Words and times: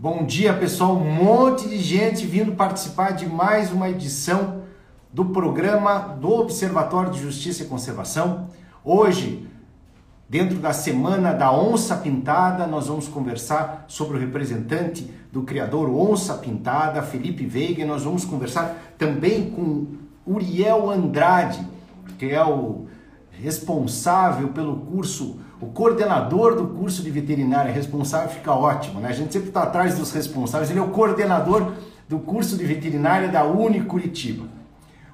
Bom 0.00 0.24
dia, 0.24 0.54
pessoal. 0.54 0.96
Um 0.96 1.12
monte 1.12 1.68
de 1.68 1.76
gente 1.76 2.24
vindo 2.24 2.52
participar 2.52 3.10
de 3.10 3.26
mais 3.26 3.72
uma 3.72 3.90
edição 3.90 4.62
do 5.12 5.24
programa 5.24 5.98
do 6.20 6.30
Observatório 6.34 7.10
de 7.10 7.20
Justiça 7.20 7.64
e 7.64 7.66
Conservação. 7.66 8.46
Hoje, 8.84 9.44
dentro 10.28 10.58
da 10.58 10.72
semana 10.72 11.32
da 11.32 11.52
Onça 11.52 11.96
Pintada, 11.96 12.64
nós 12.64 12.86
vamos 12.86 13.08
conversar 13.08 13.86
sobre 13.88 14.16
o 14.16 14.20
representante 14.20 15.12
do 15.32 15.42
criador 15.42 15.90
Onça 15.90 16.34
Pintada, 16.34 17.02
Felipe 17.02 17.44
Veiga, 17.44 17.82
e 17.82 17.84
nós 17.84 18.04
vamos 18.04 18.24
conversar 18.24 18.94
também 18.96 19.50
com 19.50 19.84
Uriel 20.24 20.88
Andrade, 20.88 21.66
que 22.16 22.26
é 22.26 22.44
o 22.44 22.86
responsável 23.42 24.48
pelo 24.48 24.76
curso 24.76 25.38
o 25.60 25.66
coordenador 25.66 26.54
do 26.54 26.68
curso 26.68 27.02
de 27.02 27.10
veterinária 27.10 27.72
responsável 27.72 28.28
fica 28.28 28.52
ótimo, 28.52 29.00
né? 29.00 29.08
A 29.08 29.12
gente 29.12 29.32
sempre 29.32 29.48
está 29.48 29.64
atrás 29.64 29.98
dos 29.98 30.12
responsáveis. 30.12 30.70
Ele 30.70 30.78
é 30.78 30.82
o 30.82 30.90
coordenador 30.90 31.72
do 32.08 32.20
curso 32.20 32.56
de 32.56 32.64
veterinária 32.64 33.28
da 33.28 33.44
Uni 33.44 33.80
Curitiba. 33.82 34.46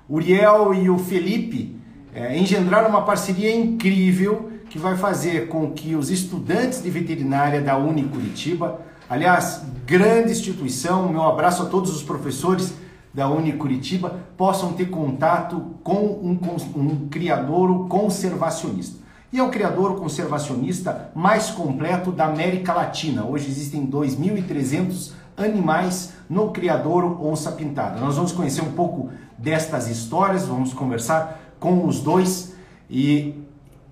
Uriel 0.09 0.75
e 0.75 0.91
o 0.91 0.99
Felipe 0.99 1.75
é, 2.15 2.37
engendraram 2.37 2.91
uma 2.91 3.03
parceria 3.03 3.55
incrível 3.57 4.51
que 4.69 4.79
vai 4.79 4.97
fazer 4.97 5.49
com 5.49 5.71
que 5.71 5.95
os 5.95 6.11
estudantes 6.11 6.83
de 6.83 6.91
veterinária 6.91 7.63
da 7.63 7.79
Uni 7.79 8.05
Curitiba, 8.05 8.83
aliás, 9.09 9.63
grande 9.87 10.33
instituição, 10.33 11.09
meu 11.09 11.23
abraço 11.23 11.63
a 11.63 11.67
todos 11.67 11.95
os 11.95 12.03
professores 12.03 12.75
da 13.15 13.29
Uni 13.29 13.53
Curitiba, 13.53 14.19
possam 14.37 14.73
ter 14.73 14.87
contato 14.91 15.77
com 15.85 15.95
um, 15.95 16.39
um 16.77 17.09
criador 17.09 17.89
conservacionista 17.89 19.05
e 19.35 19.39
é 19.41 19.43
o 19.43 19.51
criador 19.51 19.97
conservacionista 19.97 21.11
mais 21.13 21.51
completo 21.51 22.13
da 22.13 22.27
América 22.27 22.73
Latina. 22.73 23.25
Hoje 23.25 23.49
existem 23.49 23.85
2.300 23.85 25.11
animais 25.37 26.13
no 26.31 26.53
criador 26.53 27.21
onça 27.21 27.51
pintada. 27.51 27.99
Nós 27.99 28.15
vamos 28.15 28.31
conhecer 28.31 28.63
um 28.63 28.71
pouco 28.71 29.11
destas 29.37 29.89
histórias, 29.89 30.47
vamos 30.47 30.73
conversar 30.73 31.41
com 31.59 31.85
os 31.85 31.99
dois 31.99 32.55
e 32.89 33.43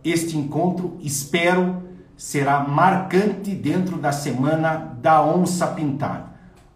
este 0.04 0.38
encontro, 0.38 0.96
espero, 1.00 1.82
será 2.16 2.60
marcante 2.60 3.52
dentro 3.52 3.98
da 3.98 4.12
semana 4.12 4.96
da 5.02 5.24
onça 5.24 5.66
pintada. 5.66 6.31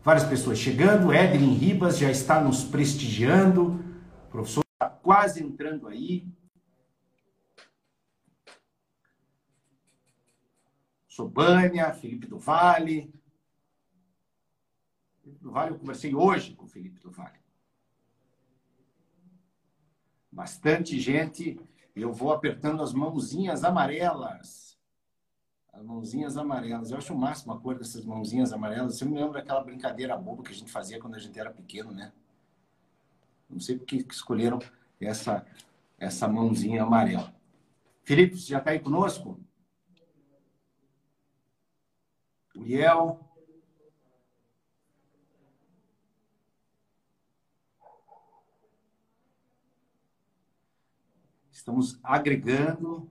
Várias 0.06 0.22
pessoas 0.22 0.56
chegando, 0.56 1.12
Edrin 1.12 1.54
Ribas 1.54 1.98
já 1.98 2.08
está 2.08 2.40
nos 2.40 2.62
prestigiando, 2.62 3.72
o 4.28 4.30
professor 4.30 4.64
está 4.72 4.88
quase 4.88 5.42
entrando 5.42 5.88
aí, 5.88 6.24
Sobânia, 11.08 11.92
Felipe 11.92 12.28
do 12.28 12.38
Vale. 12.38 13.12
Felipe 15.24 15.42
do 15.42 15.50
Vale, 15.50 15.72
eu 15.72 15.78
conversei 15.80 16.14
hoje 16.14 16.54
com 16.54 16.66
o 16.66 16.68
Felipe 16.68 17.00
do 17.00 17.10
Vale. 17.10 17.40
Bastante 20.30 21.00
gente. 21.00 21.58
Eu 21.96 22.12
vou 22.12 22.32
apertando 22.32 22.80
as 22.80 22.92
mãozinhas 22.92 23.64
amarelas. 23.64 24.65
As 25.76 25.82
mãozinhas 25.84 26.38
amarelas. 26.38 26.90
Eu 26.90 26.96
acho 26.96 27.12
o 27.12 27.18
máximo 27.18 27.52
a 27.52 27.60
cor 27.60 27.76
dessas 27.76 28.02
mãozinhas 28.02 28.50
amarelas. 28.50 28.96
Você 28.96 29.04
me 29.04 29.14
lembra 29.14 29.40
daquela 29.40 29.62
brincadeira 29.62 30.16
boba 30.16 30.42
que 30.42 30.50
a 30.50 30.54
gente 30.54 30.72
fazia 30.72 30.98
quando 30.98 31.16
a 31.16 31.18
gente 31.18 31.38
era 31.38 31.50
pequeno, 31.50 31.92
né? 31.92 32.14
Não 33.48 33.60
sei 33.60 33.76
por 33.76 33.84
que 33.84 33.96
escolheram 33.96 34.58
essa, 34.98 35.46
essa 35.98 36.26
mãozinha 36.26 36.82
amarela. 36.82 37.34
Felipe, 38.04 38.38
você 38.38 38.52
já 38.52 38.58
está 38.58 38.70
aí 38.70 38.80
conosco? 38.80 39.38
Uriel. 42.54 43.20
Estamos 51.50 52.00
agregando. 52.02 53.10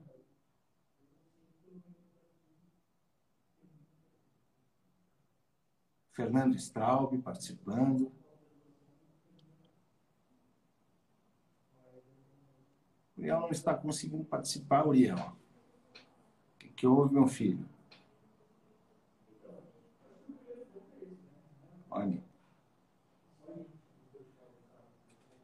Fernando 6.16 6.56
Straub 6.56 7.18
participando. 7.18 8.10
Uriel 13.18 13.40
não 13.40 13.50
está 13.50 13.74
conseguindo 13.74 14.24
participar, 14.24 14.86
Uriel. 14.86 15.18
O 15.18 16.58
que, 16.58 16.68
que 16.68 16.86
houve, 16.86 17.12
meu 17.12 17.26
filho? 17.26 17.68
Olha. 21.90 22.24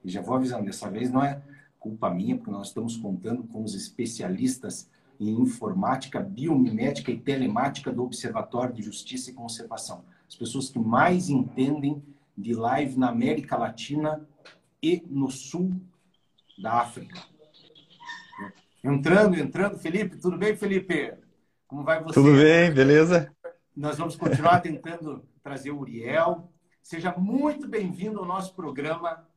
E 0.02 0.08
já 0.08 0.22
vou 0.22 0.36
avisando, 0.36 0.64
dessa 0.64 0.90
vez 0.90 1.10
não 1.10 1.22
é 1.22 1.42
culpa 1.78 2.08
minha, 2.08 2.36
porque 2.36 2.50
nós 2.50 2.68
estamos 2.68 2.96
contando 2.96 3.44
com 3.44 3.62
os 3.62 3.74
especialistas 3.74 4.90
em 5.20 5.38
informática, 5.38 6.18
biomimética 6.18 7.10
e 7.10 7.20
telemática 7.20 7.92
do 7.92 8.02
Observatório 8.02 8.74
de 8.74 8.82
Justiça 8.82 9.30
e 9.30 9.34
Conservação. 9.34 10.02
As 10.32 10.36
pessoas 10.36 10.70
que 10.70 10.78
mais 10.78 11.28
entendem 11.28 12.02
de 12.34 12.54
live 12.54 12.98
na 12.98 13.10
América 13.10 13.54
Latina 13.54 14.26
e 14.82 15.04
no 15.06 15.30
sul 15.30 15.78
da 16.58 16.80
África. 16.80 17.22
Entrando, 18.82 19.38
entrando, 19.38 19.78
Felipe, 19.78 20.16
tudo 20.16 20.38
bem, 20.38 20.56
Felipe? 20.56 21.12
Como 21.68 21.84
vai 21.84 22.02
você? 22.02 22.14
Tudo 22.14 22.32
bem, 22.32 22.72
beleza? 22.72 23.30
Nós 23.76 23.98
vamos 23.98 24.16
continuar 24.16 24.60
tentando 24.60 25.22
trazer 25.42 25.70
o 25.70 25.80
Uriel. 25.80 26.50
Seja 26.82 27.14
muito 27.14 27.68
bem-vindo 27.68 28.18
ao 28.18 28.24
nosso 28.24 28.54
programa. 28.54 29.28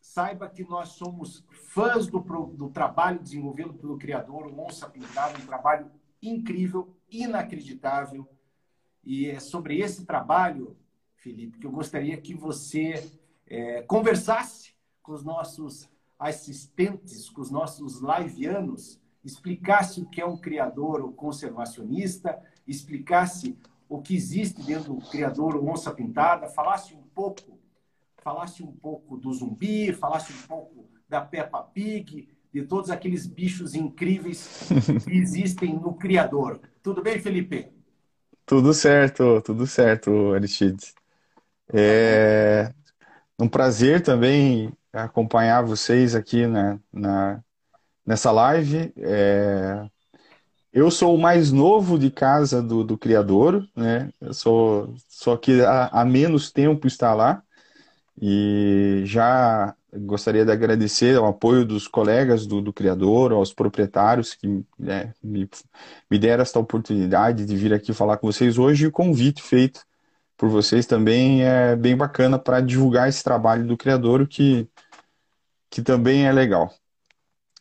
Saiba 0.00 0.48
que 0.48 0.62
nós 0.62 0.90
somos 0.90 1.44
fãs 1.50 2.06
do, 2.06 2.20
do 2.20 2.70
trabalho 2.70 3.18
desenvolvido 3.18 3.74
pelo 3.74 3.98
criador, 3.98 4.46
o 4.46 4.64
Onça 4.64 4.88
Pintado, 4.88 5.42
um 5.42 5.46
trabalho 5.46 5.90
incrível, 6.22 6.96
inacreditável. 7.10 8.28
E 9.04 9.26
é 9.26 9.40
sobre 9.40 9.78
esse 9.78 10.04
trabalho, 10.04 10.76
Felipe, 11.16 11.58
que 11.58 11.66
eu 11.66 11.70
gostaria 11.70 12.16
que 12.16 12.34
você 12.34 13.10
é, 13.46 13.82
conversasse 13.82 14.72
com 15.02 15.12
os 15.12 15.24
nossos 15.24 15.88
assistentes, 16.18 17.30
com 17.30 17.40
os 17.40 17.50
nossos 17.50 18.00
liveanos, 18.00 19.00
explicasse 19.24 20.00
o 20.00 20.06
que 20.06 20.20
é 20.20 20.26
um 20.26 20.36
criador 20.36 21.00
ou 21.00 21.12
conservacionista, 21.12 22.40
explicasse 22.66 23.58
o 23.88 24.00
que 24.00 24.14
existe 24.14 24.62
dentro 24.62 24.94
do 24.94 25.08
criador 25.08 25.56
Onça 25.56 25.90
Pintada, 25.92 26.46
falasse 26.48 26.94
um 26.94 27.02
pouco, 27.14 27.58
falasse 28.18 28.62
um 28.62 28.72
pouco 28.72 29.16
do 29.16 29.32
zumbi, 29.32 29.92
falasse 29.92 30.32
um 30.32 30.46
pouco 30.46 30.88
da 31.08 31.20
Peppa 31.20 31.62
Pig, 31.62 32.28
de 32.52 32.62
todos 32.62 32.90
aqueles 32.90 33.26
bichos 33.26 33.74
incríveis 33.74 34.68
que 35.04 35.12
existem 35.12 35.74
no 35.74 35.94
criador. 35.94 36.60
Tudo 36.82 37.02
bem, 37.02 37.18
Felipe? 37.18 37.72
Tudo 38.50 38.74
certo, 38.74 39.40
tudo 39.42 39.64
certo, 39.64 40.32
Aristides. 40.34 40.92
É 43.38 43.44
um 43.44 43.48
prazer 43.48 44.02
também 44.02 44.72
acompanhar 44.92 45.62
vocês 45.62 46.16
aqui 46.16 46.48
na, 46.48 46.80
na 46.92 47.44
nessa 48.04 48.32
live. 48.32 48.92
É, 48.98 49.88
eu 50.72 50.90
sou 50.90 51.14
o 51.14 51.18
mais 51.20 51.52
novo 51.52 51.98
de 51.98 52.10
casa 52.10 52.62
do, 52.62 52.84
do 52.84 52.98
criador, 52.98 53.68
né? 53.76 54.12
Eu 54.20 54.34
sou, 54.34 54.94
só 55.08 55.36
que 55.36 55.62
há, 55.62 55.86
há 55.88 56.04
menos 56.04 56.52
tempo 56.52 56.88
está 56.88 57.14
lá. 57.14 57.42
E 58.20 59.02
já 59.06 59.76
gostaria 59.94 60.44
de 60.44 60.52
agradecer 60.52 61.16
ao 61.16 61.26
apoio 61.26 61.64
dos 61.64 61.88
colegas 61.88 62.46
do, 62.46 62.60
do 62.60 62.72
criador, 62.72 63.32
aos 63.32 63.52
proprietários 63.52 64.34
que 64.34 64.64
né, 64.78 65.12
me, 65.22 65.48
me 66.10 66.18
deram 66.18 66.42
esta 66.42 66.58
oportunidade 66.58 67.44
de 67.44 67.56
vir 67.56 67.72
aqui 67.72 67.92
falar 67.92 68.16
com 68.16 68.30
vocês 68.30 68.58
hoje. 68.58 68.86
O 68.86 68.92
convite 68.92 69.42
feito 69.42 69.80
por 70.36 70.48
vocês 70.48 70.86
também 70.86 71.42
é 71.42 71.76
bem 71.76 71.96
bacana 71.96 72.38
para 72.38 72.60
divulgar 72.60 73.08
esse 73.08 73.22
trabalho 73.22 73.66
do 73.66 73.76
criador, 73.76 74.26
que, 74.26 74.68
que 75.68 75.82
também 75.82 76.26
é 76.26 76.32
legal. 76.32 76.72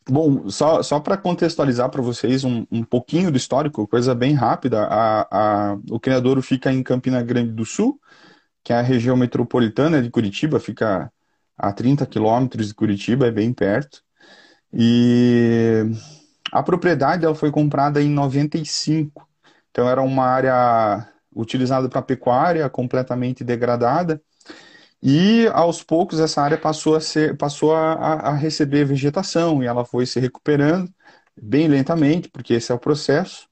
Bom, 0.08 0.50
só, 0.50 0.82
só 0.82 1.00
para 1.00 1.18
contextualizar 1.18 1.90
para 1.90 2.02
vocês 2.02 2.44
um, 2.44 2.66
um 2.72 2.84
pouquinho 2.84 3.32
do 3.32 3.38
histórico, 3.38 3.88
coisa 3.88 4.16
bem 4.16 4.34
rápida, 4.34 4.86
a, 4.86 5.28
a, 5.72 5.78
o 5.90 6.00
criador 6.00 6.42
fica 6.42 6.72
em 6.72 6.82
Campina 6.82 7.22
Grande 7.22 7.52
do 7.52 7.66
Sul, 7.66 8.00
que 8.64 8.74
é 8.74 8.78
a 8.78 8.82
região 8.82 9.16
metropolitana 9.16 10.02
de 10.02 10.10
Curitiba, 10.10 10.60
fica 10.60 11.12
a 11.60 11.74
30 11.74 12.06
quilômetros 12.06 12.70
de 12.70 12.74
Curitiba, 12.74 13.28
é 13.28 13.32
bem 13.32 13.52
perto. 13.54 14.02
E 14.74 15.84
a 16.52 16.64
propriedade 16.64 17.26
ela 17.26 17.36
foi 17.36 17.52
comprada 17.52 18.02
em 18.02 18.10
95, 18.10 19.28
então 19.70 19.88
era 19.90 20.02
uma 20.02 20.26
área 20.26 21.08
utilizada 21.36 21.90
para 21.90 22.02
pecuária, 22.02 22.70
completamente 22.70 23.44
degradada. 23.44 24.22
E 25.02 25.48
aos 25.54 25.84
poucos 25.84 26.20
essa 26.20 26.42
área 26.42 26.58
passou 26.58 26.96
a 26.96 27.02
ser, 27.02 27.38
passou 27.38 27.76
a, 27.76 27.94
a 27.94 28.34
receber 28.34 28.86
vegetação 28.86 29.62
e 29.62 29.66
ela 29.66 29.86
foi 29.86 30.06
se 30.06 30.20
recuperando 30.20 30.92
bem 31.42 31.68
lentamente, 31.68 32.30
porque 32.30 32.54
esse 32.54 32.72
é 32.72 32.76
o 32.76 32.80
processo, 32.80 33.48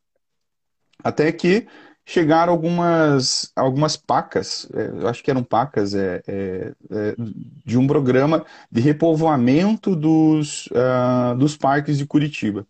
até 1.04 1.32
que 1.32 1.68
chegaram 2.08 2.54
algumas, 2.54 3.52
algumas 3.54 3.98
pacas, 3.98 4.66
é, 4.74 5.02
eu 5.02 5.10
acho 5.10 5.22
que 5.22 5.30
eram 5.30 5.44
pacas, 5.44 5.94
é, 5.94 6.24
é, 6.26 6.74
é, 6.90 7.16
de 7.66 7.78
um 7.78 7.86
programa 7.86 8.46
de 8.72 8.80
repovoamento 8.80 9.94
dos, 9.94 10.68
uh, 10.68 11.38
dos 11.38 11.58
parques 11.58 11.98
de 11.98 12.06
Curitiba. 12.06 12.66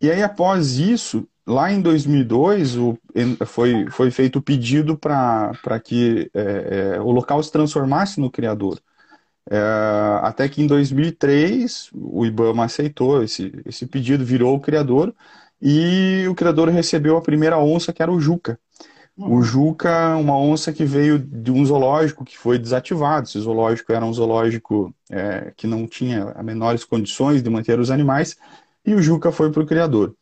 E 0.00 0.10
aí, 0.10 0.24
após 0.24 0.76
isso, 0.76 1.26
lá 1.46 1.72
em 1.72 1.80
2002, 1.80 2.76
o, 2.76 2.98
foi, 3.46 3.86
foi 3.90 4.10
feito 4.10 4.40
o 4.40 4.42
pedido 4.42 4.98
para 4.98 5.80
que 5.84 6.28
é, 6.34 6.94
é, 6.96 7.00
o 7.00 7.12
local 7.12 7.40
se 7.42 7.52
transformasse 7.52 8.20
no 8.20 8.30
criador. 8.30 8.80
até 10.22 10.48
que 10.48 10.62
em 10.62 10.66
2003, 10.66 11.90
o 11.94 12.26
IBAMA 12.26 12.64
aceitou 12.64 13.22
esse, 13.22 13.52
esse 13.64 13.86
pedido, 13.86 14.24
virou 14.24 14.56
o 14.56 14.60
criador, 14.60 15.14
e 15.60 16.26
o 16.28 16.34
criador 16.34 16.68
recebeu 16.68 17.16
a 17.16 17.22
primeira 17.22 17.58
onça, 17.58 17.92
que 17.92 18.02
era 18.02 18.12
o 18.12 18.20
Juca. 18.20 18.58
O 19.16 19.36
uhum. 19.36 19.42
Juca, 19.42 20.16
uma 20.16 20.38
onça 20.38 20.72
que 20.72 20.84
veio 20.84 21.18
de 21.18 21.50
um 21.50 21.64
zoológico 21.66 22.24
que 22.24 22.38
foi 22.38 22.56
desativado. 22.56 23.26
Esse 23.26 23.40
zoológico 23.40 23.92
era 23.92 24.04
um 24.04 24.12
zoológico 24.12 24.94
é, 25.10 25.52
que 25.56 25.66
não 25.66 25.88
tinha 25.88 26.30
as 26.36 26.44
menores 26.44 26.84
condições 26.84 27.42
de 27.42 27.50
manter 27.50 27.80
os 27.80 27.90
animais, 27.90 28.36
e 28.86 28.94
o 28.94 29.02
Juca 29.02 29.32
foi 29.32 29.50
para 29.50 29.62
o 29.62 29.66
criador. 29.66 30.14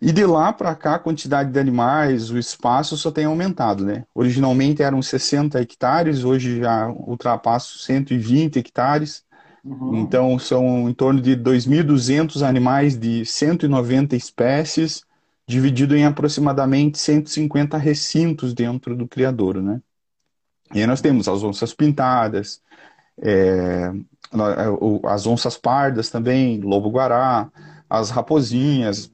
E 0.00 0.10
de 0.10 0.26
lá 0.26 0.52
para 0.52 0.74
cá, 0.74 0.96
a 0.96 0.98
quantidade 0.98 1.52
de 1.52 1.60
animais, 1.60 2.28
o 2.28 2.36
espaço 2.36 2.96
só 2.96 3.12
tem 3.12 3.24
aumentado, 3.24 3.84
né? 3.84 4.04
Originalmente 4.12 4.82
eram 4.82 5.00
60 5.00 5.60
hectares, 5.60 6.24
hoje 6.24 6.58
já 6.58 6.88
ultrapassa 6.88 7.78
120 7.78 8.58
hectares. 8.58 9.22
Uhum. 9.64 10.00
Então, 10.00 10.38
são 10.38 10.88
em 10.88 10.94
torno 10.94 11.20
de 11.20 11.36
2.200 11.36 12.42
animais 12.46 12.98
de 12.98 13.24
190 13.24 14.16
espécies, 14.16 15.04
dividido 15.46 15.96
em 15.96 16.04
aproximadamente 16.04 16.98
150 16.98 17.76
recintos 17.76 18.54
dentro 18.54 18.96
do 18.96 19.06
criadouro, 19.06 19.62
né? 19.62 19.80
E 20.74 20.80
aí 20.80 20.86
nós 20.86 21.00
temos 21.00 21.28
as 21.28 21.42
onças 21.42 21.74
pintadas, 21.74 22.60
é, 23.20 23.92
é 24.32 25.08
as 25.08 25.26
onças 25.26 25.56
pardas 25.56 26.08
também, 26.08 26.60
lobo-guará, 26.60 27.50
as 27.88 28.10
raposinhas, 28.10 29.12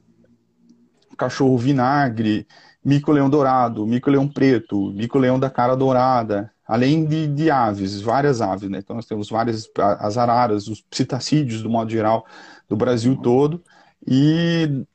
cachorro 1.17 1.57
vinagre, 1.57 2.47
mico-leão 2.83 3.29
dourado, 3.29 3.85
mico-leão 3.85 4.27
preto, 4.27 4.91
mico-leão 4.93 5.37
da 5.37 5.49
cara 5.49 5.75
dourada, 5.75 6.49
além 6.69 7.03
de, 7.03 7.25
de, 7.25 7.49
aves, 7.49 7.99
várias 7.99 8.41
aves, 8.41 8.69
né? 8.69 8.77
Então 8.77 8.95
nós 8.95 9.07
temos 9.07 9.27
várias, 9.27 9.67
as 9.75 10.19
araras, 10.19 10.67
os 10.67 10.81
psitacídeos, 10.81 11.63
do 11.63 11.69
modo 11.69 11.89
geral, 11.89 12.27
do 12.69 12.77
Brasil 12.77 13.17
todo. 13.17 13.59
E, 14.07 14.85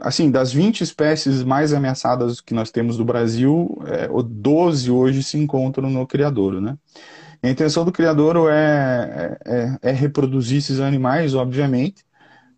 assim, 0.00 0.30
das 0.30 0.52
20 0.52 0.80
espécies 0.82 1.42
mais 1.42 1.72
ameaçadas 1.72 2.40
que 2.40 2.54
nós 2.54 2.70
temos 2.70 2.96
do 2.96 3.04
Brasil, 3.04 3.82
é, 3.86 4.08
12 4.08 4.92
hoje 4.92 5.24
se 5.24 5.36
encontram 5.36 5.90
no 5.90 6.06
criadouro, 6.06 6.60
né? 6.60 6.78
A 7.42 7.48
intenção 7.48 7.84
do 7.84 7.90
criadouro 7.90 8.48
é, 8.48 9.36
é, 9.44 9.90
é 9.90 9.90
reproduzir 9.90 10.58
esses 10.58 10.78
animais, 10.78 11.34
obviamente, 11.34 12.04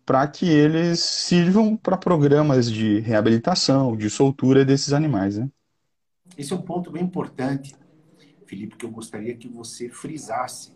para 0.05 0.27
que 0.27 0.47
eles 0.47 0.99
sirvam 0.99 1.75
para 1.75 1.97
programas 1.97 2.71
de 2.71 2.99
reabilitação, 2.99 3.97
de 3.97 4.07
soltura 4.07 4.63
desses 4.63 4.93
animais, 4.93 5.35
né? 5.35 5.49
Esse 6.37 6.53
é 6.53 6.55
um 6.55 6.61
ponto 6.61 6.91
bem 6.91 7.03
importante 7.03 7.80
Felipe, 8.51 8.75
que 8.75 8.85
eu 8.85 8.91
gostaria 8.91 9.33
que 9.33 9.47
você 9.47 9.87
frisasse. 9.87 10.73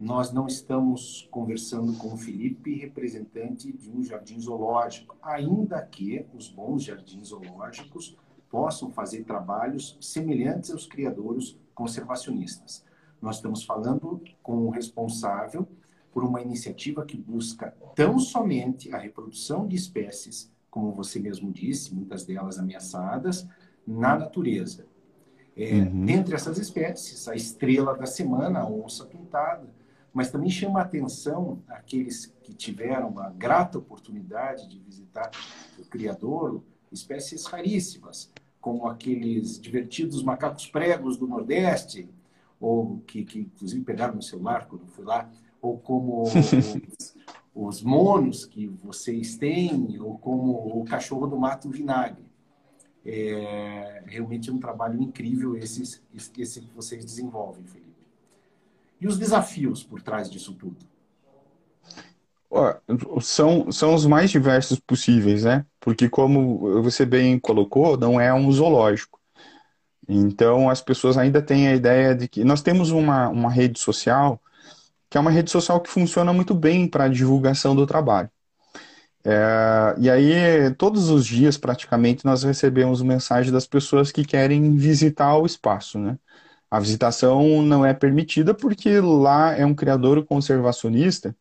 Nós 0.00 0.32
não 0.32 0.46
estamos 0.46 1.28
conversando 1.30 1.92
com 1.98 2.14
o 2.14 2.16
Felipe, 2.16 2.78
representante 2.78 3.70
de 3.70 3.90
um 3.90 4.02
jardim 4.02 4.40
zoológico, 4.40 5.14
ainda 5.20 5.82
que 5.82 6.24
os 6.32 6.48
bons 6.48 6.82
jardins 6.82 7.28
zoológicos 7.28 8.16
possam 8.48 8.90
fazer 8.90 9.22
trabalhos 9.24 9.98
semelhantes 10.00 10.70
aos 10.70 10.86
criadores 10.86 11.58
conservacionistas. 11.74 12.82
Nós 13.20 13.36
estamos 13.36 13.64
falando 13.64 14.22
com 14.42 14.66
o 14.66 14.70
responsável 14.70 15.68
por 16.10 16.24
uma 16.24 16.40
iniciativa 16.40 17.04
que 17.04 17.18
busca 17.18 17.76
tão 17.94 18.18
somente 18.18 18.90
a 18.94 18.96
reprodução 18.96 19.68
de 19.68 19.76
espécies, 19.76 20.50
como 20.70 20.90
você 20.90 21.20
mesmo 21.20 21.52
disse, 21.52 21.94
muitas 21.94 22.24
delas 22.24 22.58
ameaçadas, 22.58 23.46
na 23.86 24.16
natureza. 24.16 24.86
É, 25.56 25.74
uhum. 25.74 26.04
Dentre 26.04 26.34
essas 26.34 26.58
espécies, 26.58 27.28
a 27.28 27.34
estrela 27.34 27.96
da 27.96 28.06
semana, 28.06 28.60
a 28.60 28.68
onça 28.68 29.06
pintada, 29.06 29.68
mas 30.12 30.30
também 30.30 30.50
chama 30.50 30.80
a 30.80 30.82
atenção 30.82 31.62
aqueles 31.68 32.26
que 32.42 32.54
tiveram 32.54 33.18
a 33.18 33.30
grata 33.30 33.78
oportunidade 33.78 34.68
de 34.68 34.78
visitar 34.78 35.30
o 35.78 35.84
criador, 35.84 36.62
espécies 36.92 37.44
raríssimas, 37.46 38.30
como 38.60 38.86
aqueles 38.88 39.60
divertidos 39.60 40.22
macacos 40.22 40.66
pregos 40.66 41.16
do 41.16 41.26
Nordeste, 41.26 42.08
ou 42.60 43.00
que, 43.06 43.24
que 43.24 43.40
inclusive 43.40 43.84
pegaram 43.84 44.14
no 44.14 44.22
celular 44.22 44.66
quando 44.66 44.86
fui 44.86 45.04
lá, 45.04 45.28
ou 45.60 45.78
como 45.78 46.22
os, 46.32 47.16
os 47.54 47.82
monos 47.82 48.46
que 48.46 48.66
vocês 48.66 49.36
têm, 49.36 49.98
ou 50.00 50.18
como 50.18 50.80
o 50.80 50.84
cachorro 50.84 51.26
do 51.26 51.36
mato 51.36 51.68
vinagre. 51.68 52.24
É 53.06 54.02
realmente 54.06 54.50
um 54.50 54.58
trabalho 54.58 55.00
incrível 55.02 55.56
esse, 55.56 56.00
esse 56.14 56.60
que 56.60 56.74
vocês 56.74 57.04
desenvolvem, 57.04 57.64
Felipe. 57.64 57.84
E 59.00 59.06
os 59.06 59.18
desafios 59.18 59.82
por 59.82 60.00
trás 60.00 60.30
disso 60.30 60.54
tudo? 60.54 60.76
São, 63.20 63.70
são 63.72 63.94
os 63.94 64.06
mais 64.06 64.30
diversos 64.30 64.78
possíveis, 64.78 65.44
né? 65.44 65.66
Porque, 65.80 66.08
como 66.08 66.82
você 66.82 67.04
bem 67.04 67.38
colocou, 67.38 67.96
não 67.96 68.20
é 68.20 68.32
um 68.32 68.50
zoológico. 68.52 69.20
Então, 70.08 70.70
as 70.70 70.80
pessoas 70.80 71.16
ainda 71.18 71.42
têm 71.42 71.68
a 71.68 71.74
ideia 71.74 72.14
de 72.14 72.28
que. 72.28 72.44
Nós 72.44 72.62
temos 72.62 72.90
uma, 72.90 73.28
uma 73.28 73.50
rede 73.50 73.78
social, 73.80 74.40
que 75.10 75.18
é 75.18 75.20
uma 75.20 75.30
rede 75.30 75.50
social 75.50 75.80
que 75.80 75.90
funciona 75.90 76.32
muito 76.32 76.54
bem 76.54 76.86
para 76.88 77.04
a 77.04 77.08
divulgação 77.08 77.74
do 77.74 77.86
trabalho. 77.86 78.30
É, 79.26 79.94
e 79.98 80.10
aí, 80.10 80.74
todos 80.74 81.08
os 81.08 81.24
dias, 81.26 81.56
praticamente, 81.56 82.24
nós 82.24 82.42
recebemos 82.42 83.00
mensagem 83.02 83.50
das 83.52 83.66
pessoas 83.66 84.12
que 84.12 84.24
querem 84.24 84.76
visitar 84.76 85.36
o 85.38 85.46
espaço, 85.46 85.98
né? 85.98 86.18
A 86.70 86.80
visitação 86.80 87.62
não 87.62 87.86
é 87.86 87.94
permitida 87.94 88.54
porque 88.54 89.00
lá 89.00 89.52
é 89.56 89.64
um 89.66 89.74
criador 89.74 90.24
conservacionista 90.26 91.36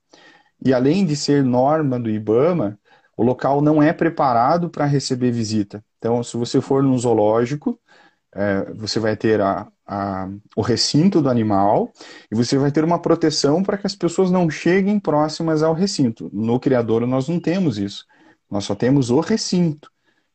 e, 0.66 0.74
além 0.74 1.06
de 1.06 1.16
ser 1.16 1.44
norma 1.44 2.00
do 2.00 2.10
IBAMA, 2.10 2.80
o 3.18 3.24
local 3.24 3.62
não 3.62 3.82
é 3.84 3.94
preparado 3.94 4.70
para 4.70 4.86
receber 4.86 5.32
visita. 5.32 5.84
Então, 6.00 6.24
se 6.24 6.38
você 6.38 6.62
for 6.62 6.84
num 6.84 6.98
zoológico, 6.98 7.80
é, 8.36 8.66
você 8.74 9.00
vai 9.00 9.18
ter 9.18 9.42
a, 9.42 9.72
a, 9.86 10.30
o 10.56 10.62
recinto 10.62 11.22
do 11.22 11.30
animal 11.30 11.92
e 12.32 12.36
você 12.36 12.58
vai 12.58 12.72
ter 12.72 12.84
uma 12.84 13.02
proteção 13.02 13.64
para 13.64 13.78
que 13.78 13.88
as 13.88 13.96
pessoas 13.96 14.32
não 14.32 14.50
cheguem 14.50 15.00
próximas 15.00 15.64
ao 15.64 15.74
recinto. 15.74 16.30
No 16.34 16.60
criador 16.60 17.06
nós 17.08 17.28
não 17.28 17.40
temos 17.40 17.78
isso. 17.78 18.06
Nós 18.50 18.66
só 18.66 18.76
temos 18.76 19.10
o 19.10 19.20
recinto. 19.20 19.92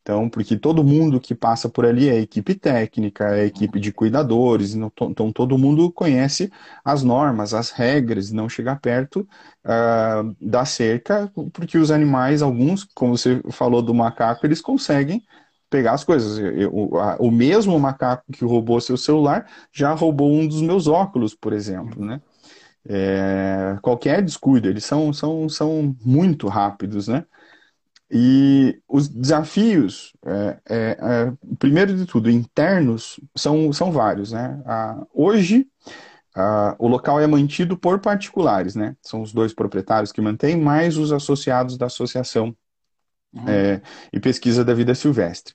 Então, 0.09 0.27
porque 0.31 0.57
todo 0.57 0.83
mundo 0.83 1.21
que 1.21 1.35
passa 1.35 1.69
por 1.69 1.85
ali 1.85 2.09
é 2.09 2.19
equipe 2.19 2.55
técnica, 2.55 3.37
é 3.37 3.45
equipe 3.45 3.79
de 3.79 3.93
cuidadores, 3.93 4.75
então 4.75 5.31
todo 5.31 5.59
mundo 5.59 5.93
conhece 5.93 6.51
as 6.83 7.03
normas, 7.03 7.53
as 7.53 7.71
regras, 7.71 8.33
não 8.33 8.49
chegar 8.49 8.81
perto 8.81 9.29
uh, 9.67 10.35
da 10.41 10.65
cerca, 10.65 11.31
porque 11.53 11.77
os 11.77 11.91
animais, 11.91 12.41
alguns, 12.41 12.85
como 12.95 13.19
você 13.19 13.43
falou 13.51 13.83
do 13.83 13.93
macaco, 13.93 14.47
eles 14.47 14.63
conseguem 14.63 15.23
pegar 15.71 15.93
as 15.93 16.05
coisas. 16.05 16.39
Eu, 16.39 16.73
o 17.19 17.31
mesmo 17.31 17.79
macaco 17.79 18.25
que 18.33 18.45
roubou 18.45 18.81
seu 18.81 18.97
celular 18.97 19.47
já 19.73 19.93
roubou 19.93 20.33
um 20.33 20.47
dos 20.47 20.61
meus 20.61 20.87
óculos, 20.87 21.35
por 21.35 21.53
exemplo, 21.53 22.05
né? 22.05 22.21
É, 22.89 23.77
qualquer 23.83 24.23
descuido, 24.23 24.69
eles 24.69 24.85
são, 24.85 25.13
são, 25.13 25.49
são 25.49 25.95
muito 26.05 26.49
rápidos, 26.49 27.09
né? 27.09 27.25
E 28.11 28.81
os 28.89 29.07
desafios, 29.07 30.15
é, 30.25 30.59
é, 30.69 30.99
é 31.01 31.33
primeiro 31.59 31.95
de 31.95 32.07
tudo, 32.07 32.31
internos, 32.31 33.21
são, 33.37 33.71
são 33.73 33.93
vários, 33.93 34.33
né? 34.33 34.63
Ah, 34.65 35.07
hoje, 35.13 35.67
ah, 36.35 36.75
o 36.79 36.89
local 36.89 37.21
é 37.21 37.27
mantido 37.27 37.77
por 37.77 37.99
particulares, 37.99 38.75
né? 38.75 38.97
São 39.03 39.21
os 39.21 39.33
dois 39.33 39.53
proprietários 39.53 40.11
que 40.11 40.23
mantêm, 40.23 40.57
mais 40.57 40.97
os 40.97 41.13
associados 41.13 41.77
da 41.77 41.87
associação 41.87 42.57
uhum. 43.33 43.49
é, 43.49 43.83
e 44.13 44.21
pesquisa 44.21 44.65
da 44.65 44.75
vida 44.75 44.95
silvestre. 44.95 45.55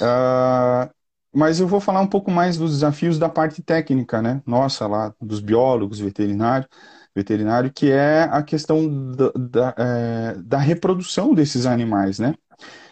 Uh, 0.00 0.90
mas 1.34 1.60
eu 1.60 1.66
vou 1.66 1.80
falar 1.80 2.00
um 2.00 2.06
pouco 2.06 2.30
mais 2.30 2.56
dos 2.56 2.72
desafios 2.72 3.18
da 3.18 3.28
parte 3.28 3.62
técnica, 3.62 4.22
né? 4.22 4.40
Nossa, 4.46 4.86
lá, 4.86 5.14
dos 5.20 5.40
biólogos, 5.40 5.98
veterinário, 5.98 6.66
veterinário 7.14 7.72
que 7.72 7.90
é 7.90 8.22
a 8.22 8.42
questão 8.42 9.12
da, 9.12 9.32
da, 9.34 9.74
é, 9.76 10.34
da 10.42 10.58
reprodução 10.58 11.34
desses 11.34 11.66
animais, 11.66 12.18
né? 12.18 12.34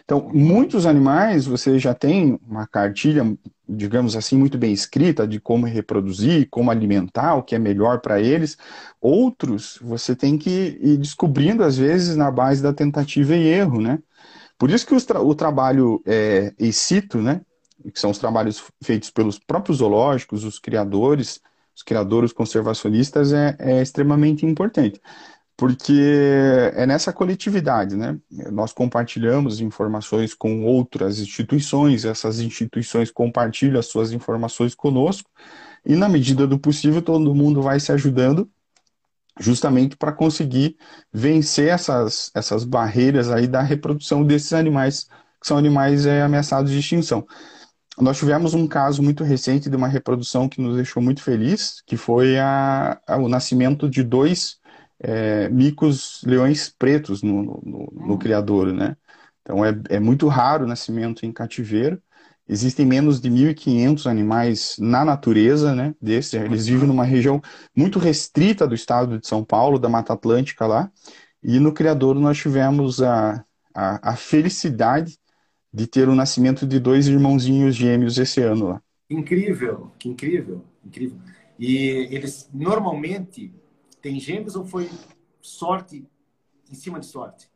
Então, 0.03 0.29
muitos 0.31 0.85
animais 0.85 1.47
você 1.47 1.79
já 1.79 1.95
tem 1.95 2.39
uma 2.47 2.67
cartilha, 2.67 3.23
digamos 3.67 4.15
assim, 4.15 4.37
muito 4.37 4.57
bem 4.57 4.71
escrita 4.73 5.27
de 5.27 5.39
como 5.39 5.65
reproduzir, 5.65 6.47
como 6.49 6.71
alimentar, 6.71 7.35
o 7.35 7.43
que 7.43 7.55
é 7.55 7.59
melhor 7.59 8.01
para 8.01 8.19
eles. 8.21 8.57
Outros 9.01 9.79
você 9.81 10.15
tem 10.15 10.37
que 10.37 10.79
ir 10.81 10.97
descobrindo, 10.97 11.63
às 11.63 11.77
vezes, 11.77 12.15
na 12.15 12.31
base 12.31 12.61
da 12.61 12.73
tentativa 12.73 13.35
e 13.35 13.47
erro, 13.47 13.81
né? 13.81 13.99
Por 14.57 14.69
isso 14.69 14.85
que 14.85 14.95
o, 14.95 15.01
tra 15.01 15.21
o 15.21 15.35
trabalho 15.35 16.01
é, 16.05 16.53
situ, 16.71 17.21
né? 17.21 17.41
que 17.93 17.99
são 17.99 18.09
os 18.09 18.17
trabalhos 18.17 18.63
feitos 18.81 19.11
pelos 19.11 19.37
próprios 19.37 19.77
zoológicos, 19.77 20.43
os 20.43 20.57
criadores, 20.57 21.39
os 21.75 21.83
criadores 21.83 22.33
conservacionistas, 22.33 23.31
é, 23.31 23.55
é 23.59 23.81
extremamente 23.81 24.45
importante 24.45 24.99
porque 25.57 25.93
é 26.75 26.85
nessa 26.85 27.13
coletividade, 27.13 27.95
né? 27.95 28.17
Nós 28.51 28.73
compartilhamos 28.73 29.61
informações 29.61 30.33
com 30.33 30.65
outras 30.65 31.19
instituições, 31.19 32.03
essas 32.03 32.39
instituições 32.39 33.09
compartilham 33.09 33.79
as 33.79 33.85
suas 33.85 34.11
informações 34.11 34.75
conosco, 34.75 35.29
e 35.85 35.95
na 35.95 36.09
medida 36.09 36.45
do 36.45 36.59
possível 36.59 37.01
todo 37.01 37.33
mundo 37.33 37.61
vai 37.61 37.79
se 37.79 37.91
ajudando 37.91 38.49
justamente 39.39 39.97
para 39.97 40.11
conseguir 40.11 40.77
vencer 41.11 41.69
essas, 41.69 42.31
essas 42.33 42.63
barreiras 42.63 43.29
aí 43.29 43.47
da 43.47 43.61
reprodução 43.61 44.23
desses 44.23 44.53
animais, 44.53 45.07
que 45.41 45.47
são 45.47 45.57
animais 45.57 46.05
é, 46.05 46.21
ameaçados 46.21 46.71
de 46.71 46.79
extinção. 46.79 47.25
Nós 47.97 48.17
tivemos 48.17 48.53
um 48.53 48.67
caso 48.67 49.01
muito 49.01 49.23
recente 49.23 49.69
de 49.69 49.75
uma 49.75 49.87
reprodução 49.87 50.49
que 50.49 50.61
nos 50.61 50.75
deixou 50.75 51.01
muito 51.01 51.21
feliz, 51.21 51.81
que 51.85 51.95
foi 51.95 52.37
a, 52.37 52.99
a 53.07 53.17
o 53.17 53.29
nascimento 53.29 53.89
de 53.89 54.03
dois 54.03 54.57
é, 54.99 55.49
micos 55.49 56.21
leões 56.25 56.69
pretos 56.69 57.21
no, 57.21 57.43
no, 57.43 57.61
no, 57.63 57.93
no 57.93 58.13
hum. 58.13 58.17
criadouro, 58.17 58.73
né? 58.73 58.95
Então 59.41 59.63
é, 59.63 59.79
é 59.89 59.99
muito 59.99 60.27
raro 60.27 60.65
o 60.65 60.67
nascimento 60.67 61.25
em 61.25 61.31
cativeiro. 61.31 62.01
Existem 62.47 62.85
menos 62.85 63.19
de 63.19 63.29
1.500 63.29 64.05
animais 64.05 64.75
na 64.79 65.03
natureza, 65.03 65.73
né? 65.73 65.95
Desses. 66.01 66.33
Eles 66.33 66.67
vivem 66.67 66.87
numa 66.87 67.03
região 67.03 67.41
muito 67.75 67.97
restrita 67.97 68.67
do 68.67 68.75
estado 68.75 69.19
de 69.19 69.27
São 69.27 69.43
Paulo, 69.43 69.79
da 69.79 69.89
Mata 69.89 70.13
Atlântica 70.13 70.65
lá. 70.67 70.91
E 71.43 71.59
no 71.59 71.73
criadouro 71.73 72.19
nós 72.19 72.37
tivemos 72.37 73.01
a, 73.01 73.43
a, 73.73 74.11
a 74.11 74.15
felicidade 74.15 75.17
de 75.73 75.87
ter 75.87 76.07
o 76.07 76.15
nascimento 76.15 76.65
de 76.65 76.79
dois 76.79 77.07
irmãozinhos 77.07 77.75
gêmeos 77.75 78.17
esse 78.17 78.41
ano 78.41 78.69
lá. 78.69 78.81
Incrível, 79.09 79.91
que 79.99 80.09
incrível, 80.09 80.63
incrível. 80.83 81.17
E 81.59 82.07
eles 82.11 82.49
normalmente 82.53 83.53
tem 84.05 84.19
gêmeos 84.19 84.55
ou 84.55 84.63
foi 84.63 84.87
sorte 85.41 86.07
em 86.69 86.75
cima 86.75 86.99
de 86.99 87.07
sorte? 87.07 87.49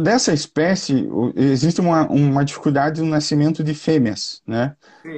Dessa 0.00 0.32
espécie, 0.32 1.08
existe 1.34 1.80
uma, 1.80 2.06
uma 2.06 2.44
dificuldade 2.44 3.02
no 3.02 3.08
nascimento 3.08 3.64
de 3.64 3.74
fêmeas, 3.74 4.40
né? 4.46 4.76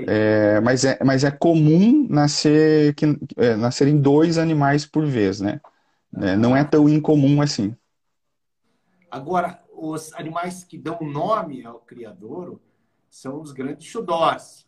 É, 0.09 0.59
mas, 0.62 0.87
é, 0.87 0.99
mas 1.05 1.23
é 1.23 1.31
comum 1.31 2.07
nascer, 2.09 2.95
que, 2.95 3.05
é, 3.37 3.57
nascerem 3.57 4.00
dois 4.00 4.38
animais 4.38 4.87
por 4.87 5.05
vez, 5.05 5.43
né? 5.43 5.61
É, 6.17 6.35
não 6.35 6.57
é 6.57 6.64
tão 6.64 6.88
incomum 6.88 7.43
assim. 7.43 7.76
Agora, 9.11 9.62
os 9.71 10.14
animais 10.14 10.64
que 10.64 10.79
dão 10.79 10.99
nome 11.03 11.62
ao 11.62 11.81
criador 11.81 12.59
são 13.11 13.38
os 13.38 13.53
grandes 13.53 13.87
xodós. 13.87 14.67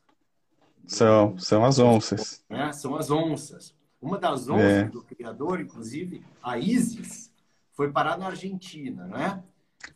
São, 0.87 1.39
são 1.39 1.65
as 1.65 1.79
onças. 1.79 2.45
É, 2.51 2.71
são 2.71 2.95
as 2.97 3.11
onças. 3.11 3.76
Uma 4.01 4.19
das 4.19 4.49
onças 4.49 4.73
é. 4.73 4.85
do 4.85 5.03
criador, 5.03 5.61
inclusive, 5.61 6.23
a 6.43 6.59
Isis, 6.59 7.31
foi 7.73 7.91
parar 7.91 8.19
na 8.19 8.27
Argentina, 8.27 9.07
não 9.07 9.17
é? 9.17 9.43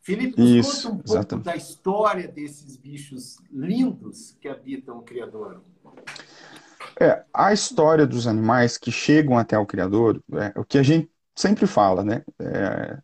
Felipe, 0.02 0.40
nos 0.40 0.50
Isso, 0.50 0.82
conta 0.82 0.88
um 0.88 0.96
pouco 0.96 1.12
exatamente. 1.12 1.44
da 1.44 1.56
história 1.56 2.28
desses 2.28 2.76
bichos 2.76 3.36
lindos 3.50 4.36
que 4.40 4.48
habitam 4.48 4.98
o 4.98 5.02
criador. 5.02 5.62
É, 6.98 7.24
a 7.32 7.52
história 7.52 8.06
dos 8.06 8.26
animais 8.26 8.76
que 8.76 8.90
chegam 8.90 9.38
até 9.38 9.58
o 9.58 9.66
criador, 9.66 10.22
é 10.32 10.58
o 10.58 10.64
que 10.64 10.78
a 10.78 10.82
gente 10.82 11.10
sempre 11.34 11.66
fala, 11.66 12.04
né? 12.04 12.22
É, 12.38 12.98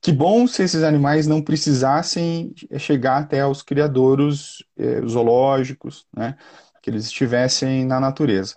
que 0.00 0.10
bom 0.10 0.46
se 0.46 0.62
esses 0.62 0.82
animais 0.82 1.26
não 1.26 1.42
precisassem 1.42 2.54
chegar 2.78 3.18
até 3.18 3.46
os 3.46 3.62
criadouros 3.62 4.64
é, 4.76 5.00
zoológicos, 5.06 6.06
né? 6.14 6.36
Que 6.82 6.90
eles 6.90 7.04
estivessem 7.04 7.84
na 7.84 8.00
natureza. 8.00 8.56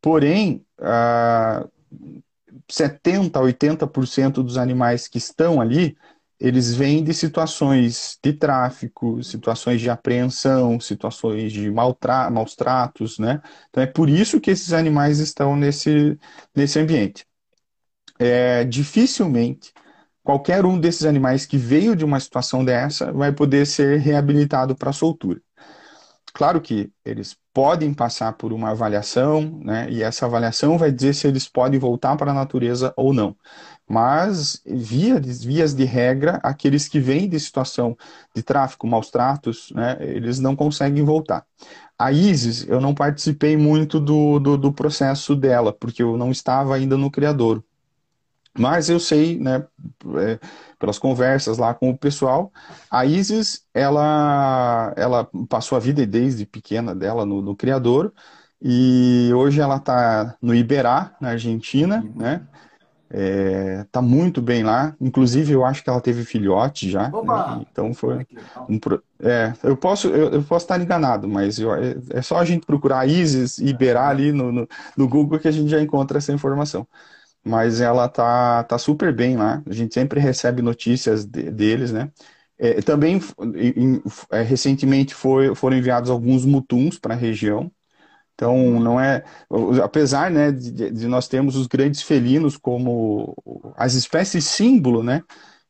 Porém, 0.00 0.64
ah, 0.78 1.66
70% 2.68 3.36
a 3.36 3.40
80% 3.42 4.42
dos 4.42 4.56
animais 4.56 5.08
que 5.08 5.18
estão 5.18 5.60
ali, 5.60 5.96
eles 6.38 6.74
vêm 6.74 7.04
de 7.04 7.12
situações 7.12 8.18
de 8.22 8.32
tráfico, 8.32 9.22
situações 9.22 9.80
de 9.80 9.90
apreensão, 9.90 10.80
situações 10.80 11.52
de 11.52 11.70
maus 11.70 12.56
tratos, 12.56 13.18
né? 13.18 13.42
Então 13.68 13.82
é 13.82 13.86
por 13.86 14.08
isso 14.08 14.40
que 14.40 14.50
esses 14.50 14.72
animais 14.72 15.18
estão 15.18 15.54
nesse, 15.54 16.18
nesse 16.56 16.78
ambiente. 16.78 17.26
É, 18.18 18.64
dificilmente 18.64 19.72
qualquer 20.22 20.64
um 20.64 20.78
desses 20.78 21.04
animais 21.04 21.46
que 21.46 21.56
veio 21.58 21.96
de 21.96 22.04
uma 22.04 22.20
situação 22.20 22.64
dessa 22.64 23.12
vai 23.12 23.32
poder 23.32 23.66
ser 23.66 23.98
reabilitado 23.98 24.76
para 24.76 24.92
soltura. 24.92 25.40
Claro 26.32 26.60
que 26.60 26.92
eles 27.04 27.36
podem 27.52 27.92
passar 27.92 28.34
por 28.34 28.52
uma 28.52 28.70
avaliação, 28.70 29.60
né? 29.64 29.90
E 29.90 30.02
essa 30.02 30.26
avaliação 30.26 30.78
vai 30.78 30.92
dizer 30.92 31.14
se 31.14 31.26
eles 31.26 31.48
podem 31.48 31.78
voltar 31.78 32.16
para 32.16 32.30
a 32.30 32.34
natureza 32.34 32.92
ou 32.96 33.12
não. 33.12 33.36
Mas, 33.88 34.62
via, 34.64 35.20
vias 35.20 35.74
de 35.74 35.84
regra, 35.84 36.38
aqueles 36.44 36.88
que 36.88 37.00
vêm 37.00 37.28
de 37.28 37.38
situação 37.40 37.96
de 38.34 38.42
tráfico, 38.42 38.86
maus 38.86 39.10
tratos, 39.10 39.72
né? 39.74 39.96
Eles 40.00 40.38
não 40.38 40.54
conseguem 40.54 41.04
voltar. 41.04 41.44
A 41.98 42.12
Isis, 42.12 42.66
eu 42.68 42.80
não 42.80 42.94
participei 42.94 43.56
muito 43.56 44.00
do, 44.00 44.38
do, 44.38 44.56
do 44.56 44.72
processo 44.72 45.34
dela, 45.36 45.72
porque 45.72 46.02
eu 46.02 46.16
não 46.16 46.30
estava 46.30 46.74
ainda 46.76 46.96
no 46.96 47.10
criador. 47.10 47.62
Mas 48.58 48.88
eu 48.90 48.98
sei, 48.98 49.38
né, 49.38 49.64
é, 50.18 50.38
pelas 50.80 50.98
conversas 50.98 51.58
lá 51.58 51.74
com 51.74 51.90
o 51.90 51.96
pessoal, 51.96 52.50
a 52.90 53.04
Isis, 53.04 53.64
ela, 53.72 54.92
ela 54.96 55.28
passou 55.48 55.76
a 55.76 55.80
vida 55.80 56.04
desde 56.06 56.46
pequena 56.46 56.94
dela 56.94 57.26
no, 57.26 57.42
no 57.42 57.54
criador, 57.54 58.12
e 58.62 59.30
hoje 59.34 59.60
ela 59.60 59.76
está 59.76 60.36
no 60.42 60.54
Iberá, 60.54 61.14
na 61.20 61.30
Argentina, 61.30 62.04
né? 62.16 62.42
É, 63.12 63.84
tá 63.90 64.00
muito 64.00 64.40
bem 64.40 64.62
lá. 64.62 64.94
Inclusive, 65.00 65.52
eu 65.52 65.64
acho 65.64 65.82
que 65.82 65.90
ela 65.90 66.00
teve 66.00 66.24
filhote 66.24 66.88
já. 66.88 67.08
Né? 67.08 67.66
Então 67.68 67.92
foi 67.92 68.24
um, 68.68 68.78
é, 69.20 69.52
eu 69.64 69.76
posso 69.76 70.06
eu, 70.08 70.30
eu, 70.30 70.42
posso 70.44 70.64
estar 70.64 70.80
enganado, 70.80 71.26
mas 71.26 71.58
eu, 71.58 71.74
é, 71.74 71.96
é 72.10 72.22
só 72.22 72.36
a 72.36 72.44
gente 72.44 72.64
procurar 72.64 73.08
Isis 73.08 73.58
e 73.58 73.66
Iberá 73.70 74.08
ali 74.08 74.30
no, 74.30 74.52
no, 74.52 74.68
no 74.96 75.08
Google 75.08 75.40
que 75.40 75.48
a 75.48 75.50
gente 75.50 75.68
já 75.68 75.82
encontra 75.82 76.18
essa 76.18 76.32
informação 76.32 76.86
mas 77.44 77.80
ela 77.80 78.08
tá, 78.08 78.64
tá 78.64 78.78
super 78.78 79.14
bem 79.14 79.36
lá. 79.36 79.62
A 79.66 79.72
gente 79.72 79.94
sempre 79.94 80.20
recebe 80.20 80.62
notícias 80.62 81.24
de, 81.24 81.50
deles, 81.50 81.92
né? 81.92 82.10
É, 82.58 82.82
também, 82.82 83.20
em, 83.56 84.02
é, 84.30 84.42
recentemente, 84.42 85.14
foi, 85.14 85.54
foram 85.54 85.76
enviados 85.78 86.10
alguns 86.10 86.44
mutuns 86.44 86.98
para 86.98 87.14
a 87.14 87.16
região. 87.16 87.72
Então, 88.34 88.80
não 88.80 89.00
é. 89.00 89.22
Apesar 89.84 90.30
né, 90.30 90.50
de, 90.52 90.90
de, 90.90 91.06
nós 91.06 91.28
termos 91.28 91.56
os 91.56 91.66
grandes 91.66 92.02
felinos 92.02 92.56
como 92.56 93.36
as 93.76 93.94
espécies 93.94 94.44
símbolo, 94.46 95.02
né? 95.02 95.22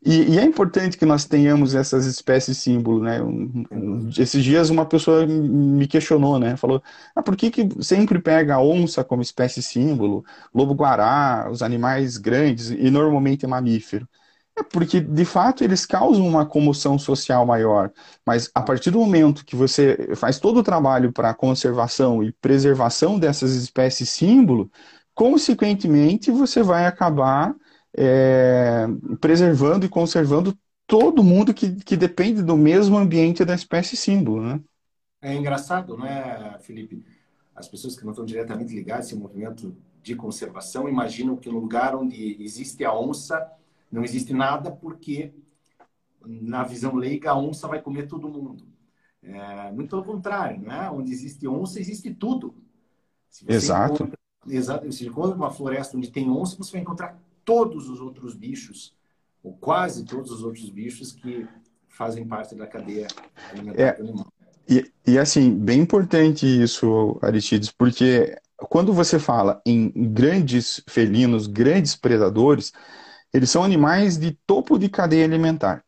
E, 0.03 0.33
e, 0.35 0.39
é 0.39 0.45
importante 0.45 0.97
que 0.97 1.05
nós 1.05 1.27
tenhamos 1.27 1.75
essas 1.75 2.07
espécies 2.07 2.57
símbolo, 2.57 3.03
né? 3.03 3.23
Um, 3.23 3.65
um, 3.71 4.09
esses 4.19 4.43
dias 4.43 4.71
uma 4.71 4.87
pessoa 4.87 5.27
me 5.27 5.87
questionou, 5.87 6.39
né? 6.39 6.57
Falou, 6.57 6.83
ah, 7.15 7.23
por 7.23 7.37
que, 7.37 7.51
que 7.51 7.69
sempre 7.83 8.19
pega 8.19 8.55
a 8.55 8.63
onça 8.63 9.05
como 9.05 9.21
espécie 9.21 9.63
símbolo, 9.63 10.25
lobo-guará, 10.55 11.49
os 11.51 11.63
animais 11.63 12.17
grandes, 12.17 12.71
e 12.71 12.91
normalmente 12.91 13.45
é 13.45 13.49
mamífero? 13.49 14.09
É 14.57 14.63
porque, 14.63 15.01
de 15.01 15.25
fato, 15.25 15.63
eles 15.65 15.85
causam 15.87 16.27
uma 16.27 16.47
comoção 16.47 16.99
social 16.99 17.45
maior. 17.47 17.93
Mas 18.27 18.51
a 18.55 18.63
partir 18.63 18.91
do 18.91 19.01
momento 19.01 19.45
que 19.45 19.57
você 19.57 20.15
faz 20.17 20.39
todo 20.39 20.61
o 20.61 20.63
trabalho 20.63 21.13
para 21.13 21.31
a 21.31 21.35
conservação 21.35 22.23
e 22.23 22.33
preservação 22.33 23.19
dessas 23.19 23.55
espécies 23.55 24.11
símbolo, 24.11 24.71
consequentemente 25.15 26.31
você 26.31 26.63
vai 26.63 26.87
acabar 26.87 27.55
é, 27.97 28.87
preservando 29.21 29.87
e 29.87 29.89
conservando 29.89 30.57
todo 30.87 31.23
mundo 31.23 31.55
que, 31.55 31.77
que 31.85 31.97
depende 31.97 32.43
do 32.43 32.57
mesmo 32.57 32.97
ambiente 32.97 33.45
da 33.45 33.55
espécie 33.55 33.97
símbolo, 33.97 34.43
né? 34.43 34.61
É 35.23 35.35
engraçado, 35.35 35.97
não 35.97 36.07
é, 36.07 36.59
Felipe? 36.61 37.05
As 37.55 37.69
pessoas 37.69 37.97
que 37.97 38.05
não 38.05 38.13
estão 38.13 38.25
diretamente 38.25 38.75
ligadas 38.75 39.07
a 39.07 39.09
esse 39.09 39.17
movimento 39.17 39.77
de 40.03 40.15
conservação 40.15 40.89
imaginam 40.89 41.37
que 41.37 41.51
no 41.51 41.59
lugar 41.59 41.95
onde 41.95 42.43
existe 42.43 42.85
a 42.85 42.93
onça 42.95 43.51
não 43.93 44.03
existe 44.03 44.33
nada 44.33 44.71
porque 44.71 45.33
na 46.25 46.63
visão 46.65 46.95
leiga 46.95 47.31
a 47.31 47.39
onça 47.39 47.69
vai 47.69 47.83
comer 47.83 48.07
todo 48.07 48.29
mundo. 48.29 48.65
É, 49.23 49.71
muito 49.73 49.91
pelo 49.91 50.05
contrário, 50.05 50.61
né? 50.61 50.91
Onde 50.91 51.13
existe 51.13 51.47
onça 51.47 51.79
existe 51.79 52.15
tudo. 52.15 52.55
exato. 53.47 54.11
Exato. 54.47 54.91
Se 54.91 55.07
encontra 55.07 55.37
uma 55.37 55.51
floresta 55.51 55.97
onde 55.97 56.11
tem 56.11 56.31
onça, 56.31 56.57
você 56.57 56.73
vai 56.73 56.81
encontrar 56.81 57.21
todos 57.51 57.89
os 57.89 58.01
outros 58.01 58.37
bichos, 58.37 58.95
ou 59.43 59.53
quase 59.55 60.05
todos 60.05 60.31
os 60.31 60.45
outros 60.45 60.71
bichos 60.71 61.11
que 61.11 61.49
fazem 61.89 62.25
parte 62.25 62.55
da 62.55 62.65
cadeia 62.65 63.09
alimentar 63.51 63.83
é, 63.83 64.01
animal. 64.01 64.33
E, 64.69 64.89
e 65.05 65.19
assim, 65.19 65.59
bem 65.59 65.81
importante 65.81 66.47
isso, 66.47 67.19
Aristides, 67.21 67.73
porque 67.73 68.37
quando 68.57 68.93
você 68.93 69.19
fala 69.19 69.61
em 69.67 69.91
grandes 70.13 70.81
felinos, 70.89 71.49
grandes 71.49 71.97
predadores, 71.97 72.73
eles 73.35 73.51
são 73.51 73.65
animais 73.65 74.17
de 74.17 74.39
topo 74.47 74.79
de 74.79 74.89
cadeia 74.89 75.25
alimentar. 75.25 75.83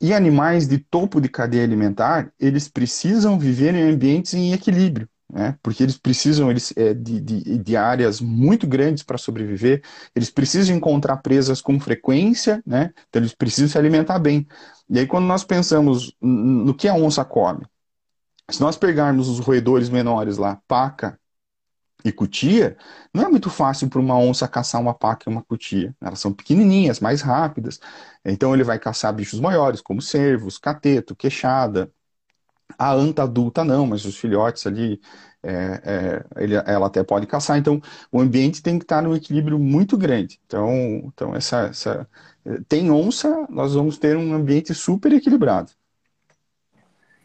E 0.00 0.12
animais 0.12 0.66
de 0.66 0.78
topo 0.78 1.20
de 1.20 1.28
cadeia 1.28 1.62
alimentar, 1.62 2.32
eles 2.40 2.68
precisam 2.68 3.38
viver 3.38 3.72
em 3.72 3.88
ambientes 3.88 4.34
em 4.34 4.52
equilíbrio, 4.52 5.08
né? 5.30 5.56
Porque 5.62 5.82
eles 5.82 5.98
precisam 5.98 6.50
eles, 6.50 6.72
é, 6.76 6.94
de, 6.94 7.20
de, 7.20 7.58
de 7.58 7.76
áreas 7.76 8.20
muito 8.20 8.66
grandes 8.66 9.02
para 9.02 9.18
sobreviver, 9.18 9.82
eles 10.14 10.30
precisam 10.30 10.74
encontrar 10.74 11.18
presas 11.18 11.60
com 11.60 11.78
frequência, 11.78 12.62
né? 12.66 12.92
Então 13.08 13.20
eles 13.20 13.34
precisam 13.34 13.68
se 13.68 13.78
alimentar 13.78 14.18
bem. 14.18 14.46
E 14.88 14.98
aí, 14.98 15.06
quando 15.06 15.26
nós 15.26 15.44
pensamos 15.44 16.14
no 16.20 16.74
que 16.74 16.88
a 16.88 16.94
onça 16.94 17.24
come, 17.24 17.66
se 18.50 18.60
nós 18.60 18.76
pegarmos 18.76 19.28
os 19.28 19.38
roedores 19.40 19.90
menores 19.90 20.38
lá, 20.38 20.60
paca 20.66 21.18
e 22.04 22.12
cutia, 22.12 22.76
não 23.12 23.24
é 23.24 23.28
muito 23.28 23.50
fácil 23.50 23.88
para 23.88 24.00
uma 24.00 24.16
onça 24.16 24.48
caçar 24.48 24.80
uma 24.80 24.94
paca 24.94 25.28
e 25.28 25.32
uma 25.32 25.42
cutia. 25.42 25.94
Elas 26.00 26.20
são 26.20 26.32
pequenininhas, 26.32 27.00
mais 27.00 27.20
rápidas. 27.20 27.80
Então 28.24 28.54
ele 28.54 28.64
vai 28.64 28.78
caçar 28.78 29.12
bichos 29.12 29.40
maiores, 29.40 29.80
como 29.80 30.00
cervos, 30.00 30.58
cateto, 30.58 31.14
queixada. 31.16 31.92
A 32.76 32.92
anta 32.92 33.22
adulta 33.22 33.64
não, 33.64 33.86
mas 33.86 34.04
os 34.04 34.16
filhotes 34.16 34.66
ali, 34.66 35.00
é, 35.42 36.24
é, 36.36 36.42
ele, 36.42 36.54
ela 36.54 36.86
até 36.86 37.02
pode 37.02 37.26
caçar. 37.26 37.58
Então 37.58 37.80
o 38.12 38.20
ambiente 38.20 38.62
tem 38.62 38.78
que 38.78 38.84
estar 38.84 39.02
num 39.02 39.14
equilíbrio 39.16 39.58
muito 39.58 39.96
grande. 39.96 40.40
Então, 40.46 40.70
então 41.06 41.34
essa, 41.34 41.68
essa 41.68 42.08
tem 42.68 42.90
onça, 42.90 43.46
nós 43.48 43.74
vamos 43.74 43.98
ter 43.98 44.16
um 44.16 44.32
ambiente 44.34 44.74
super 44.74 45.12
equilibrado. 45.12 45.72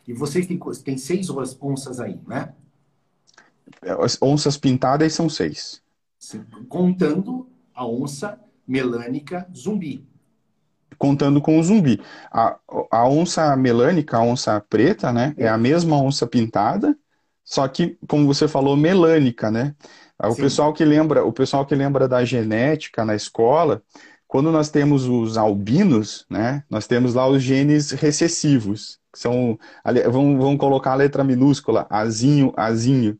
E 0.07 0.13
vocês 0.13 0.45
têm, 0.45 0.59
têm 0.83 0.97
seis 0.97 1.29
onças 1.29 1.99
aí, 1.99 2.19
né? 2.27 2.53
As 3.99 4.17
onças 4.21 4.57
pintadas 4.57 5.13
são 5.13 5.29
seis. 5.29 5.81
Sim, 6.19 6.45
contando 6.69 7.47
a 7.73 7.85
onça 7.85 8.39
melânica 8.67 9.47
zumbi. 9.55 10.05
Contando 10.97 11.41
com 11.41 11.59
o 11.59 11.63
zumbi. 11.63 12.01
A, 12.31 12.57
a 12.91 13.07
onça 13.07 13.55
melânica, 13.55 14.17
a 14.17 14.21
onça 14.21 14.59
preta, 14.69 15.11
né? 15.11 15.33
É. 15.37 15.47
a 15.47 15.57
mesma 15.57 15.97
onça 15.97 16.25
pintada, 16.27 16.95
só 17.43 17.67
que, 17.67 17.97
como 18.07 18.25
você 18.25 18.47
falou, 18.47 18.75
melânica, 18.75 19.51
né? 19.51 19.75
O 20.21 20.35
pessoal 20.35 20.73
que 20.73 20.85
lembra, 20.85 21.25
o 21.25 21.33
pessoal 21.33 21.65
que 21.65 21.75
lembra 21.75 22.07
da 22.07 22.23
genética 22.23 23.03
na 23.03 23.15
escola, 23.15 23.81
quando 24.27 24.51
nós 24.51 24.69
temos 24.69 25.05
os 25.05 25.37
albinos, 25.37 26.25
né, 26.29 26.63
nós 26.69 26.87
temos 26.87 27.13
lá 27.13 27.27
os 27.27 27.43
genes 27.43 27.91
recessivos, 27.91 28.99
que 29.11 29.19
são, 29.19 29.59
vamos, 30.11 30.39
vamos 30.39 30.57
colocar 30.57 30.93
a 30.93 30.95
letra 30.95 31.23
minúscula, 31.23 31.85
azinho, 31.89 32.51
azinho. 32.57 33.15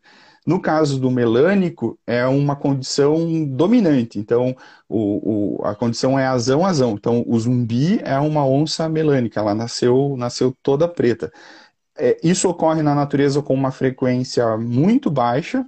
No 0.45 0.61
caso 0.61 0.99
do 0.99 1.09
melânico, 1.09 1.97
é 2.05 2.25
uma 2.27 2.55
condição 2.55 3.45
dominante. 3.45 4.19
Então, 4.19 4.55
o, 4.89 5.59
o, 5.61 5.65
a 5.65 5.73
condição 5.75 6.19
é 6.19 6.25
azão, 6.27 6.65
azão. 6.65 6.93
Então, 6.93 7.23
o 7.27 7.39
zumbi 7.39 7.99
é 8.03 8.19
uma 8.19 8.45
onça 8.45 8.89
melânica, 8.89 9.39
ela 9.39 9.55
nasceu, 9.55 10.15
nasceu 10.17 10.55
toda 10.61 10.87
preta. 10.87 11.31
É, 11.97 12.17
isso 12.23 12.49
ocorre 12.49 12.81
na 12.81 12.95
natureza 12.95 13.41
com 13.41 13.53
uma 13.53 13.71
frequência 13.71 14.57
muito 14.57 15.11
baixa, 15.11 15.65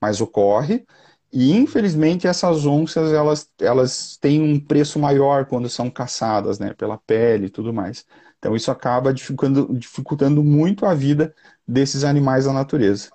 mas 0.00 0.20
ocorre. 0.20 0.86
E 1.32 1.52
infelizmente 1.52 2.26
essas 2.26 2.64
onças 2.66 3.12
elas, 3.12 3.50
elas 3.60 4.16
têm 4.18 4.40
um 4.42 4.58
preço 4.58 4.98
maior 4.98 5.44
quando 5.46 5.68
são 5.68 5.90
caçadas, 5.90 6.58
né, 6.58 6.72
pela 6.74 6.96
pele 6.98 7.46
e 7.46 7.50
tudo 7.50 7.72
mais. 7.72 8.06
Então 8.38 8.56
isso 8.56 8.70
acaba 8.70 9.12
dificultando, 9.12 9.78
dificultando 9.78 10.42
muito 10.42 10.86
a 10.86 10.94
vida 10.94 11.34
desses 11.66 12.02
animais 12.04 12.46
da 12.46 12.52
natureza. 12.52 13.10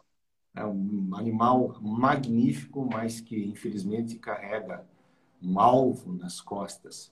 É 0.56 0.64
um 0.64 1.10
animal 1.16 1.76
magnífico, 1.82 2.88
mas 2.92 3.20
que 3.20 3.46
infelizmente 3.46 4.16
carrega 4.16 4.84
um 5.42 5.60
alvo 5.60 6.14
nas 6.14 6.40
costas. 6.40 7.12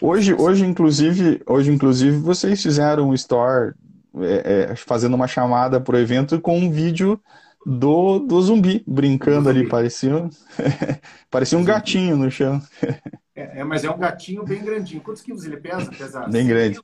Hoje, 0.00 0.34
hoje 0.34 0.64
inclusive, 0.64 1.42
hoje 1.46 1.72
inclusive 1.72 2.18
vocês 2.18 2.62
fizeram 2.62 3.08
um 3.08 3.14
store 3.14 3.74
é, 4.18 4.70
é, 4.72 4.76
fazendo 4.76 5.14
uma 5.14 5.26
chamada 5.26 5.80
para 5.80 5.96
o 5.96 5.98
evento 5.98 6.40
com 6.40 6.58
um 6.58 6.70
vídeo 6.70 7.20
do, 7.64 8.18
do 8.18 8.40
zumbi, 8.42 8.84
brincando 8.86 9.44
do 9.44 9.48
zumbi. 9.48 9.60
ali, 9.60 9.68
parecia, 9.68 10.30
parecia 11.30 11.58
um 11.58 11.64
gatinho 11.66 12.16
no 12.16 12.30
chão. 12.30 12.62
É, 13.34 13.60
é, 13.60 13.64
mas 13.64 13.84
é 13.84 13.90
um 13.90 13.98
gatinho 13.98 14.44
bem 14.44 14.62
grandinho. 14.62 15.00
Quantos 15.00 15.22
quilos 15.22 15.44
ele 15.44 15.56
pesa? 15.56 15.90
pesa 15.90 16.26
bem 16.28 16.46
grande. 16.46 16.78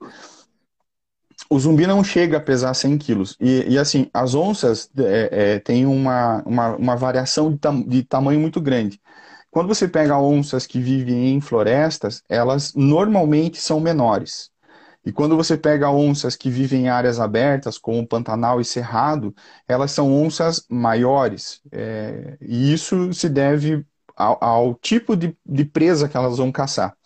O 1.52 1.58
zumbi 1.60 1.86
não 1.86 2.02
chega 2.02 2.38
a 2.38 2.40
pesar 2.40 2.72
100 2.72 2.96
quilos. 2.96 3.36
E, 3.38 3.74
e 3.74 3.78
assim, 3.78 4.08
as 4.14 4.34
onças 4.34 4.88
é, 4.96 5.56
é, 5.56 5.58
têm 5.58 5.84
uma, 5.84 6.42
uma, 6.46 6.76
uma 6.76 6.96
variação 6.96 7.52
de, 7.52 7.58
tam, 7.58 7.82
de 7.82 8.02
tamanho 8.02 8.40
muito 8.40 8.58
grande. 8.58 8.98
Quando 9.50 9.68
você 9.68 9.86
pega 9.86 10.18
onças 10.18 10.66
que 10.66 10.80
vivem 10.80 11.34
em 11.34 11.42
florestas, 11.42 12.22
elas 12.26 12.72
normalmente 12.74 13.60
são 13.60 13.80
menores. 13.80 14.50
E 15.04 15.12
quando 15.12 15.36
você 15.36 15.54
pega 15.54 15.90
onças 15.90 16.36
que 16.36 16.48
vivem 16.48 16.84
em 16.84 16.88
áreas 16.88 17.20
abertas, 17.20 17.76
como 17.76 18.06
Pantanal 18.06 18.58
e 18.58 18.64
Cerrado, 18.64 19.34
elas 19.68 19.90
são 19.90 20.10
onças 20.10 20.64
maiores. 20.70 21.60
É, 21.70 22.38
e 22.40 22.72
isso 22.72 23.12
se 23.12 23.28
deve 23.28 23.84
ao, 24.16 24.42
ao 24.42 24.74
tipo 24.76 25.14
de, 25.14 25.36
de, 25.44 25.66
presa 25.66 26.08
que 26.08 26.16
elas 26.16 26.38
vão 26.38 26.50
caçar. 26.50 26.96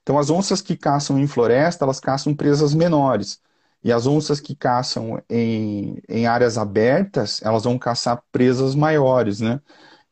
Então, 0.00 0.16
as 0.16 0.30
onças 0.30 0.62
que 0.62 0.76
caçam 0.76 1.18
em 1.18 1.26
floresta, 1.26 1.84
elas 1.84 1.98
caçam 1.98 2.32
presas 2.32 2.72
menores. 2.72 3.40
E 3.86 3.92
as 3.92 4.04
onças 4.04 4.40
que 4.40 4.56
caçam 4.56 5.22
em, 5.30 5.96
em 6.08 6.26
áreas 6.26 6.58
abertas, 6.58 7.40
elas 7.42 7.62
vão 7.62 7.78
caçar 7.78 8.20
presas 8.32 8.74
maiores, 8.74 9.40
né? 9.40 9.60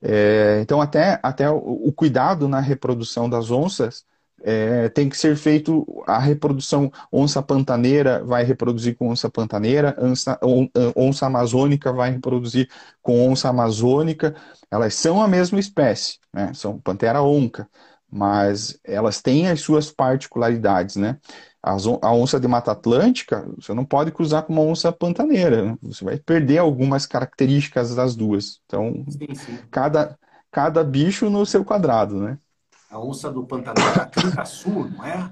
É, 0.02 0.60
então, 0.62 0.80
até, 0.80 1.18
até 1.22 1.50
o, 1.50 1.56
o 1.58 1.92
cuidado 1.92 2.48
na 2.48 2.60
reprodução 2.60 3.28
das 3.28 3.50
onças 3.50 4.04
é, 4.44 4.88
tem 4.90 5.08
que 5.08 5.16
ser 5.16 5.36
feito 5.36 5.84
a 6.06 6.18
reprodução 6.20 6.92
onça 7.12 7.42
pantaneira 7.42 8.22
vai 8.24 8.44
reproduzir 8.44 8.96
com 8.96 9.08
onça 9.10 9.28
pantaneira, 9.30 9.96
onça, 9.98 10.38
onça 10.96 11.26
amazônica 11.26 11.92
vai 11.92 12.10
reproduzir 12.12 12.68
com 13.02 13.28
onça 13.28 13.48
amazônica. 13.48 14.36
Elas 14.70 14.94
são 14.94 15.20
a 15.22 15.26
mesma 15.28 15.58
espécie, 15.58 16.18
né? 16.32 16.52
São 16.54 16.78
pantera 16.78 17.22
onca, 17.22 17.68
mas 18.10 18.78
elas 18.84 19.20
têm 19.22 19.48
as 19.48 19.60
suas 19.60 19.90
particularidades, 19.90 20.96
né? 20.96 21.18
A 21.66 22.12
onça 22.12 22.38
de 22.38 22.46
Mata 22.46 22.72
Atlântica, 22.72 23.48
você 23.56 23.72
não 23.72 23.84
pode 23.84 24.10
cruzar 24.10 24.42
com 24.42 24.52
uma 24.52 24.62
onça 24.62 24.92
pantaneira, 24.92 25.64
né? 25.64 25.78
você 25.80 26.04
vai 26.04 26.18
perder 26.18 26.58
algumas 26.58 27.06
características 27.06 27.94
das 27.94 28.14
duas. 28.14 28.60
Então, 28.66 29.04
sim, 29.08 29.34
sim. 29.34 29.58
Cada, 29.70 30.18
cada 30.50 30.84
bicho 30.84 31.30
no 31.30 31.46
seu 31.46 31.64
quadrado, 31.64 32.20
né? 32.20 32.38
a 32.94 33.00
onça 33.00 33.28
do 33.28 33.44
Pantanal, 33.44 33.88
a 33.94 34.06
Cancaçu, 34.06 34.88
não 34.88 35.04
é? 35.04 35.28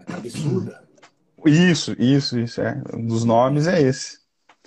A 0.00 0.04
cabeçuda. 0.04 0.88
Isso, 1.46 1.94
isso, 1.96 2.40
isso. 2.40 2.60
É. 2.60 2.82
Um 2.92 3.06
dos 3.06 3.24
nomes 3.24 3.68
é 3.68 3.80
esse. 3.80 4.18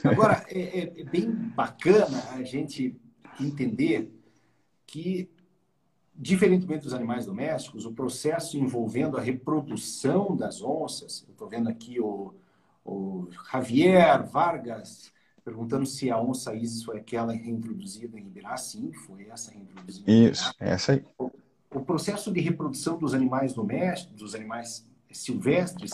Agora, 0.06 0.46
é, 0.48 0.80
é, 0.80 1.02
é 1.02 1.04
bem 1.04 1.30
bacana 1.30 2.24
a 2.32 2.42
gente 2.44 2.98
entender 3.38 4.18
que, 4.88 5.30
diferentemente 6.16 6.84
dos 6.84 6.94
animais 6.94 7.26
domésticos, 7.26 7.86
o 7.86 7.92
processo 7.92 8.58
envolvendo 8.58 9.18
a 9.18 9.22
reprodução 9.22 10.36
das 10.36 10.62
onças, 10.62 11.24
eu 11.28 11.32
estou 11.32 11.48
vendo 11.48 11.70
aqui 11.70 12.00
o, 12.00 12.34
o 12.86 13.28
Javier 13.52 14.26
Vargas 14.28 15.12
perguntando 15.44 15.86
se 15.88 16.12
a 16.12 16.22
onça 16.22 16.54
Isis 16.54 16.84
foi 16.84 16.98
aquela 16.98 17.34
reintroduzida 17.34 18.20
em 18.20 18.28
Ibirá. 18.28 18.56
Sim, 18.58 18.94
foi 18.94 19.28
essa 19.28 19.52
reintroduzida. 19.52 20.12
Isso, 20.12 20.54
essa 20.60 20.92
aí 20.92 21.04
o 21.74 21.80
processo 21.80 22.32
de 22.32 22.42
reprodução 22.42 22.98
dos 22.98 23.14
animais 23.14 23.54
domésticos, 23.54 24.18
dos 24.18 24.36
animais 24.36 24.86
silvestres, 25.12 25.92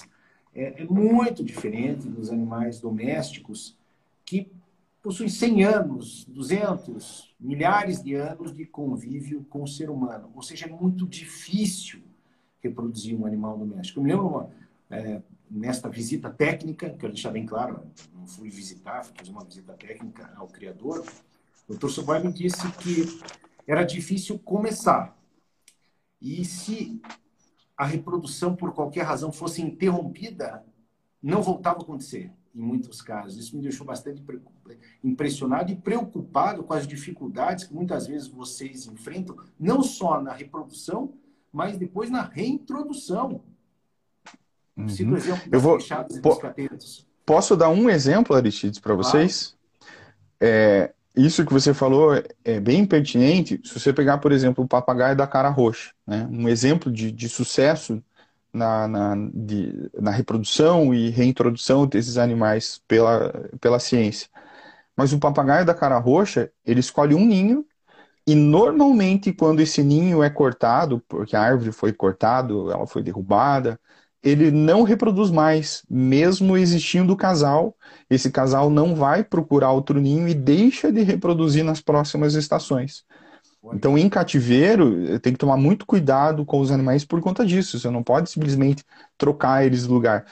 é, 0.54 0.82
é, 0.82 0.86
muito 0.86 1.44
diferente 1.44 2.08
dos 2.08 2.32
animais 2.32 2.80
domésticos 2.80 3.78
que 4.26 4.52
possuem 5.08 5.30
100 5.30 5.64
anos, 5.64 6.26
200, 6.26 7.34
milhares 7.40 8.04
de 8.04 8.14
anos 8.14 8.54
de 8.54 8.66
convívio 8.66 9.46
com 9.46 9.64
o 9.64 9.68
ser 9.68 9.90
humano. 9.90 10.30
Ou 10.36 10.42
seja, 10.42 10.66
é 10.66 10.70
muito 10.70 11.08
difícil 11.08 12.04
reproduzir 12.62 13.18
um 13.18 13.26
animal 13.26 13.58
doméstico. 13.58 14.02
Eu 14.02 14.04
me 14.04 14.12
lembro 14.12 14.50
é, 14.90 15.22
nesta 15.50 15.88
visita 15.88 16.30
técnica, 16.30 16.90
quero 16.90 17.14
deixar 17.14 17.32
bem 17.32 17.46
claro, 17.46 17.90
não 18.14 18.28
fui 18.28 18.50
visitar, 18.50 19.06
fui 19.06 19.16
fazer 19.18 19.32
uma 19.32 19.46
visita 19.46 19.72
técnica 19.76 20.30
ao 20.36 20.50
criador, 20.50 21.06
o 21.70 21.74
Dr. 21.74 21.88
Soboy 21.88 22.20
me 22.22 22.34
disse 22.34 22.70
que 22.74 23.22
era 23.66 23.86
difícil 23.86 24.38
começar, 24.38 25.18
e 26.22 26.44
se 26.44 27.02
a 27.78 27.86
reprodução, 27.86 28.58
por 28.58 28.74
qualquer 28.74 29.04
razão, 29.04 29.32
fosse 29.32 29.62
interrompida, 29.62 30.66
não 31.24 31.42
voltava 31.42 31.80
a 31.80 31.82
acontecer, 31.82 32.30
em 32.58 32.62
muitos 32.62 33.02
casos. 33.02 33.38
Isso 33.38 33.56
me 33.56 33.62
deixou 33.62 33.86
bastante 33.86 34.24
impressionado 35.04 35.72
e 35.72 35.76
preocupado 35.76 36.64
com 36.64 36.74
as 36.74 36.88
dificuldades 36.88 37.66
que 37.66 37.74
muitas 37.74 38.08
vezes 38.08 38.28
vocês 38.28 38.88
enfrentam, 38.88 39.38
não 39.60 39.84
só 39.84 40.20
na 40.20 40.34
reprodução, 40.34 41.14
mas 41.54 41.78
depois 41.78 42.10
na 42.10 42.24
reintrodução. 42.24 43.42
Uhum. 44.76 44.90
Cito 44.90 45.16
exemplo 45.16 45.44
Eu 45.52 45.60
vou... 45.60 45.78
Po... 46.22 46.40
Posso 47.26 47.56
dar 47.56 47.70
um 47.70 47.90
exemplo, 47.90 48.36
Aristides, 48.36 48.80
para 48.80 48.96
vocês? 48.96 49.56
É, 50.40 50.94
isso 51.16 51.46
que 51.46 51.54
você 51.54 51.74
falou 51.74 52.12
é 52.44 52.60
bem 52.60 52.86
pertinente. 52.86 53.60
Se 53.64 53.80
você 53.80 53.92
pegar, 53.92 54.18
por 54.20 54.32
exemplo, 54.32 54.64
o 54.64 54.68
papagaio 54.68 55.16
da 55.16 55.28
cara 55.28 55.50
roxa, 55.50 55.92
né? 56.06 56.28
um 56.32 56.48
exemplo 56.48 56.92
de, 56.92 57.12
de 57.12 57.28
sucesso 57.28 58.02
na, 58.54 58.88
na, 58.88 59.16
de, 59.34 59.90
na 60.00 60.12
reprodução 60.12 60.94
e 60.94 61.10
reintrodução 61.10 61.86
desses 61.88 62.18
animais 62.18 62.82
pela, 62.88 63.32
pela 63.62 63.80
ciência. 63.80 64.30
Mas 64.96 65.14
o 65.14 65.20
papagaio 65.20 65.66
da 65.66 65.74
cara 65.74 65.98
roxa, 66.00 66.52
ele 66.66 66.80
escolhe 66.80 67.16
um 67.16 67.26
ninho 67.26 67.66
e 68.28 68.36
normalmente 68.36 69.34
quando 69.34 69.62
esse 69.62 69.84
ninho 69.84 70.24
é 70.24 70.30
cortado, 70.30 71.02
porque 71.08 71.36
a 71.36 71.42
árvore 71.42 71.72
foi 71.72 71.94
cortada, 71.94 72.54
ela 72.54 72.88
foi 72.88 73.04
derrubada, 73.04 73.80
ele 74.24 74.52
não 74.52 74.84
reproduz 74.84 75.32
mais, 75.32 75.84
mesmo 75.90 76.58
existindo 76.58 77.14
o 77.14 77.18
casal, 77.18 77.76
esse 78.10 78.30
casal 78.32 78.70
não 78.70 78.96
vai 78.96 79.24
procurar 79.24 79.72
outro 79.72 80.02
ninho 80.02 80.28
e 80.28 80.34
deixa 80.34 80.92
de 80.92 81.04
reproduzir 81.04 81.64
nas 81.64 81.80
próximas 81.82 82.34
estações. 82.36 83.06
Então, 83.74 83.98
em 83.98 84.10
cativeiro, 84.10 85.20
tem 85.20 85.34
que 85.34 85.40
tomar 85.40 85.58
muito 85.58 85.86
cuidado 85.86 86.46
com 86.46 86.60
os 86.60 86.72
animais 86.72 87.06
por 87.06 87.22
conta 87.22 87.46
disso. 87.46 87.80
Você 87.80 87.90
não 87.90 88.04
pode 88.04 88.30
simplesmente 88.30 88.84
trocar 89.18 89.66
eles 89.66 89.84
de 89.84 89.90
lugar. 89.90 90.26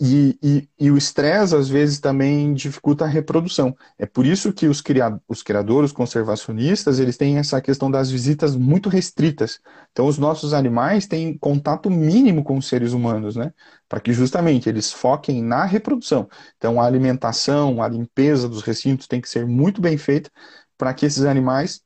E, 0.00 0.36
e, 0.42 0.68
e, 0.80 0.90
o 0.90 0.96
estresse, 0.96 1.54
às 1.54 1.68
vezes, 1.68 2.00
também 2.00 2.54
dificulta 2.54 3.04
a 3.04 3.08
reprodução. 3.08 3.76
É 3.96 4.04
por 4.04 4.26
isso 4.26 4.52
que 4.52 4.66
os, 4.66 4.82
os 5.28 5.42
criadores, 5.42 5.90
os 5.90 5.96
conservacionistas, 5.96 6.98
eles 6.98 7.16
têm 7.16 7.38
essa 7.38 7.60
questão 7.60 7.88
das 7.90 8.10
visitas 8.10 8.56
muito 8.56 8.88
restritas. 8.88 9.60
Então, 9.92 10.06
os 10.06 10.18
nossos 10.18 10.54
animais 10.54 11.06
têm 11.06 11.38
contato 11.38 11.88
mínimo 11.88 12.42
com 12.42 12.56
os 12.58 12.66
seres 12.66 12.92
humanos, 12.92 13.36
né? 13.36 13.52
Para 13.88 14.00
que 14.00 14.12
justamente 14.12 14.68
eles 14.68 14.92
foquem 14.92 15.42
na 15.42 15.64
reprodução. 15.64 16.28
Então, 16.56 16.80
a 16.80 16.86
alimentação, 16.86 17.80
a 17.80 17.88
limpeza 17.88 18.48
dos 18.48 18.62
recintos 18.62 19.06
tem 19.06 19.20
que 19.20 19.28
ser 19.28 19.46
muito 19.46 19.80
bem 19.80 19.96
feita 19.96 20.30
para 20.76 20.92
que 20.94 21.06
esses 21.06 21.24
animais 21.24 21.81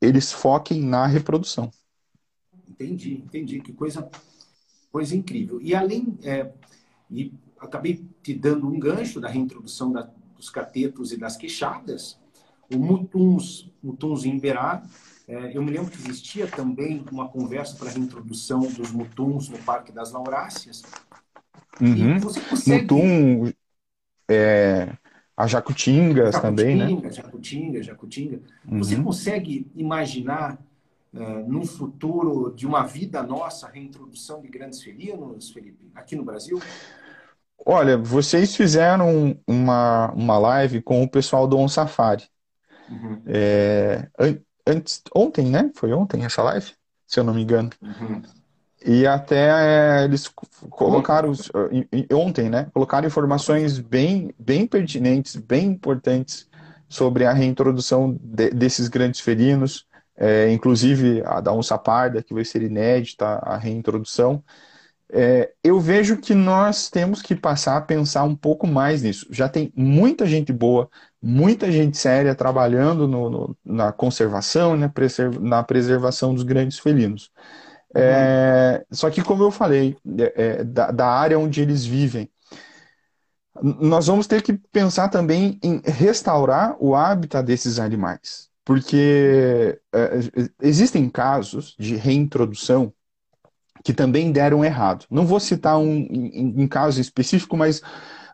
eles 0.00 0.32
foquem 0.32 0.82
na 0.82 1.06
reprodução. 1.06 1.70
Entendi, 2.68 3.14
entendi. 3.14 3.60
Que 3.60 3.72
coisa, 3.72 4.08
coisa 4.90 5.14
incrível. 5.14 5.60
E 5.60 5.74
além, 5.74 6.18
é, 6.22 6.50
e 7.10 7.32
acabei 7.58 8.04
te 8.22 8.32
dando 8.32 8.66
um 8.66 8.78
gancho 8.78 9.20
da 9.20 9.28
reintrodução 9.28 9.92
da, 9.92 10.10
dos 10.36 10.48
catetos 10.48 11.12
e 11.12 11.16
das 11.16 11.36
queixadas, 11.36 12.18
o 12.72 12.78
mutuns, 12.78 13.70
mutuns 13.82 14.24
em 14.24 14.36
Iberá, 14.36 14.82
é, 15.28 15.56
eu 15.56 15.62
me 15.62 15.70
lembro 15.70 15.90
que 15.90 15.98
existia 15.98 16.46
também 16.46 17.04
uma 17.12 17.28
conversa 17.28 17.76
para 17.76 17.88
a 17.88 17.92
reintrodução 17.92 18.60
dos 18.60 18.90
mutuns 18.90 19.48
no 19.48 19.58
Parque 19.58 19.92
das 19.92 20.10
Lauráceas. 20.12 20.82
Uhum. 21.80 22.16
E 22.16 22.18
você 22.18 22.40
consegue... 22.40 22.82
Mutum, 22.82 23.52
é, 24.28 24.96
a 25.40 25.46
Jacutingas 25.46 26.34
Jacutinga, 26.34 26.40
também, 26.40 26.76
né? 26.76 27.10
Jacutinga, 27.10 27.82
Jacutinga. 27.82 28.40
Uhum. 28.68 28.78
Você 28.78 28.96
consegue 28.96 29.66
imaginar 29.74 30.58
uh, 31.14 31.50
num 31.50 31.64
futuro 31.64 32.52
de 32.54 32.66
uma 32.66 32.84
vida 32.84 33.22
nossa 33.22 33.66
a 33.66 33.70
reintrodução 33.70 34.42
de 34.42 34.48
grandes 34.48 34.82
felinos, 34.82 35.50
Felipe, 35.50 35.90
aqui 35.94 36.14
no 36.14 36.24
Brasil? 36.24 36.60
Olha, 37.64 37.96
vocês 37.96 38.54
fizeram 38.54 39.38
uma, 39.46 40.12
uma 40.12 40.38
live 40.38 40.82
com 40.82 41.02
o 41.02 41.08
pessoal 41.08 41.48
do 41.48 41.56
On 41.56 41.68
Safari. 41.68 42.24
Uhum. 42.90 43.22
É, 43.26 44.08
antes, 44.66 45.02
ontem, 45.14 45.46
né? 45.46 45.70
Foi 45.74 45.90
ontem 45.94 46.22
essa 46.22 46.42
live, 46.42 46.70
se 47.06 47.18
eu 47.18 47.24
não 47.24 47.32
me 47.32 47.42
engano. 47.42 47.70
Uhum. 47.80 48.20
E 48.84 49.06
até 49.06 50.00
é, 50.00 50.04
eles 50.04 50.26
colocaram 50.70 51.32
ontem, 52.12 52.48
né? 52.48 52.68
Colocaram 52.72 53.06
informações 53.06 53.78
bem, 53.78 54.34
bem 54.38 54.66
pertinentes, 54.66 55.36
bem 55.36 55.66
importantes 55.66 56.48
sobre 56.88 57.24
a 57.26 57.32
reintrodução 57.32 58.18
de, 58.20 58.50
desses 58.50 58.88
grandes 58.88 59.20
felinos, 59.20 59.86
é, 60.16 60.50
inclusive 60.50 61.22
a 61.24 61.40
da 61.40 61.52
onça 61.52 61.76
parda, 61.78 62.22
que 62.22 62.34
vai 62.34 62.44
ser 62.44 62.62
inédita, 62.62 63.26
a 63.26 63.56
reintrodução. 63.58 64.42
É, 65.12 65.52
eu 65.62 65.80
vejo 65.80 66.16
que 66.16 66.34
nós 66.34 66.88
temos 66.88 67.20
que 67.20 67.34
passar 67.34 67.76
a 67.76 67.80
pensar 67.80 68.24
um 68.24 68.36
pouco 68.36 68.66
mais 68.66 69.02
nisso. 69.02 69.26
Já 69.30 69.48
tem 69.48 69.72
muita 69.76 70.24
gente 70.24 70.52
boa, 70.52 70.88
muita 71.20 71.70
gente 71.70 71.98
séria 71.98 72.34
trabalhando 72.34 73.08
no, 73.08 73.28
no, 73.28 73.56
na 73.64 73.92
conservação 73.92 74.76
e 74.76 74.78
na 75.40 75.62
preservação 75.62 76.32
dos 76.34 76.44
grandes 76.44 76.78
felinos. 76.78 77.30
É, 77.94 78.84
só 78.90 79.10
que, 79.10 79.22
como 79.22 79.42
eu 79.42 79.50
falei, 79.50 79.96
é, 80.18 80.32
é, 80.36 80.64
da, 80.64 80.90
da, 80.90 81.06
área 81.08 81.38
onde 81.38 81.60
eles 81.60 81.84
vivem, 81.84 82.30
nós 83.60 84.06
vamos 84.06 84.26
ter 84.26 84.42
que 84.42 84.52
pensar 84.52 85.08
também 85.08 85.58
em 85.62 85.82
restaurar 85.84 86.76
o 86.78 86.94
hábitat 86.94 87.44
desses 87.44 87.78
animais. 87.78 88.48
Porque 88.64 89.80
é, 89.92 90.10
existem 90.62 91.08
casos 91.10 91.74
de 91.78 91.96
reintrodução 91.96 92.92
que 93.82 93.92
também 93.92 94.30
deram 94.30 94.64
errado. 94.64 95.06
Não 95.10 95.26
vou 95.26 95.40
citar 95.40 95.78
um, 95.78 96.06
um, 96.10 96.54
um 96.62 96.68
caso 96.68 97.00
específico, 97.00 97.56
mas 97.56 97.82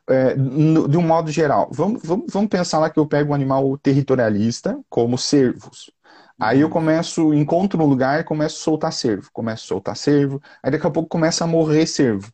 é, 0.09 0.35
no, 0.37 0.89
de 0.89 0.97
um 0.97 1.03
modo 1.03 1.31
geral. 1.31 1.69
Vamos, 1.73 2.03
vamos, 2.05 2.27
vamos 2.33 2.49
pensar 2.49 2.79
lá 2.79 2.91
que 2.91 2.99
eu 2.99 3.07
pego 3.07 3.31
um 3.31 3.35
animal 3.35 3.77
territorialista, 3.79 4.79
como 4.89 5.19
cervos. 5.19 5.91
Aí 6.39 6.61
eu 6.61 6.69
começo, 6.69 7.33
encontro 7.33 7.83
um 7.83 7.87
lugar 7.87 8.21
e 8.21 8.25
começo 8.25 8.57
a 8.57 8.65
soltar 8.65 8.93
cervo. 8.93 9.31
Começo 9.33 9.65
a 9.65 9.69
soltar 9.69 9.97
cervo, 9.97 10.41
aí 10.63 10.71
daqui 10.71 10.87
a 10.87 10.91
pouco 10.91 11.09
começa 11.09 11.45
a 11.45 11.47
morrer 11.47 11.87
cervo. 11.87 12.31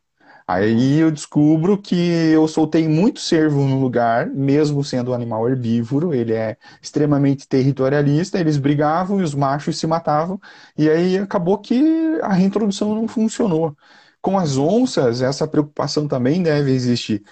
Aí 0.46 0.98
eu 0.98 1.10
descubro 1.10 1.80
que 1.80 1.94
eu 1.96 2.46
soltei 2.48 2.88
muito 2.88 3.20
cervo 3.20 3.62
no 3.64 3.80
lugar, 3.80 4.26
mesmo 4.28 4.82
sendo 4.84 5.12
um 5.12 5.14
animal 5.14 5.48
herbívoro, 5.48 6.12
ele 6.12 6.32
é 6.34 6.56
extremamente 6.82 7.46
territorialista, 7.48 8.38
eles 8.40 8.56
brigavam 8.58 9.20
e 9.20 9.22
os 9.22 9.34
machos 9.34 9.78
se 9.78 9.86
matavam, 9.86 10.40
e 10.76 10.90
aí 10.90 11.16
acabou 11.18 11.58
que 11.58 12.18
a 12.22 12.32
reintrodução 12.32 12.94
não 12.94 13.06
funcionou. 13.08 13.76
Com 14.20 14.38
as 14.38 14.56
onças, 14.56 15.22
essa 15.22 15.46
preocupação 15.48 16.08
também 16.08 16.42
deve 16.42 16.72
existir, 16.72 17.22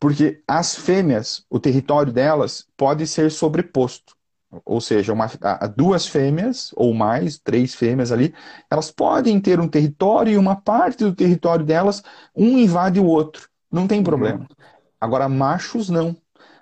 porque 0.00 0.42
as 0.48 0.74
fêmeas, 0.76 1.44
o 1.50 1.60
território 1.60 2.12
delas 2.12 2.66
pode 2.76 3.06
ser 3.06 3.30
sobreposto 3.30 4.14
ou 4.64 4.80
seja, 4.80 5.12
uma, 5.12 5.30
duas 5.76 6.06
fêmeas 6.06 6.70
ou 6.76 6.92
mais, 6.92 7.38
três 7.38 7.74
fêmeas 7.74 8.12
ali, 8.12 8.34
elas 8.70 8.90
podem 8.90 9.40
ter 9.40 9.58
um 9.60 9.68
território 9.68 10.32
e 10.32 10.36
uma 10.36 10.56
parte 10.56 11.04
do 11.04 11.14
território 11.14 11.64
delas, 11.64 12.02
um 12.36 12.58
invade 12.58 13.00
o 13.00 13.06
outro. 13.06 13.48
Não 13.70 13.86
tem 13.86 14.02
problema. 14.02 14.40
Uhum. 14.40 14.46
Agora, 15.00 15.28
machos 15.28 15.88
não. 15.88 16.16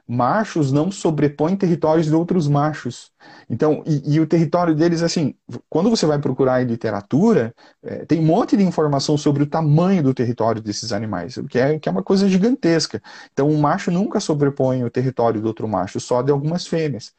Machos 0.07 0.72
não 0.72 0.90
sobrepõem 0.90 1.57
territórios 1.57 2.07
de 2.07 2.14
outros 2.14 2.48
machos. 2.48 3.12
Então, 3.48 3.83
e, 3.87 4.14
e 4.14 4.20
o 4.20 4.26
território 4.26 4.74
deles, 4.74 5.03
assim, 5.03 5.37
quando 5.68 5.88
você 5.88 6.05
vai 6.05 6.18
procurar 6.18 6.61
em 6.61 6.66
literatura, 6.66 7.55
é, 7.81 8.05
tem 8.07 8.18
um 8.18 8.24
monte 8.24 8.57
de 8.57 8.64
informação 8.64 9.16
sobre 9.16 9.44
o 9.44 9.46
tamanho 9.46 10.03
do 10.03 10.12
território 10.12 10.61
desses 10.61 10.92
animais, 10.92 11.37
que 11.48 11.59
é, 11.61 11.79
que 11.79 11.88
é 11.88 11.92
uma 11.92 12.03
coisa 12.03 12.29
gigantesca. 12.29 13.00
Então, 13.33 13.48
um 13.48 13.61
macho 13.61 13.90
nunca 13.92 14.18
sobrepõe 14.18 14.83
o 14.83 14.90
território 14.90 15.40
do 15.40 15.46
outro 15.46 15.68
macho, 15.68 16.00
só 16.00 16.22
de 16.22 16.33
algumas 16.33 16.66
fêmeas. 16.66 17.12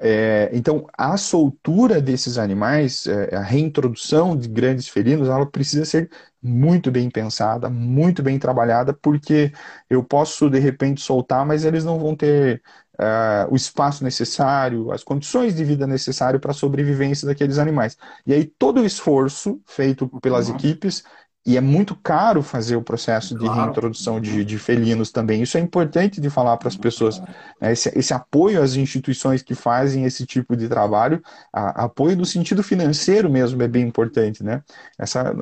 É, 0.00 0.48
então, 0.52 0.86
a 0.96 1.16
soltura 1.16 2.00
desses 2.00 2.38
animais, 2.38 3.06
é, 3.06 3.34
a 3.34 3.40
reintrodução 3.42 4.36
de 4.36 4.48
grandes 4.48 4.88
felinos, 4.88 5.28
ela 5.28 5.44
precisa 5.44 5.84
ser 5.84 6.08
muito 6.40 6.90
bem 6.90 7.10
pensada, 7.10 7.68
muito 7.68 8.22
bem 8.22 8.38
trabalhada, 8.38 8.94
porque 8.94 9.52
eu 9.90 10.04
posso, 10.04 10.48
de 10.48 10.58
repente, 10.60 11.00
soltar, 11.00 11.44
mas 11.44 11.64
eles 11.64 11.84
não 11.84 11.98
vão 11.98 12.14
ter 12.14 12.62
uh, 12.94 13.52
o 13.52 13.56
espaço 13.56 14.04
necessário, 14.04 14.92
as 14.92 15.02
condições 15.02 15.56
de 15.56 15.64
vida 15.64 15.84
necessárias 15.86 16.40
para 16.40 16.52
a 16.52 16.54
sobrevivência 16.54 17.26
daqueles 17.26 17.58
animais. 17.58 17.96
E 18.24 18.32
aí, 18.32 18.44
todo 18.44 18.80
o 18.80 18.86
esforço 18.86 19.60
feito 19.66 20.08
pelas 20.20 20.48
uhum. 20.48 20.54
equipes 20.54 21.02
e 21.48 21.56
é 21.56 21.62
muito 21.62 21.96
caro 21.96 22.42
fazer 22.42 22.76
o 22.76 22.82
processo 22.82 23.34
de 23.34 23.46
claro. 23.46 23.62
reintrodução 23.62 24.20
de, 24.20 24.44
de, 24.44 24.58
felinos 24.58 25.10
também. 25.10 25.40
Isso 25.40 25.56
é 25.56 25.60
importante 25.60 26.20
de 26.20 26.28
falar 26.28 26.58
para 26.58 26.68
as 26.68 26.76
pessoas. 26.76 27.22
Né? 27.58 27.72
Esse, 27.72 27.90
esse, 27.98 28.12
apoio 28.12 28.62
às 28.62 28.74
instituições 28.74 29.40
que 29.40 29.54
fazem 29.54 30.04
esse 30.04 30.26
tipo 30.26 30.54
de 30.54 30.68
trabalho, 30.68 31.22
a, 31.50 31.84
apoio 31.84 32.18
no 32.18 32.26
sentido 32.26 32.62
financeiro 32.62 33.30
mesmo 33.30 33.62
é 33.62 33.66
bem 33.66 33.88
importante. 33.88 34.44
Né? 34.44 34.62
Essa, 34.98 35.34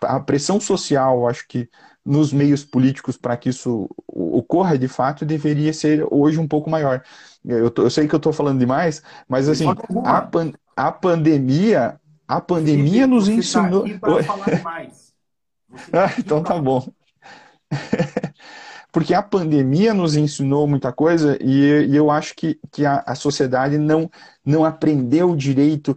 a, 0.00 0.16
a 0.16 0.20
pressão 0.20 0.60
social, 0.60 1.28
acho 1.28 1.46
que 1.46 1.68
nos 2.04 2.32
meios 2.32 2.64
políticos 2.64 3.16
para 3.16 3.36
que 3.36 3.48
isso 3.48 3.88
ocorra 4.08 4.76
de 4.76 4.88
fato 4.88 5.24
deveria 5.24 5.72
ser 5.72 6.04
hoje 6.10 6.40
um 6.40 6.48
pouco 6.48 6.68
maior. 6.68 7.04
Eu, 7.44 7.70
tô, 7.70 7.82
eu 7.82 7.90
sei 7.90 8.08
que 8.08 8.14
eu 8.16 8.16
estou 8.16 8.32
falando 8.32 8.58
demais, 8.58 9.00
mas 9.28 9.48
assim, 9.48 9.66
a, 10.04 10.22
pan, 10.22 10.50
a 10.76 10.90
pandemia, 10.90 12.00
a 12.26 12.40
pandemia 12.40 13.06
nos 13.06 13.26
tá 13.26 13.32
ensinou. 13.32 13.84
Tá 14.00 14.22
falar 14.24 14.62
mais. 14.64 15.01
Ah, 15.92 16.12
então 16.18 16.42
tá 16.42 16.58
bom. 16.58 16.86
Porque 18.92 19.14
a 19.14 19.22
pandemia 19.22 19.94
nos 19.94 20.16
ensinou 20.16 20.66
muita 20.66 20.92
coisa 20.92 21.38
e, 21.40 21.86
e 21.86 21.96
eu 21.96 22.10
acho 22.10 22.34
que, 22.34 22.60
que 22.70 22.84
a, 22.84 23.02
a, 23.06 23.14
sociedade 23.14 23.78
não, 23.78 24.10
não 24.44 24.66
aprendeu 24.66 25.34
direito 25.34 25.96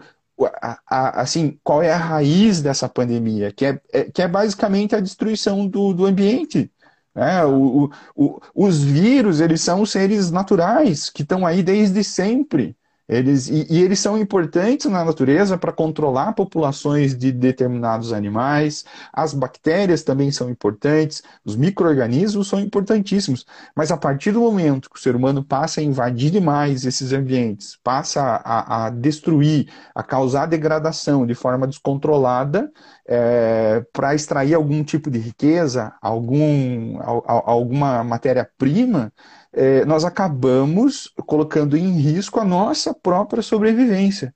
a, 0.62 0.80
a, 0.90 1.22
assim, 1.22 1.60
qual 1.62 1.84
é 1.84 1.92
a 1.92 1.98
raiz 1.98 2.62
dessa 2.62 2.88
pandemia, 2.88 3.52
que 3.52 3.66
é, 3.66 3.82
é 3.92 4.04
que 4.06 4.22
é 4.22 4.28
basicamente 4.28 4.96
a 4.96 5.02
destruição 5.02 5.68
do, 5.68 5.94
do 5.94 6.06
ambiente. 6.06 6.72
Né? 7.14 7.44
O, 7.46 7.86
o, 7.86 7.92
o, 8.16 8.42
os 8.54 8.82
vírus, 8.82 9.42
eles 9.42 9.62
são 9.62 9.86
seres 9.86 10.32
naturais, 10.32 11.10
que 11.10 11.22
estão 11.22 11.46
aí 11.46 11.62
desde 11.64 12.04
sempre. 12.04 12.78
Eles, 13.08 13.48
e, 13.48 13.68
e, 13.70 13.82
eles 13.84 14.00
são 14.00 14.18
importantes 14.18 14.88
na 14.88 15.06
natureza 15.06 15.58
para 15.58 15.72
controlar 15.72 16.34
populações 16.34 17.16
de 17.16 17.32
determinados 17.32 18.12
animais, 18.12 18.84
as 19.14 19.34
bactérias 19.34 20.02
também 20.02 20.32
são 20.32 20.50
importantes, 20.50 21.22
os 21.46 21.56
micro-organismos 21.56 22.48
são 22.48 22.60
importantíssimos. 22.60 23.46
Mas 23.76 23.92
a 23.92 23.98
partir 23.98 24.32
do 24.32 24.42
momento 24.42 24.90
que 24.90 24.98
o 24.98 25.02
ser 25.02 25.16
humano 25.16 25.44
passa 25.44 25.82
a 25.82 25.84
invadir 25.84 26.32
demais 26.32 26.84
esses 26.86 27.14
ambientes, 27.14 27.78
passa 27.84 28.22
a, 28.44 28.88
a 28.88 28.90
destruir, 28.90 29.68
a 29.94 30.02
causar 30.02 30.48
degradação 30.48 31.28
de 31.28 31.36
forma 31.36 31.68
descontrolada, 31.68 32.72
é, 33.08 33.86
para 33.94 34.16
extrair 34.16 34.56
algum 34.56 34.84
tipo 34.84 35.12
de 35.12 35.20
riqueza, 35.20 35.94
algum, 36.02 37.00
alguma 37.00 38.04
matéria-prima, 38.04 39.14
é, 39.56 39.86
nós 39.86 40.04
acabamos 40.04 41.12
colocando 41.26 41.78
em 41.78 41.94
risco 41.94 42.40
a 42.40 42.46
nossa 42.46 42.94
própria 42.94 43.42
sobrevivência. 43.42 44.34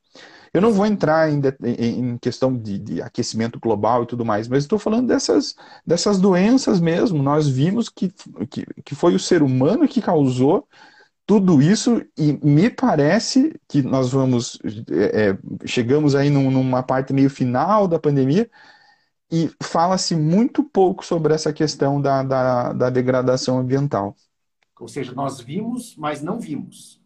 Eu 0.53 0.62
não 0.62 0.71
vou 0.71 0.86
entrar 0.86 1.32
em, 1.32 1.41
em 1.77 2.17
questão 2.17 2.55
de, 2.58 2.79
de, 2.79 3.01
aquecimento 3.01 3.60
global 3.60 4.03
e 4.03 4.08
tudo 4.08 4.25
mais, 4.25 4.47
mas 4.47 4.63
estou 4.63 4.79
falando 4.79 5.08
dessas, 5.08 5.53
dessas 5.86 6.19
doenças 6.19 6.79
mesmo. 6.79 7.21
Nós 7.21 7.47
vimos 7.47 7.89
que, 7.89 8.12
que, 8.49 8.65
que 8.84 8.95
foi 8.95 9.13
o 9.13 9.19
ser 9.19 9.43
humano 9.43 9.88
que 9.88 10.01
causou 10.01 10.67
tudo 11.25 11.62
isso 11.62 12.01
e 12.17 12.34
me 12.43 12.69
parece 12.69 13.53
que 13.67 13.84
nós 13.84 14.12
vamos 14.12 14.58
é, 14.89 15.29
é 15.29 15.38
chegamos 15.65 16.15
aí 16.15 16.29
num, 16.29 16.49
numa 16.49 16.82
parte 16.82 17.13
meio 17.13 17.29
final 17.29 17.88
da 17.88 17.99
pandemia 17.99 18.49
e 19.32 19.51
fala-se 19.62 20.15
muito 20.15 20.63
pouco 20.63 21.05
sobre 21.05 21.34
essa 21.34 21.53
questão 21.53 22.01
da, 22.01 22.23
da, 22.23 22.73
da 22.73 22.89
degradação 22.89 23.60
ambiental. 23.60 24.15
Ou 24.80 24.88
seja, 24.88 25.13
nós 25.13 25.39
vimos, 25.39 25.96
mas 25.98 26.22
não 26.22 26.39
vimos. 26.39 27.00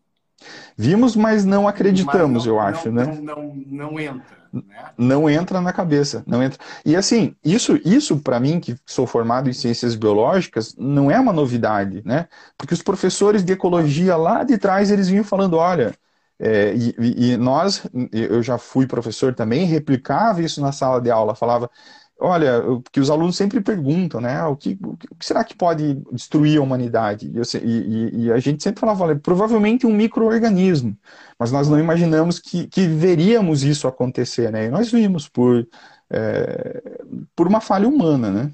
Vimos, 0.78 1.16
mas 1.16 1.46
não 1.46 1.68
acreditamos, 1.68 2.46
mas 2.46 2.46
não, 2.46 2.54
eu 2.54 2.60
acho, 2.60 2.92
não, 2.92 3.06
né? 3.06 3.22
Não, 3.22 3.44
não, 3.44 3.56
não 3.56 4.00
entra. 4.00 4.44
Né? 4.52 4.64
Não 4.98 5.30
entra 5.30 5.62
na 5.62 5.74
cabeça, 5.74 6.24
não 6.28 6.44
entra. 6.44 6.60
E 6.86 6.96
assim, 6.96 7.36
isso, 7.44 7.80
isso 7.84 8.18
para 8.18 8.40
mim 8.40 8.60
que 8.60 8.76
sou 8.86 9.08
formado 9.08 9.50
em 9.50 9.54
ciências 9.54 9.96
biológicas, 9.96 10.76
não 10.78 11.10
é 11.10 11.20
uma 11.20 11.34
novidade, 11.34 12.04
né? 12.06 12.28
Porque 12.58 12.74
os 12.74 12.82
professores 12.82 13.44
de 13.44 13.54
ecologia 13.54 14.16
lá 14.16 14.44
de 14.44 14.58
trás 14.58 14.92
eles 14.92 15.08
vinham 15.08 15.24
falando, 15.24 15.58
olha, 15.58 15.96
é, 16.40 16.74
e, 16.76 17.32
e, 17.32 17.38
nós, 17.38 17.88
eu 18.12 18.44
já 18.44 18.58
fui 18.58 18.86
professor 18.86 19.34
também, 19.34 19.66
replicava 19.66 20.42
isso 20.42 20.60
na 20.62 20.72
sala 20.72 21.00
de 21.00 21.10
aula, 21.10 21.36
falava, 21.36 21.70
olha, 22.20 22.62
que 22.92 23.00
os 23.00 23.10
alunos 23.10 23.36
sempre 23.36 23.62
perguntam, 23.62 24.22
né? 24.22 24.44
O 24.46 24.56
que, 24.56 24.78
o 24.82 24.96
que 24.98 25.26
será 25.26 25.44
que 25.44 25.56
pode 25.56 25.96
destruir 26.12 26.58
a 26.60 26.62
humanidade? 26.62 27.32
E, 27.32 27.68
e, 27.68 28.26
e 28.26 28.32
a 28.32 28.40
gente 28.40 28.64
sempre 28.64 28.80
falava, 28.80 29.04
olha, 29.04 29.16
provavelmente 29.16 29.86
um 29.86 29.94
microorganismo, 29.94 30.98
mas 31.38 31.52
nós 31.52 31.68
não 31.68 31.80
imaginamos 31.80 32.40
que, 32.40 32.68
que 32.68 32.88
veríamos 32.88 33.64
isso 33.64 33.88
acontecer, 33.88 34.52
né? 34.52 34.66
E 34.66 34.70
nós 34.70 34.92
vimos 34.92 35.28
por, 35.28 35.68
é, 36.10 37.02
por 37.36 37.48
uma 37.48 37.60
falha 37.60 37.88
humana, 37.88 38.32
né? 38.32 38.52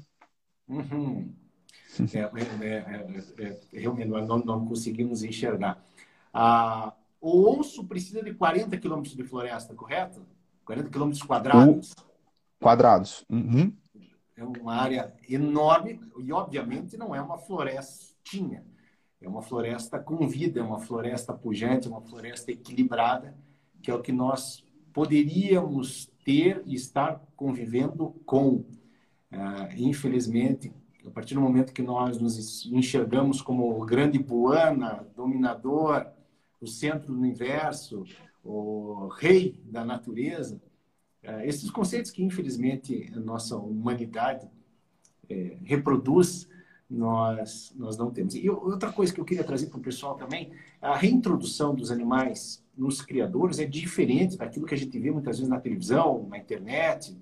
Uhum. 0.68 1.32
É, 2.14 2.64
é, 2.64 3.04
é, 3.38 3.60
realmente, 3.72 4.08
nós 4.08 4.26
não, 4.26 4.38
não, 4.38 4.66
conseguimos 4.66 5.22
enxergar. 5.22 5.82
Ah, 6.32 6.94
o 7.20 7.58
osso 7.58 7.84
precisa 7.84 8.22
de 8.22 8.32
40 8.32 8.76
quilômetros 8.78 9.14
de 9.14 9.24
floresta, 9.24 9.74
correto? 9.74 10.24
40 10.64 10.88
quilômetros 10.88 11.22
quadrados. 11.22 11.94
Quadrados. 12.60 13.24
Uhum. 13.28 13.72
É 14.36 14.44
uma 14.44 14.74
área 14.74 15.12
enorme 15.28 16.00
e, 16.18 16.32
obviamente, 16.32 16.96
não 16.96 17.14
é 17.14 17.20
uma 17.20 17.38
florestinha. 17.38 18.64
É 19.20 19.28
uma 19.28 19.42
floresta 19.42 19.98
com 19.98 20.26
vida, 20.28 20.60
é 20.60 20.62
uma 20.62 20.78
floresta 20.78 21.32
pujante, 21.34 21.86
é 21.86 21.90
uma 21.90 22.00
floresta 22.00 22.50
equilibrada, 22.50 23.36
que 23.82 23.90
é 23.90 23.94
o 23.94 24.00
que 24.00 24.12
nós 24.12 24.64
poderíamos 24.92 26.10
ter 26.24 26.62
e 26.66 26.74
estar 26.74 27.20
convivendo 27.36 28.10
com. 28.24 28.64
Uh, 29.32 29.68
infelizmente, 29.76 30.72
a 31.06 31.10
partir 31.10 31.34
do 31.34 31.40
momento 31.40 31.72
que 31.72 31.82
nós 31.82 32.20
nos 32.20 32.66
enxergamos 32.66 33.40
como 33.40 33.80
o 33.80 33.86
grande 33.86 34.18
buana, 34.18 35.06
dominador, 35.14 36.06
o 36.60 36.66
centro 36.66 37.12
do 37.12 37.18
universo, 37.18 38.04
o 38.42 39.08
rei 39.08 39.60
da 39.64 39.84
natureza, 39.84 40.60
é, 41.22 41.46
esses 41.46 41.70
conceitos 41.70 42.10
que, 42.10 42.22
infelizmente, 42.22 43.10
a 43.14 43.20
nossa 43.20 43.56
humanidade 43.56 44.48
é, 45.28 45.56
reproduz, 45.64 46.48
nós, 46.88 47.72
nós 47.76 47.96
não 47.96 48.10
temos. 48.10 48.34
E 48.34 48.50
outra 48.50 48.90
coisa 48.90 49.14
que 49.14 49.20
eu 49.20 49.24
queria 49.24 49.44
trazer 49.44 49.66
para 49.66 49.78
o 49.78 49.82
pessoal 49.82 50.16
também, 50.16 50.50
a 50.82 50.96
reintrodução 50.96 51.74
dos 51.74 51.90
animais 51.90 52.64
nos 52.76 53.00
criadores 53.00 53.60
é 53.60 53.64
diferente 53.64 54.36
daquilo 54.36 54.66
que 54.66 54.74
a 54.74 54.78
gente 54.78 54.98
vê 54.98 55.10
muitas 55.10 55.36
vezes 55.36 55.48
na 55.48 55.60
televisão, 55.60 56.26
na 56.28 56.38
internet, 56.38 57.16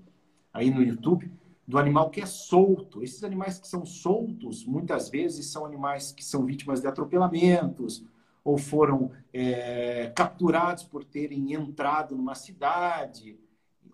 aí 0.52 0.70
no 0.70 0.82
YouTube, 0.82 1.30
do 1.66 1.76
animal 1.76 2.08
que 2.08 2.22
é 2.22 2.26
solto. 2.26 3.02
Esses 3.02 3.22
animais 3.22 3.58
que 3.58 3.68
são 3.68 3.84
soltos, 3.84 4.64
muitas 4.64 5.10
vezes, 5.10 5.46
são 5.46 5.66
animais 5.66 6.12
que 6.12 6.24
são 6.24 6.46
vítimas 6.46 6.80
de 6.80 6.86
atropelamentos, 6.86 8.02
ou 8.42 8.56
foram 8.56 9.10
é, 9.34 10.10
capturados 10.16 10.82
por 10.82 11.04
terem 11.04 11.52
entrado 11.52 12.16
numa 12.16 12.34
cidade, 12.34 13.38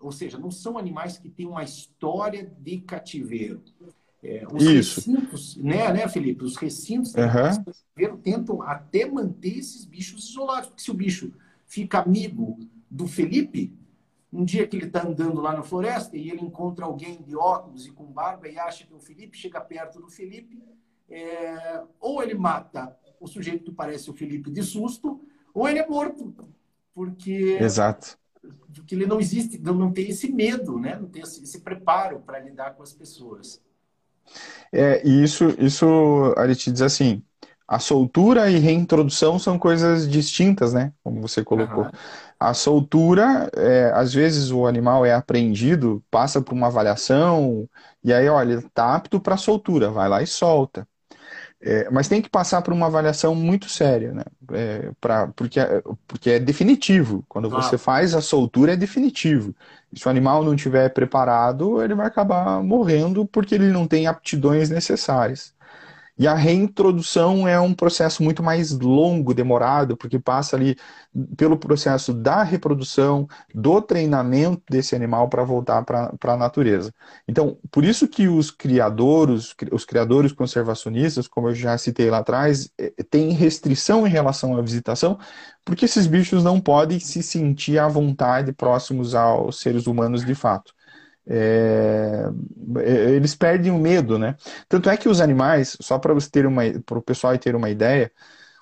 ou 0.05 0.11
seja, 0.11 0.37
não 0.37 0.51
são 0.51 0.77
animais 0.77 1.17
que 1.17 1.27
têm 1.27 1.47
uma 1.47 1.63
história 1.63 2.53
de 2.59 2.77
cativeiro. 2.77 3.63
É, 4.21 4.45
os 4.51 4.61
Isso. 4.61 4.99
recintos, 4.99 5.57
né, 5.57 5.91
né, 5.91 6.07
Felipe? 6.07 6.43
Os 6.43 6.55
recintos 6.57 7.11
uhum. 7.15 8.17
tentam 8.17 8.61
até 8.61 9.09
manter 9.09 9.57
esses 9.57 9.83
bichos 9.83 10.29
isolados, 10.29 10.69
porque 10.69 10.83
se 10.83 10.91
o 10.91 10.93
bicho 10.93 11.33
fica 11.65 11.99
amigo 11.99 12.59
do 12.89 13.07
Felipe, 13.07 13.75
um 14.31 14.45
dia 14.45 14.67
que 14.67 14.77
ele 14.77 14.85
está 14.85 15.07
andando 15.07 15.41
lá 15.41 15.53
na 15.53 15.63
floresta 15.63 16.15
e 16.15 16.29
ele 16.29 16.41
encontra 16.41 16.85
alguém 16.85 17.23
de 17.23 17.35
óculos 17.35 17.87
e 17.87 17.91
com 17.91 18.05
barba 18.05 18.47
e 18.47 18.59
acha 18.59 18.85
que 18.85 18.93
é 18.93 18.95
o 18.95 18.99
Felipe, 18.99 19.35
chega 19.35 19.59
perto 19.59 19.99
do 19.99 20.07
Felipe, 20.07 20.61
é, 21.09 21.81
ou 21.99 22.21
ele 22.21 22.35
mata 22.35 22.95
o 23.19 23.27
sujeito 23.27 23.63
que 23.63 23.71
parece 23.71 24.07
o 24.11 24.13
Felipe 24.13 24.51
de 24.51 24.61
susto, 24.61 25.19
ou 25.51 25.67
ele 25.67 25.79
é 25.79 25.87
morto. 25.87 26.31
Porque 26.93 27.57
Exato 27.59 28.19
que 28.85 28.95
ele 28.95 29.05
não 29.05 29.19
existe, 29.19 29.57
não, 29.59 29.73
não 29.73 29.91
tem 29.91 30.09
esse 30.09 30.31
medo, 30.31 30.79
né? 30.79 30.97
não 30.99 31.07
tem 31.07 31.23
esse, 31.23 31.43
esse 31.43 31.59
preparo 31.61 32.19
para 32.19 32.39
lidar 32.39 32.75
com 32.75 32.83
as 32.83 32.93
pessoas. 32.93 33.61
É, 34.71 35.05
e 35.07 35.23
isso, 35.23 35.55
isso 35.59 36.33
a 36.35 36.53
te 36.53 36.71
diz 36.71 36.81
assim, 36.81 37.23
a 37.67 37.79
soltura 37.79 38.49
e 38.49 38.57
reintrodução 38.57 39.39
são 39.39 39.57
coisas 39.57 40.07
distintas, 40.07 40.73
né? 40.73 40.93
Como 41.03 41.21
você 41.21 41.43
colocou. 41.43 41.85
Uhum. 41.85 41.91
A 42.39 42.53
soltura, 42.53 43.49
é, 43.55 43.91
às 43.93 44.13
vezes 44.13 44.51
o 44.51 44.67
animal 44.67 45.05
é 45.05 45.13
apreendido, 45.13 46.03
passa 46.11 46.41
por 46.41 46.53
uma 46.53 46.67
avaliação, 46.67 47.67
e 48.03 48.13
aí, 48.13 48.27
olha, 48.29 48.55
está 48.55 48.95
apto 48.95 49.19
para 49.19 49.37
soltura, 49.37 49.89
vai 49.89 50.07
lá 50.07 50.21
e 50.21 50.27
solta. 50.27 50.87
É, 51.61 51.89
mas 51.89 52.07
tem 52.07 52.21
que 52.21 52.29
passar 52.29 52.61
por 52.61 52.73
uma 52.73 52.85
avaliação 52.87 53.33
muito 53.33 53.69
séria, 53.69 54.13
né? 54.13 54.23
É, 54.53 54.91
pra, 55.01 55.27
porque, 55.29 55.59
é, 55.59 55.81
porque 56.07 56.31
é 56.31 56.39
definitivo. 56.39 57.25
Quando 57.27 57.49
você 57.49 57.77
faz 57.77 58.13
a 58.13 58.21
soltura, 58.21 58.73
é 58.73 58.77
definitivo. 58.77 59.55
E 59.91 59.99
se 59.99 60.07
o 60.07 60.11
animal 60.11 60.43
não 60.43 60.53
estiver 60.53 60.89
preparado, 60.89 61.81
ele 61.81 61.95
vai 61.95 62.07
acabar 62.07 62.61
morrendo 62.63 63.25
porque 63.25 63.55
ele 63.55 63.69
não 63.71 63.87
tem 63.87 64.05
aptidões 64.05 64.69
necessárias. 64.69 65.55
E 66.17 66.27
a 66.27 66.33
reintrodução 66.33 67.47
é 67.47 67.59
um 67.59 67.73
processo 67.73 68.23
muito 68.23 68.41
mais 68.41 68.71
longo, 68.71 69.33
demorado, 69.33 69.97
porque 69.97 70.17
passa 70.17 70.55
ali 70.55 70.77
pelo 71.37 71.57
processo 71.57 72.13
da 72.13 72.43
reprodução, 72.43 73.27
do 73.53 73.81
treinamento 73.81 74.63
desse 74.69 74.95
animal 74.95 75.29
para 75.29 75.43
voltar 75.43 75.83
para 75.83 76.33
a 76.33 76.37
natureza. 76.37 76.93
Então, 77.27 77.57
por 77.71 77.83
isso 77.83 78.07
que 78.07 78.27
os 78.27 78.51
criadores, 78.51 79.53
os 79.71 79.85
criadores 79.85 80.31
conservacionistas, 80.31 81.27
como 81.27 81.49
eu 81.49 81.55
já 81.55 81.77
citei 81.77 82.09
lá 82.09 82.19
atrás, 82.19 82.69
eh, 82.77 82.93
têm 83.09 83.31
restrição 83.31 84.05
em 84.07 84.09
relação 84.09 84.57
à 84.57 84.61
visitação, 84.61 85.17
porque 85.63 85.85
esses 85.85 86.07
bichos 86.07 86.43
não 86.43 86.59
podem 86.61 86.99
se 86.99 87.23
sentir 87.23 87.79
à 87.79 87.87
vontade 87.87 88.53
próximos 88.53 89.15
aos 89.15 89.59
seres 89.59 89.87
humanos 89.87 90.23
de 90.25 90.35
fato 90.35 90.74
é, 91.27 92.25
é, 92.77 93.11
eles 93.11 93.35
perdem 93.35 93.71
o 93.71 93.79
medo, 93.79 94.17
né? 94.19 94.35
Tanto 94.69 94.89
é 94.89 94.97
que 94.97 95.09
os 95.09 95.21
animais, 95.21 95.77
só 95.81 95.97
para 95.99 96.13
você 96.13 96.29
ter 96.29 96.45
uma, 96.45 96.61
para 96.85 96.99
o 96.99 97.01
pessoal 97.01 97.37
ter 97.37 97.55
uma 97.55 97.69
ideia, 97.69 98.11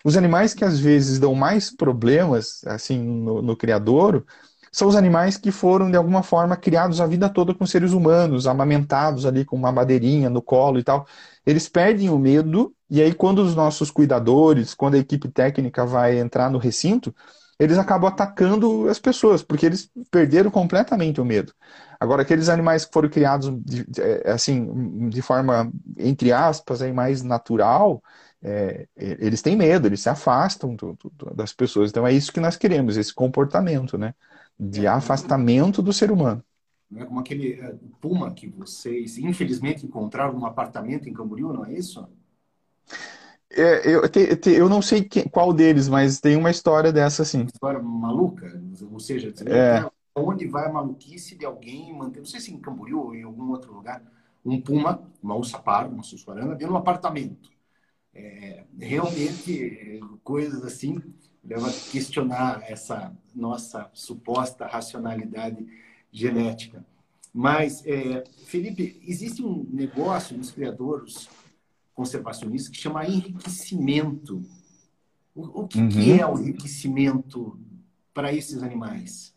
os 0.04 0.18
animais 0.18 0.54
que 0.54 0.66
às 0.66 0.80
vezes 0.80 1.20
dão 1.20 1.36
mais 1.36 1.76
problemas, 1.76 2.62
assim, 2.66 3.00
no, 3.02 3.42
no 3.42 3.56
criadouro, 3.58 4.26
são 4.72 4.88
os 4.88 4.96
animais 4.96 5.38
que 5.38 5.52
foram 5.52 5.90
de 5.92 5.96
alguma 5.96 6.24
forma 6.24 6.58
criados 6.58 7.00
a 7.00 7.06
vida 7.06 7.30
toda 7.30 7.54
com 7.54 7.66
seres 7.66 7.92
humanos, 7.94 8.48
amamentados 8.48 9.26
ali 9.26 9.46
com 9.46 9.56
uma 9.56 9.72
madeirinha 9.72 10.30
no 10.30 10.42
colo 10.42 10.80
e 10.80 10.84
tal. 10.84 11.06
Eles 11.46 11.70
perdem 11.70 12.10
o 12.10 12.18
medo 12.18 12.74
e 12.90 13.02
aí 13.02 13.14
quando 13.14 13.40
os 13.40 13.56
nossos 13.56 13.92
cuidadores, 13.92 14.74
quando 14.74 14.96
a 14.96 14.98
equipe 14.98 15.30
técnica 15.30 15.86
vai 15.86 16.18
entrar 16.18 16.50
no 16.50 16.58
recinto, 16.58 17.14
eles 17.60 17.78
acabam 17.78 18.10
atacando 18.12 18.90
as 18.90 19.00
pessoas, 19.00 19.44
porque 19.44 19.66
eles 19.66 19.90
perderam 20.10 20.50
completamente 20.50 21.22
o 21.22 21.26
medo. 21.26 21.54
Agora, 22.04 22.22
aqueles 22.22 22.50
animais 22.50 22.84
que 22.84 22.92
foram 22.92 23.08
criados 23.08 23.50
de, 23.64 23.86
de, 23.86 24.02
é, 24.02 24.32
assim, 24.32 25.08
de 25.08 25.22
forma, 25.22 25.72
entre 25.98 26.34
aspas, 26.34 26.82
aí, 26.82 26.92
mais 26.92 27.24
natural, 27.24 28.04
é, 28.42 28.86
eles 28.98 29.42
têm 29.42 29.56
medo, 29.56 29.88
eles 29.88 30.02
se 30.02 30.10
afastam 30.10 30.76
do, 30.76 30.98
do, 31.02 31.34
das 31.34 31.54
pessoas. 31.54 31.90
Então 31.90 32.06
é 32.06 32.12
isso 32.12 32.34
que 32.34 32.42
nós 32.42 32.58
queremos, 32.58 32.98
esse 32.98 33.14
comportamento, 33.14 33.98
né? 33.98 34.14
De 34.60 34.86
é, 34.86 34.90
afastamento 34.90 35.82
do 35.82 35.94
ser 35.94 36.12
humano. 36.12 36.44
É 36.94 37.06
como 37.06 37.22
aquele 37.22 37.58
puma 38.02 38.34
que 38.34 38.48
vocês, 38.48 39.18
infelizmente, 39.18 39.86
encontraram 39.86 40.34
num 40.34 40.46
apartamento 40.46 41.08
em 41.08 41.14
Camboriú, 41.14 41.54
não 41.54 41.64
é 41.64 41.72
isso? 41.72 42.06
É, 43.50 43.90
eu, 43.90 44.10
te, 44.10 44.36
te, 44.36 44.52
eu 44.52 44.68
não 44.68 44.82
sei 44.82 45.06
que, 45.06 45.30
qual 45.30 45.54
deles, 45.54 45.88
mas 45.88 46.20
tem 46.20 46.36
uma 46.36 46.52
história 46.52 46.92
dessa, 46.92 47.24
sim. 47.24 47.44
Uma 47.44 47.46
história 47.46 47.82
maluca, 47.82 48.62
ou 48.92 49.00
seja, 49.00 49.34
é. 49.46 49.86
Onde 50.16 50.48
vai 50.48 50.68
a 50.68 50.72
maluquice 50.72 51.36
de 51.36 51.46
alguém 51.46 51.94
manter, 51.94 52.20
não 52.20 52.26
sei 52.26 52.40
se 52.40 52.54
em 52.54 52.60
Camboriú 52.60 53.00
ou 53.00 53.16
em 53.16 53.24
algum 53.24 53.50
outro 53.50 53.74
lugar, 53.74 54.04
um 54.46 54.60
puma, 54.62 55.02
uma 55.22 55.36
ursa 55.36 55.58
parda, 55.58 55.94
uma 55.94 56.04
sussuarana, 56.04 56.52
dentro 56.52 56.68
de 56.68 56.74
um 56.74 56.78
apartamento. 56.78 57.52
É, 58.14 58.64
realmente, 58.80 60.00
coisas 60.24 60.64
assim, 60.64 61.02
leva 61.44 61.68
a 61.68 61.74
questionar 61.74 62.64
essa 62.70 63.16
nossa 63.34 63.90
suposta 63.94 64.68
racionalidade 64.68 65.66
genética. 66.12 66.86
Mas, 67.34 67.84
é, 67.86 68.24
Felipe, 68.46 69.02
existe 69.08 69.44
um 69.44 69.68
negócio 69.72 70.38
nos 70.38 70.52
criadores 70.52 71.28
conservacionistas 71.94 72.70
que 72.70 72.78
chama 72.78 73.08
enriquecimento. 73.08 74.44
O, 75.34 75.62
o 75.62 75.68
que, 75.68 75.80
uhum. 75.80 75.90
que 75.90 76.12
é 76.12 76.26
o 76.26 76.38
enriquecimento 76.38 77.60
para 78.14 78.32
esses 78.32 78.62
animais? 78.62 79.34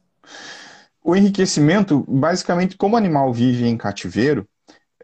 O 1.08 1.14
enriquecimento, 1.14 2.04
basicamente, 2.08 2.76
como 2.76 2.96
o 2.96 2.98
animal 2.98 3.32
vive 3.32 3.64
em 3.64 3.76
cativeiro, 3.76 4.44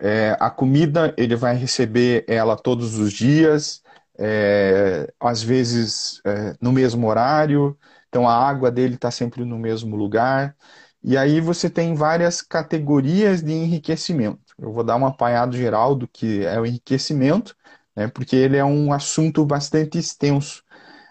é, 0.01 0.37
a 0.41 0.51
comida 0.51 1.15
ele 1.17 1.37
vai 1.37 1.55
receber 1.55 2.25
ela 2.27 2.57
todos 2.57 2.99
os 2.99 3.13
dias, 3.13 3.81
é, 4.19 5.09
às 5.21 5.45
vezes 5.45 6.21
é, 6.27 6.57
no 6.61 6.73
mesmo 6.73 7.07
horário, 7.07 7.79
então 8.09 8.29
a 8.29 8.35
água 8.35 8.69
dele 8.69 8.97
está 8.97 9.13
sempre 9.13 9.45
no 9.45 9.57
mesmo 9.57 9.95
lugar. 9.95 10.57
E 11.05 11.17
aí 11.17 11.41
você 11.41 11.71
tem 11.71 11.95
várias 11.95 12.43
categorias 12.43 13.41
de 13.41 13.53
enriquecimento. 13.53 14.57
Eu 14.59 14.73
vou 14.73 14.83
dar 14.83 14.97
um 14.97 15.07
apanhado 15.07 15.57
geral 15.57 15.95
do 15.95 16.09
que 16.09 16.45
é 16.45 16.59
o 16.59 16.67
enriquecimento, 16.67 17.55
né, 17.95 18.09
porque 18.09 18.35
ele 18.35 18.57
é 18.57 18.65
um 18.65 18.93
assunto 18.93 19.47
bastante 19.47 19.99
extenso. 19.99 20.65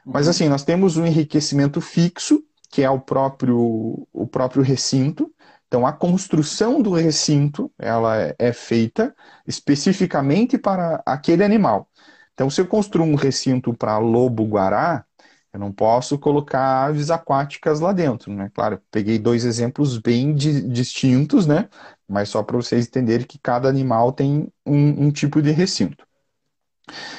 Mas 0.05 0.25
uhum. 0.25 0.31
assim, 0.31 0.49
nós 0.49 0.65
temos 0.65 0.97
o 0.97 1.03
um 1.03 1.05
enriquecimento 1.05 1.79
fixo, 1.79 2.43
que 2.71 2.81
é 2.83 2.89
o 2.89 2.99
próprio, 2.99 4.07
o 4.13 4.27
próprio 4.27 4.63
recinto, 4.63 5.31
então, 5.71 5.87
a 5.87 5.93
construção 5.93 6.81
do 6.81 6.91
recinto 6.91 7.71
ela 7.79 8.17
é, 8.21 8.35
é 8.37 8.51
feita 8.51 9.15
especificamente 9.47 10.57
para 10.57 11.01
aquele 11.05 11.45
animal. 11.45 11.89
Então, 12.33 12.49
se 12.49 12.59
eu 12.59 12.67
construo 12.67 13.05
um 13.05 13.15
recinto 13.15 13.73
para 13.73 13.97
lobo-guará, 13.97 15.05
eu 15.53 15.59
não 15.59 15.71
posso 15.71 16.19
colocar 16.19 16.87
aves 16.87 17.09
aquáticas 17.09 17.79
lá 17.79 17.93
dentro, 17.93 18.33
né? 18.33 18.51
Claro, 18.53 18.81
peguei 18.91 19.17
dois 19.17 19.45
exemplos 19.45 19.97
bem 19.97 20.35
di 20.35 20.61
distintos, 20.61 21.47
né? 21.47 21.69
Mas 22.07 22.27
só 22.27 22.43
para 22.43 22.57
vocês 22.57 22.87
entenderem 22.87 23.25
que 23.25 23.39
cada 23.39 23.69
animal 23.69 24.11
tem 24.11 24.51
um, 24.65 25.05
um 25.07 25.11
tipo 25.11 25.41
de 25.41 25.51
recinto. 25.51 26.05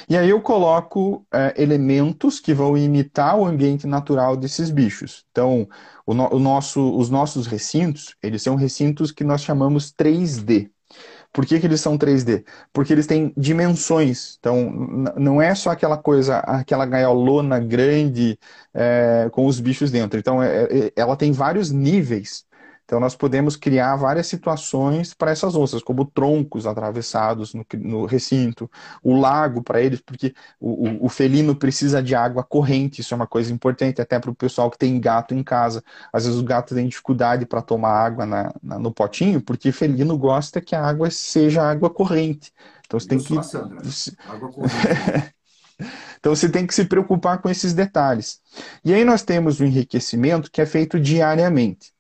E 0.09 0.17
aí 0.17 0.31
eu 0.31 0.41
coloco 0.41 1.27
é, 1.33 1.55
elementos 1.57 2.41
que 2.41 2.55
vão 2.55 2.77
imitar 2.77 3.37
o 3.39 3.47
ambiente 3.47 3.87
natural 3.87 4.37
desses 4.37 4.71
bichos. 4.71 5.25
Então, 5.31 5.69
o, 6.07 6.15
no, 6.15 6.35
o 6.35 6.39
nosso, 6.39 6.97
os 6.97 7.11
nossos 7.11 7.47
recintos, 7.47 8.15
eles 8.23 8.43
são 8.43 8.55
recintos 8.57 9.11
que 9.11 9.25
nós 9.25 9.43
chamamos 9.43 9.93
3D. 9.93 10.71
Por 11.33 11.47
que, 11.47 11.59
que 11.59 11.67
eles 11.67 11.81
são 11.81 11.97
3D? 11.97 12.45
Porque 12.73 12.93
eles 12.93 13.07
têm 13.07 13.33
dimensões. 13.37 14.37
Então, 14.39 14.71
não 15.17 15.41
é 15.41 15.55
só 15.55 15.71
aquela 15.71 15.97
coisa, 15.97 16.39
aquela 16.41 16.85
gaiolona 16.85 17.59
grande 17.59 18.39
é, 18.75 19.29
com 19.33 19.47
os 19.47 19.59
bichos 19.59 19.91
dentro. 19.91 20.19
Então, 20.19 20.43
é, 20.43 20.65
é, 20.65 20.93
ela 20.95 21.17
tem 21.17 21.33
vários 21.33 21.71
níveis 21.71 22.45
então, 22.93 23.01
nós 23.01 23.17
podemos 23.17 23.57
criar 23.57 23.97
várias 23.97 24.27
situações 24.27 25.15
para 25.15 25.31
essas 25.31 25.57
onças, 25.57 25.83
como 25.83 26.05
troncos 26.05 26.67
atravessados 26.67 27.55
no, 27.55 27.65
no 27.79 28.05
recinto, 28.05 28.71
o 29.03 29.19
lago 29.19 29.63
para 29.63 29.81
eles, 29.81 29.99
porque 30.03 30.35
o, 30.61 30.87
o, 30.87 31.07
o, 31.07 31.09
felino 31.09 31.57
precisa 31.57 32.03
de 32.03 32.15
água 32.15 32.45
corrente, 32.45 33.01
isso 33.01 33.15
é 33.15 33.17
uma 33.17 33.27
coisa 33.27 33.51
importante 33.51 34.03
até 34.03 34.19
para 34.19 34.31
o 34.31 34.35
pessoal 34.35 34.71
que 34.71 34.77
tem 34.77 35.01
gato 35.01 35.33
em 35.33 35.43
casa. 35.43 35.83
Às 36.13 36.27
vezes 36.27 36.39
o 36.39 36.45
gato 36.45 36.75
tem 36.75 36.87
dificuldade 36.87 37.47
para 37.47 37.63
tomar 37.63 37.93
água 37.93 38.27
na, 38.27 38.53
na, 38.63 38.79
no 38.79 38.93
potinho, 38.93 39.41
porque 39.41 39.73
felino 39.73 40.19
gosta 40.19 40.61
que 40.61 40.77
a 40.77 40.85
água 40.85 41.11
seja 41.11 41.63
água 41.63 41.89
corrente. 41.89 42.53
Então 42.85 43.01
você 43.01 43.07
Eu 43.07 43.09
tem 43.09 43.19
que. 43.21 43.35
Água 44.29 44.53
corrente. 44.53 45.33
Então 46.21 46.37
você 46.37 46.49
tem 46.49 46.65
que 46.65 46.73
se 46.73 46.85
preocupar 46.85 47.43
com 47.43 47.49
esses 47.49 47.75
detalhes. 47.75 48.41
E 48.85 48.95
aí 48.95 49.05
nós 49.05 49.25
temos 49.25 49.59
o 49.59 49.65
enriquecimento 49.65 50.53
que 50.53 50.61
é 50.61 50.67
feito 50.67 51.01
diariamente. 51.01 51.93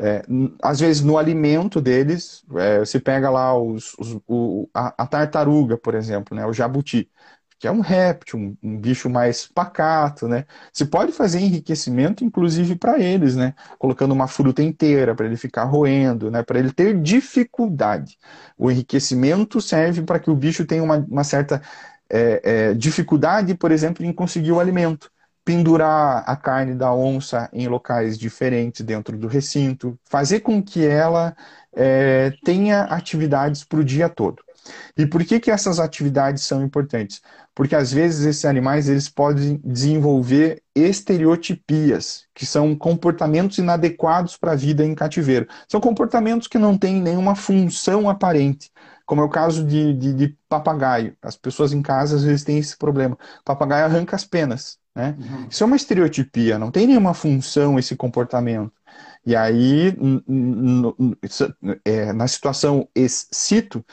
É, 0.00 0.22
às 0.62 0.78
vezes 0.78 1.02
no 1.02 1.18
alimento 1.18 1.80
deles, 1.80 2.44
é, 2.56 2.78
você 2.78 3.00
pega 3.00 3.28
lá 3.30 3.58
os, 3.58 3.94
os, 3.98 4.16
o, 4.28 4.68
a, 4.72 4.94
a, 5.02 5.06
tartaruga, 5.06 5.76
por 5.76 5.94
exemplo, 5.94 6.36
né, 6.36 6.46
o 6.46 6.52
jabuti, 6.52 7.10
que 7.58 7.66
é 7.66 7.72
um 7.72 7.80
réptil, 7.80 8.38
um, 8.38 8.56
um 8.62 8.78
bicho 8.78 9.10
mais 9.10 9.46
pacato, 9.48 10.28
né? 10.28 10.46
Você 10.72 10.84
pode 10.86 11.10
fazer 11.12 11.40
enriquecimento, 11.40 12.24
inclusive 12.24 12.76
para 12.76 13.00
eles, 13.00 13.34
né? 13.34 13.54
Colocando 13.78 14.12
uma 14.12 14.28
fruta 14.28 14.62
inteira 14.62 15.14
para 15.14 15.26
ele 15.26 15.36
ficar 15.36 15.64
roendo, 15.64 16.30
né? 16.30 16.42
Para 16.44 16.60
ele 16.60 16.72
ter 16.72 17.00
dificuldade. 17.00 18.16
O 18.56 18.70
enriquecimento 18.70 19.60
serve 19.60 20.02
para 20.02 20.20
que 20.20 20.30
o 20.30 20.36
bicho 20.36 20.64
tenha 20.64 20.82
uma, 20.84 20.98
uma 20.98 21.24
certa 21.24 21.60
é, 22.08 22.70
é 22.70 22.74
dificuldade, 22.74 23.54
por 23.56 23.72
exemplo, 23.72 24.04
em 24.04 24.12
conseguir 24.12 24.52
o 24.52 24.60
alimento 24.60 25.10
pendurar 25.48 26.24
a 26.26 26.36
carne 26.36 26.74
da 26.74 26.92
onça 26.92 27.48
em 27.54 27.66
locais 27.68 28.18
diferentes 28.18 28.84
dentro 28.84 29.16
do 29.16 29.26
recinto, 29.26 29.98
fazer 30.04 30.40
com 30.40 30.62
que 30.62 30.84
ela 30.86 31.34
é, 31.74 32.34
tenha 32.44 32.82
atividades 32.82 33.64
para 33.64 33.80
o 33.80 33.84
dia 33.84 34.10
todo. 34.10 34.42
E 34.94 35.06
por 35.06 35.24
que, 35.24 35.40
que 35.40 35.50
essas 35.50 35.80
atividades 35.80 36.42
são 36.42 36.62
importantes? 36.62 37.22
Porque 37.54 37.74
às 37.74 37.90
vezes 37.90 38.26
esses 38.26 38.44
animais 38.44 38.90
eles 38.90 39.08
podem 39.08 39.58
desenvolver 39.64 40.62
estereotipias, 40.74 42.26
que 42.34 42.44
são 42.44 42.76
comportamentos 42.76 43.56
inadequados 43.56 44.36
para 44.36 44.52
a 44.52 44.54
vida 44.54 44.84
em 44.84 44.94
cativeiro. 44.94 45.48
São 45.66 45.80
comportamentos 45.80 46.46
que 46.46 46.58
não 46.58 46.76
têm 46.76 47.00
nenhuma 47.00 47.34
função 47.34 48.10
aparente, 48.10 48.70
como 49.06 49.22
é 49.22 49.24
o 49.24 49.30
caso 49.30 49.64
de, 49.64 49.94
de, 49.94 50.12
de 50.12 50.36
papagaio. 50.46 51.16
As 51.22 51.38
pessoas 51.38 51.72
em 51.72 51.80
casa 51.80 52.16
às 52.16 52.24
vezes 52.24 52.44
têm 52.44 52.58
esse 52.58 52.76
problema. 52.76 53.16
Papagaio 53.46 53.86
arranca 53.86 54.14
as 54.14 54.26
penas. 54.26 54.78
Né? 54.98 55.16
Uhum. 55.16 55.46
Isso 55.48 55.62
é 55.62 55.66
uma 55.66 55.76
estereotipia, 55.76 56.58
não 56.58 56.72
tem 56.72 56.84
nenhuma 56.84 57.14
função 57.14 57.78
esse 57.78 57.94
comportamento. 57.94 58.72
E 59.24 59.36
aí, 59.36 59.96
é, 61.84 62.12
na 62.12 62.26
situação 62.26 62.88
ex-cito, 62.96 63.84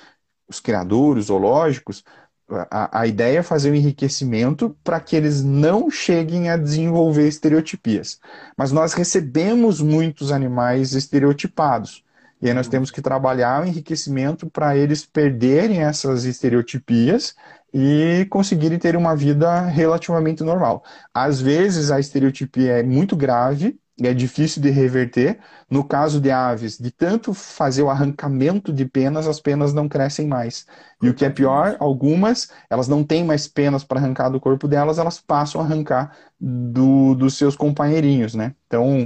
os 0.48 0.60
criadores 0.60 1.26
zoológicos, 1.26 2.04
a, 2.50 3.02
a, 3.02 3.08
ideia 3.08 3.40
é 3.40 3.44
fazer 3.44 3.70
um 3.70 3.76
enriquecimento 3.76 4.76
para 4.84 5.00
que 5.00 5.16
eles 5.16 5.44
não 5.44 5.92
cheguem 5.92 6.50
a 6.50 6.58
desenvolver 6.58 7.28
estereotipias. 7.28 8.20
Mas 8.58 8.72
nós 8.72 8.94
recebemos 8.94 9.82
muitos 9.82 10.32
animais 10.32 10.94
estereotipados. 10.94 12.04
E 12.42 12.48
aí 12.48 12.54
nós 12.54 12.66
uhum. 12.66 12.72
temos 12.72 12.90
que 12.90 13.02
trabalhar 13.02 13.62
o 13.62 13.68
enriquecimento 13.68 14.50
para 14.50 14.76
eles 14.76 15.06
perderem 15.06 15.84
essas 15.84 16.26
estereotipias 16.26 17.36
e 17.78 18.26
conseguirem 18.30 18.80
ter 18.80 18.96
uma 18.96 19.18
vida 19.18 19.60
relativamente 19.64 20.42
normal. 20.44 20.82
Às 21.14 21.42
vezes 21.42 21.92
a 21.92 22.00
estereotipia 22.00 22.80
é 22.80 22.84
muito 22.84 23.18
grave 23.18 23.78
e 24.00 24.08
é 24.08 24.14
difícil 24.14 24.62
de 24.62 24.70
reverter. 24.70 25.40
No 25.70 25.84
caso 25.84 26.22
de 26.22 26.32
aves, 26.32 26.78
de 26.78 26.90
tanto 26.90 27.34
fazer 27.34 27.82
o 27.82 27.90
arrancamento 27.90 28.72
de 28.72 28.86
penas, 28.86 29.28
as 29.28 29.42
penas 29.42 29.74
não 29.74 29.90
crescem 29.90 30.26
mais. 30.26 30.66
E 31.02 31.10
o 31.10 31.14
que 31.14 31.26
é 31.26 31.30
pior, 31.30 31.76
algumas, 31.80 32.50
elas 32.70 32.88
não 32.88 33.04
têm 33.04 33.26
mais 33.26 33.46
penas 33.46 33.84
para 33.84 34.00
arrancar 34.00 34.30
do 34.30 34.40
corpo 34.40 34.70
delas, 34.70 34.98
elas 34.98 35.20
passam 35.20 35.60
a 35.60 35.66
arrancar 35.66 36.16
do, 36.40 37.14
dos 37.14 37.38
seus 37.38 37.58
companheirinhos, 37.58 38.36
né? 38.36 38.56
Então, 38.68 39.06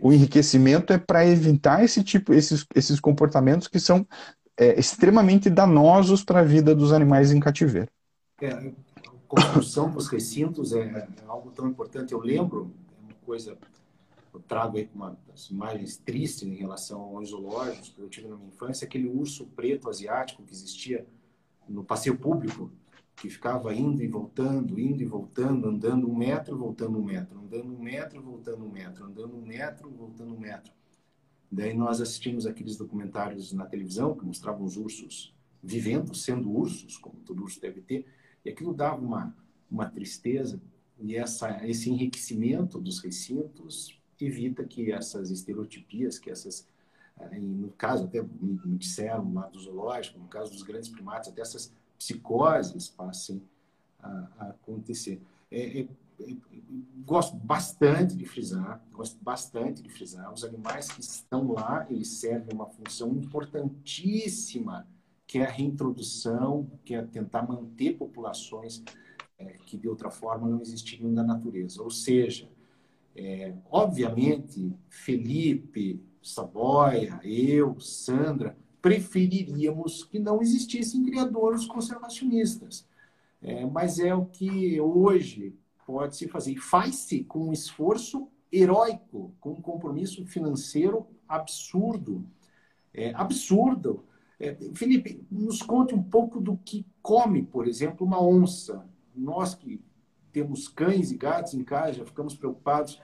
o 0.00 0.12
enriquecimento 0.12 0.92
é 0.92 0.98
para 0.98 1.24
evitar 1.24 1.84
esse 1.84 2.02
tipo, 2.02 2.34
esses, 2.34 2.66
esses 2.74 2.98
comportamentos 2.98 3.68
que 3.68 3.78
são 3.78 4.04
é, 4.58 4.78
extremamente 4.78 5.48
danosos 5.48 6.24
para 6.24 6.40
a 6.40 6.44
vida 6.44 6.74
dos 6.74 6.92
animais 6.92 7.30
em 7.32 7.38
cativeiro. 7.40 7.88
É, 8.40 8.72
construção 9.26 9.90
dos 9.90 10.06
recintos 10.06 10.72
é, 10.72 10.80
é, 10.80 11.08
algo 11.26 11.50
tão 11.50 11.68
importante. 11.68 12.12
Eu 12.12 12.20
lembro, 12.20 12.72
é 12.96 13.04
uma 13.04 13.14
coisa, 13.26 13.58
eu 14.32 14.40
trago 14.40 14.78
aí 14.78 14.88
uma 14.94 15.18
das 15.26 15.50
imagens 15.50 15.96
tristes 15.96 16.44
em 16.44 16.54
relação 16.54 17.00
aos 17.00 17.30
zoológicos 17.30 17.88
que 17.90 18.00
eu 18.00 18.08
tive 18.08 18.28
na 18.28 18.36
minha 18.36 18.48
infância, 18.48 18.86
aquele 18.86 19.08
urso 19.08 19.46
preto 19.46 19.88
asiático 19.88 20.42
que 20.44 20.52
existia 20.52 21.04
no 21.68 21.82
passeio 21.82 22.16
público, 22.16 22.70
que 23.16 23.28
ficava 23.28 23.74
indo 23.74 24.02
e 24.02 24.06
voltando, 24.06 24.78
indo 24.78 25.02
e 25.02 25.06
voltando, 25.06 25.68
andando 25.68 26.08
um 26.08 26.14
metro, 26.14 26.56
voltando 26.56 26.96
um 26.96 27.02
metro, 27.02 27.40
andando 27.40 27.74
um 27.74 27.78
metro, 27.78 28.22
voltando 28.22 28.64
um 28.64 28.70
metro, 28.70 29.04
andando 29.04 29.36
um 29.36 29.42
metro, 29.42 29.90
voltando 29.90 30.34
um 30.34 30.38
metro. 30.38 30.72
Daí 31.50 31.74
nós 31.74 32.00
assistimos 32.00 32.46
aqueles 32.46 32.76
documentários 32.76 33.52
na 33.52 33.66
televisão 33.66 34.14
que 34.14 34.24
mostravam 34.24 34.64
os 34.64 34.76
ursos 34.76 35.34
vivendo, 35.60 36.14
sendo 36.14 36.50
ursos, 36.50 36.96
como 36.96 37.18
todo 37.20 37.42
urso 37.42 37.60
deve 37.60 37.80
ter, 37.80 38.06
e 38.44 38.50
aquilo 38.50 38.72
dava 38.72 39.00
uma, 39.00 39.34
uma 39.70 39.88
tristeza 39.88 40.60
e 41.00 41.16
essa, 41.16 41.64
esse 41.66 41.90
enriquecimento 41.90 42.80
dos 42.80 42.98
recintos 42.98 43.96
evita 44.20 44.64
que 44.64 44.90
essas 44.90 45.30
estereotipias, 45.30 46.18
que 46.18 46.28
essas, 46.28 46.66
eh, 47.20 47.38
no 47.38 47.70
caso 47.70 48.04
até 48.04 48.20
me 48.20 48.76
disseram 48.76 49.32
lá 49.32 49.46
do 49.46 49.60
zoológico, 49.60 50.18
no 50.18 50.26
caso 50.26 50.50
dos 50.50 50.62
grandes 50.62 50.88
primatas, 50.88 51.28
até 51.28 51.40
essas 51.40 51.72
psicoses 51.96 52.88
passem 52.88 53.40
a, 54.02 54.28
a 54.38 54.48
acontecer. 54.48 55.20
É, 55.50 55.80
é, 55.80 55.88
é, 56.20 56.36
gosto 57.06 57.36
bastante 57.36 58.16
de 58.16 58.24
frisar, 58.26 58.82
gosto 58.92 59.22
bastante 59.22 59.80
de 59.80 59.88
frisar, 59.88 60.32
os 60.32 60.42
animais 60.42 60.90
que 60.90 61.00
estão 61.00 61.52
lá, 61.52 61.86
eles 61.88 62.08
servem 62.08 62.54
uma 62.54 62.66
função 62.66 63.12
importantíssima, 63.12 64.84
que 65.28 65.38
é 65.38 65.44
a 65.44 65.50
reintrodução, 65.50 66.68
que 66.86 66.94
é 66.94 67.02
tentar 67.02 67.42
manter 67.42 67.98
populações 67.98 68.82
é, 69.38 69.58
que 69.66 69.76
de 69.76 69.86
outra 69.86 70.10
forma 70.10 70.48
não 70.48 70.62
existiriam 70.62 71.12
na 71.12 71.22
natureza. 71.22 71.82
Ou 71.82 71.90
seja, 71.90 72.48
é, 73.14 73.54
obviamente, 73.70 74.72
Felipe, 74.88 76.02
Saboia, 76.22 77.20
eu, 77.22 77.78
Sandra, 77.78 78.56
preferiríamos 78.80 80.02
que 80.02 80.18
não 80.18 80.40
existissem 80.40 81.04
criadores 81.04 81.66
conservacionistas. 81.66 82.88
É, 83.42 83.66
mas 83.66 83.98
é 83.98 84.14
o 84.14 84.24
que 84.24 84.80
hoje 84.80 85.54
pode 85.86 86.16
se 86.16 86.26
fazer. 86.26 86.52
E 86.52 86.56
faz-se 86.56 87.22
com 87.24 87.48
um 87.48 87.52
esforço 87.52 88.28
heróico, 88.50 89.34
com 89.40 89.50
um 89.50 89.60
compromisso 89.60 90.24
financeiro 90.24 91.06
absurdo. 91.28 92.24
É, 92.94 93.12
absurdo. 93.14 94.07
É, 94.40 94.56
Felipe, 94.74 95.20
nos 95.30 95.62
conte 95.62 95.94
um 95.94 96.02
pouco 96.02 96.40
do 96.40 96.56
que 96.56 96.86
come, 97.02 97.42
por 97.42 97.66
exemplo, 97.66 98.06
uma 98.06 98.22
onça. 98.22 98.84
Nós 99.14 99.54
que 99.54 99.80
temos 100.32 100.68
cães 100.68 101.10
e 101.10 101.16
gatos 101.16 101.54
em 101.54 101.64
casa, 101.64 101.94
já 101.94 102.04
ficamos 102.04 102.34
preocupados 102.34 103.00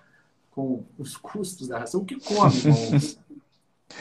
com 0.50 0.84
os 0.96 1.16
custos 1.18 1.68
da 1.68 1.78
ração. 1.78 2.02
O 2.02 2.04
que 2.04 2.16
come 2.20 2.38
uma 2.38 2.48
onça? 2.48 3.18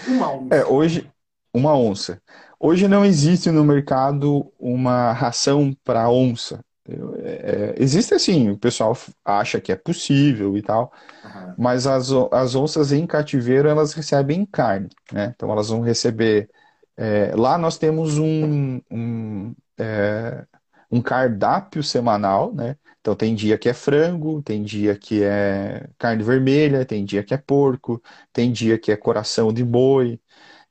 Uma 0.08 0.34
onça. 0.34 0.56
É, 0.56 0.66
hoje, 0.66 1.12
uma 1.54 1.78
onça. 1.78 2.22
Hoje 2.60 2.88
não 2.88 3.04
existe 3.04 3.52
no 3.52 3.64
mercado 3.64 4.52
uma 4.60 5.12
ração 5.12 5.76
para 5.84 6.10
onça. 6.10 6.64
É, 6.86 7.76
existe 7.78 8.14
assim, 8.14 8.50
o 8.50 8.58
pessoal 8.58 8.98
acha 9.24 9.62
que 9.62 9.72
é 9.72 9.76
possível 9.76 10.58
e 10.58 10.62
tal, 10.62 10.92
uhum. 11.24 11.54
mas 11.58 11.88
as, 11.88 12.10
as 12.32 12.56
onças 12.56 12.92
em 12.92 13.08
cativeiro 13.08 13.70
elas 13.70 13.94
recebem 13.94 14.46
carne, 14.46 14.90
né? 15.12 15.34
Então 15.36 15.50
elas 15.52 15.70
vão 15.70 15.80
receber. 15.80 16.50
É, 16.98 17.36
lá 17.36 17.58
nós 17.58 17.78
temos 17.78 18.18
um, 18.18 18.80
um, 18.92 19.56
é, 19.78 20.46
um 20.92 21.02
cardápio 21.02 21.84
semanal, 21.84 22.54
né? 22.54 22.78
Então 23.02 23.16
tem 23.16 23.36
dia 23.36 23.58
que 23.58 23.68
é 23.70 23.74
frango, 23.74 24.42
tem 24.42 24.64
dia 24.64 24.98
que 24.98 25.24
é 25.24 25.90
carne 25.98 26.24
vermelha, 26.24 26.86
tem 26.86 27.04
dia 27.04 27.24
que 27.24 27.34
é 27.34 27.38
porco, 27.38 28.02
tem 28.32 28.52
dia 28.52 28.78
que 28.80 28.92
é 28.92 28.96
coração 28.98 29.52
de 29.54 29.64
boi. 29.64 30.20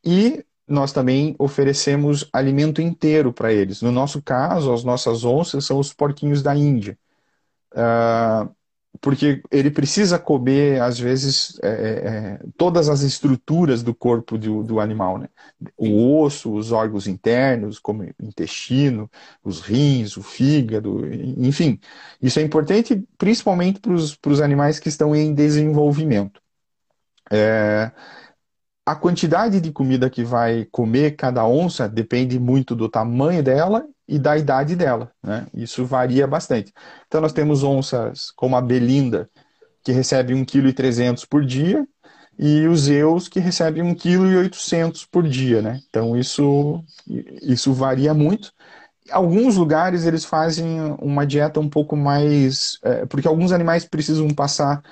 E 0.04 0.44
nós 0.68 0.92
também 0.92 1.34
oferecemos 1.38 2.28
alimento 2.32 2.80
inteiro 2.82 3.32
para 3.32 3.52
eles. 3.52 3.82
No 3.82 3.92
nosso 3.92 4.22
caso, 4.22 4.72
as 4.72 4.84
nossas 4.84 5.24
onças 5.24 5.64
são 5.66 5.78
os 5.78 5.92
porquinhos 5.92 6.42
da 6.42 6.56
Índia. 6.56 6.98
Uh, 7.74 8.54
porque 9.00 9.42
ele 9.50 9.70
precisa 9.70 10.18
comer, 10.18 10.80
às 10.80 10.98
vezes, 10.98 11.58
é, 11.62 11.68
é, 11.68 11.72
é, 11.72 12.40
todas 12.56 12.88
as 12.88 13.00
estruturas 13.00 13.82
do 13.82 13.94
corpo 13.94 14.36
do, 14.38 14.62
do, 14.62 14.80
animal. 14.80 15.18
Né? 15.18 15.28
O 15.76 16.20
osso, 16.20 16.52
os 16.52 16.72
órgãos 16.72 17.06
internos, 17.06 17.78
como 17.78 18.02
o 18.02 18.14
intestino, 18.22 19.10
os 19.42 19.60
rins, 19.60 20.16
o 20.16 20.22
fígado, 20.22 21.06
enfim. 21.38 21.80
Isso 22.20 22.38
é 22.38 22.42
importante 22.42 23.02
principalmente 23.16 23.80
para 23.80 23.92
os 23.92 24.40
animais 24.40 24.78
que 24.78 24.88
estão 24.88 25.16
em 25.16 25.34
desenvolvimento. 25.34 26.40
É, 27.30 27.90
a 28.84 28.94
quantidade 28.94 29.60
de 29.60 29.72
comida 29.72 30.10
que 30.10 30.24
vai 30.24 30.66
comer 30.70 31.16
cada 31.16 31.46
onça 31.46 31.88
depende 31.88 32.38
muito 32.38 32.74
do 32.74 32.88
tamanho 32.88 33.42
dela 33.42 33.86
e 34.12 34.18
da 34.18 34.36
idade 34.36 34.76
dela, 34.76 35.10
né? 35.22 35.46
Isso 35.54 35.86
varia 35.86 36.26
bastante. 36.26 36.70
Então 37.06 37.20
nós 37.20 37.32
temos 37.32 37.62
onças 37.62 38.30
como 38.36 38.54
a 38.56 38.60
Belinda, 38.60 39.30
que 39.82 39.90
recebe 39.90 40.34
1,3 40.34 40.74
kg 41.14 41.26
por 41.28 41.44
dia, 41.46 41.86
e 42.38 42.66
os 42.66 42.88
Eus 42.88 43.26
que 43.28 43.40
recebem 43.40 43.82
1,8 43.82 44.50
kg 44.50 45.06
por 45.10 45.26
dia, 45.26 45.62
né? 45.62 45.80
Então 45.88 46.14
isso, 46.14 46.84
isso 47.42 47.72
varia 47.72 48.12
muito. 48.12 48.52
Alguns 49.10 49.56
lugares 49.56 50.04
eles 50.04 50.24
fazem 50.26 50.78
uma 51.00 51.26
dieta 51.26 51.58
um 51.58 51.68
pouco 51.68 51.96
mais. 51.96 52.78
É, 52.84 53.06
porque 53.06 53.28
alguns 53.28 53.50
animais 53.50 53.86
precisam 53.86 54.28
passar 54.28 54.82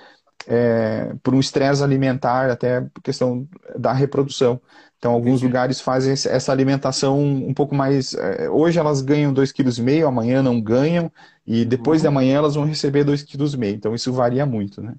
é, 0.47 1.13
por 1.23 1.35
um 1.35 1.41
estresse 1.41 1.83
alimentar, 1.83 2.51
até 2.51 2.87
questão 3.03 3.47
da 3.79 3.93
reprodução. 3.93 4.61
Então, 5.01 5.13
alguns 5.13 5.39
Entendi. 5.39 5.47
lugares 5.47 5.81
fazem 5.81 6.13
essa 6.13 6.53
alimentação 6.53 7.19
um 7.19 7.55
pouco 7.55 7.75
mais. 7.75 8.13
É, 8.13 8.51
hoje 8.51 8.79
elas 8.79 9.01
ganham 9.01 9.33
2,5 9.33 9.75
kg, 9.75 10.07
amanhã 10.07 10.43
não 10.43 10.61
ganham, 10.61 11.11
e 11.47 11.65
depois 11.65 12.01
uhum. 12.01 12.03
de 12.03 12.09
amanhã 12.09 12.37
elas 12.37 12.55
vão 12.55 12.67
receber 12.67 13.03
2,5 13.03 13.57
kg. 13.57 13.71
Então, 13.71 13.95
isso 13.95 14.13
varia 14.13 14.45
muito, 14.45 14.83
né? 14.83 14.95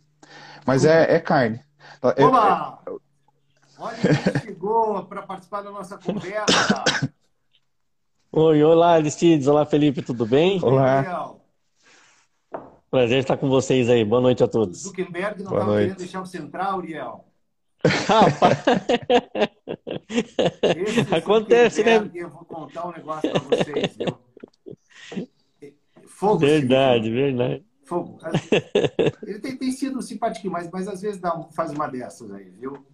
Mas 0.66 0.86
é, 0.86 1.14
é 1.14 1.20
carne. 1.20 1.62
É, 2.18 2.26
Olá! 2.26 2.80
É... 2.88 2.92
Olha 3.78 3.98
quem 3.98 4.42
chegou 4.42 5.04
para 5.06 5.22
participar 5.22 5.62
da 5.62 5.70
nossa 5.70 6.00
conversa. 6.00 7.12
Oi, 8.32 8.64
olá, 8.64 8.94
Aristides. 8.94 9.48
Olá, 9.48 9.68
Felipe, 9.68 10.02
tudo 10.02 10.26
bem? 10.26 10.60
Olá. 10.64 11.36
Prazer 12.90 13.20
estar 13.20 13.38
com 13.38 13.50
vocês 13.50 13.88
aí. 13.88 14.04
Boa 14.04 14.22
noite 14.22 14.44
a 14.44 14.48
todos. 14.48 14.80
Zuckerberg 14.80 15.44
não 15.44 15.52
estava 15.52 15.78
querendo 15.78 15.98
deixar 15.98 16.20
você 16.22 16.40
entrar, 16.40 16.76
Uriel. 16.76 17.31
Acontece, 21.12 21.84
né? 21.84 22.10
Eu 22.14 22.30
vou 22.30 22.46
contar 22.46 22.88
um 22.88 22.92
negócio 22.92 23.32
para 23.32 23.40
vocês, 23.42 23.98
viu? 23.98 24.18
Fogo. 26.06 26.40
Verdade, 26.40 27.10
verdade. 27.12 27.66
Fogo. 27.84 28.20
Ele 29.24 29.40
tem, 29.40 29.58
tem 29.58 29.72
sido 29.72 30.02
simpático, 30.02 30.50
mas, 30.50 30.70
mas 30.72 30.88
às 30.88 31.02
vezes 31.02 31.20
dá, 31.20 31.32
faz 31.52 31.72
uma 31.72 31.88
dessas 31.88 32.32
aí, 32.32 32.50
viu? 32.52 32.86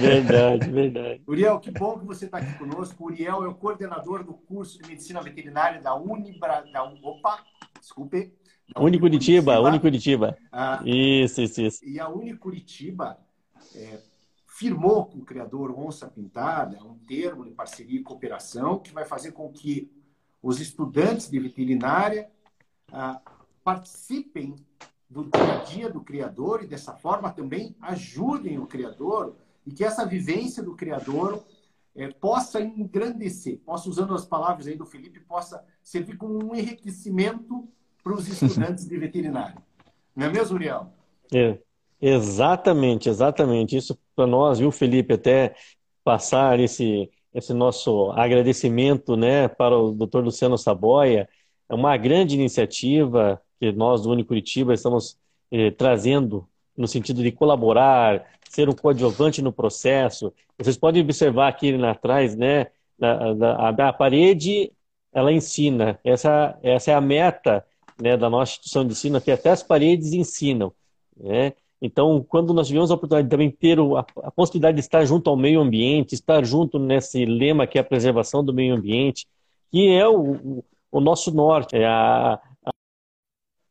Verdade, 0.00 0.70
verdade. 0.70 1.22
Uriel, 1.26 1.60
que 1.60 1.70
bom 1.70 1.98
que 1.98 2.06
você 2.06 2.24
está 2.24 2.38
aqui 2.38 2.58
conosco. 2.58 3.04
O 3.04 3.06
Uriel 3.06 3.44
é 3.44 3.48
o 3.48 3.54
coordenador 3.54 4.24
do 4.24 4.32
curso 4.34 4.80
de 4.80 4.88
medicina 4.88 5.20
veterinária 5.22 5.80
da 5.80 5.94
Unibra. 5.94 6.64
Da, 6.72 6.82
opa, 6.82 7.44
desculpe. 7.78 8.32
Unicuritiba, 8.76 9.60
Unicuritiba. 9.60 10.36
Ah, 10.50 10.80
isso, 10.84 11.42
isso, 11.42 11.60
isso. 11.60 11.84
E 11.84 12.00
a 12.00 12.08
Unicuritiba 12.08 13.18
é, 13.74 14.00
firmou 14.46 15.06
com 15.06 15.18
o 15.18 15.24
criador 15.24 15.76
Onça 15.78 16.08
Pintada 16.08 16.82
um 16.84 16.98
termo 16.98 17.44
de 17.44 17.50
parceria 17.50 18.00
e 18.00 18.02
cooperação 18.02 18.78
que 18.78 18.92
vai 18.92 19.04
fazer 19.04 19.32
com 19.32 19.50
que 19.50 19.90
os 20.42 20.60
estudantes 20.60 21.30
de 21.30 21.38
veterinária 21.38 22.30
ah, 22.92 23.20
participem 23.62 24.56
do 25.08 25.24
dia 25.24 25.54
a 25.54 25.64
dia 25.64 25.90
do 25.90 26.00
criador 26.00 26.62
e 26.62 26.66
dessa 26.66 26.94
forma 26.94 27.30
também 27.30 27.76
ajudem 27.80 28.58
o 28.58 28.66
criador 28.66 29.36
e 29.66 29.72
que 29.72 29.84
essa 29.84 30.06
vivência 30.06 30.62
do 30.62 30.74
criador 30.74 31.44
é, 31.94 32.08
possa 32.08 32.60
engrandecer, 32.60 33.58
possa, 33.58 33.88
usando 33.88 34.14
as 34.14 34.24
palavras 34.24 34.66
aí 34.66 34.76
do 34.76 34.86
Felipe, 34.86 35.20
possa 35.20 35.64
servir 35.82 36.16
como 36.16 36.44
um 36.44 36.54
enriquecimento 36.54 37.68
para 38.02 38.14
os 38.14 38.26
estudantes 38.42 38.86
de 38.86 38.96
veterinário. 38.96 39.60
Não 40.14 40.26
é 40.26 40.30
mesmo, 40.30 40.56
Uriel? 40.56 40.92
É, 41.32 41.58
exatamente, 42.00 43.08
exatamente. 43.08 43.76
Isso 43.76 43.98
para 44.14 44.26
nós, 44.26 44.58
viu, 44.58 44.70
Felipe, 44.70 45.14
até 45.14 45.54
passar 46.04 46.58
esse, 46.60 47.10
esse 47.34 47.52
nosso 47.54 48.10
agradecimento 48.12 49.16
né, 49.16 49.48
para 49.48 49.78
o 49.78 49.92
Dr. 49.92 50.20
Luciano 50.20 50.58
Saboia. 50.58 51.28
É 51.68 51.74
uma 51.74 51.96
grande 51.96 52.34
iniciativa 52.34 53.40
que 53.60 53.72
nós 53.72 54.02
do 54.02 54.10
Unicuritiba 54.10 54.74
estamos 54.74 55.18
eh, 55.50 55.70
trazendo 55.70 56.48
no 56.76 56.88
sentido 56.88 57.22
de 57.22 57.30
colaborar, 57.30 58.26
ser 58.48 58.68
um 58.68 58.74
coadjuvante 58.74 59.42
no 59.42 59.52
processo. 59.52 60.32
Vocês 60.58 60.76
podem 60.76 61.02
observar 61.02 61.48
aqui 61.48 61.74
atrás, 61.84 62.34
né, 62.34 62.68
a, 63.00 63.68
a 63.68 63.92
parede, 63.92 64.72
ela 65.12 65.32
ensina. 65.32 65.98
Essa, 66.04 66.58
essa 66.62 66.90
é 66.90 66.94
a 66.94 67.00
meta 67.00 67.64
né, 68.00 68.16
da 68.16 68.30
nossa 68.30 68.52
instituição 68.52 68.84
de 68.84 68.92
ensino, 68.92 69.20
que 69.20 69.30
até 69.30 69.50
as 69.50 69.62
paredes 69.62 70.12
ensinam. 70.12 70.72
Né? 71.16 71.52
Então, 71.80 72.22
quando 72.28 72.52
nós 72.52 72.66
tivemos 72.66 72.90
a 72.90 72.94
oportunidade 72.94 73.26
de 73.26 73.30
também 73.30 73.50
ter 73.50 73.78
a, 73.78 74.30
possibilidade 74.30 74.74
de 74.76 74.80
estar 74.80 75.04
junto 75.04 75.30
ao 75.30 75.36
meio 75.36 75.60
ambiente, 75.60 76.14
estar 76.14 76.44
junto 76.44 76.78
nesse 76.78 77.24
lema 77.24 77.66
que 77.66 77.78
é 77.78 77.80
a 77.80 77.84
preservação 77.84 78.44
do 78.44 78.52
meio 78.52 78.74
ambiente, 78.74 79.26
que 79.70 79.88
é 79.88 80.06
o, 80.06 80.32
o, 80.32 80.64
o 80.92 81.00
nosso 81.00 81.34
norte, 81.34 81.76
é 81.76 81.86
a, 81.86 82.38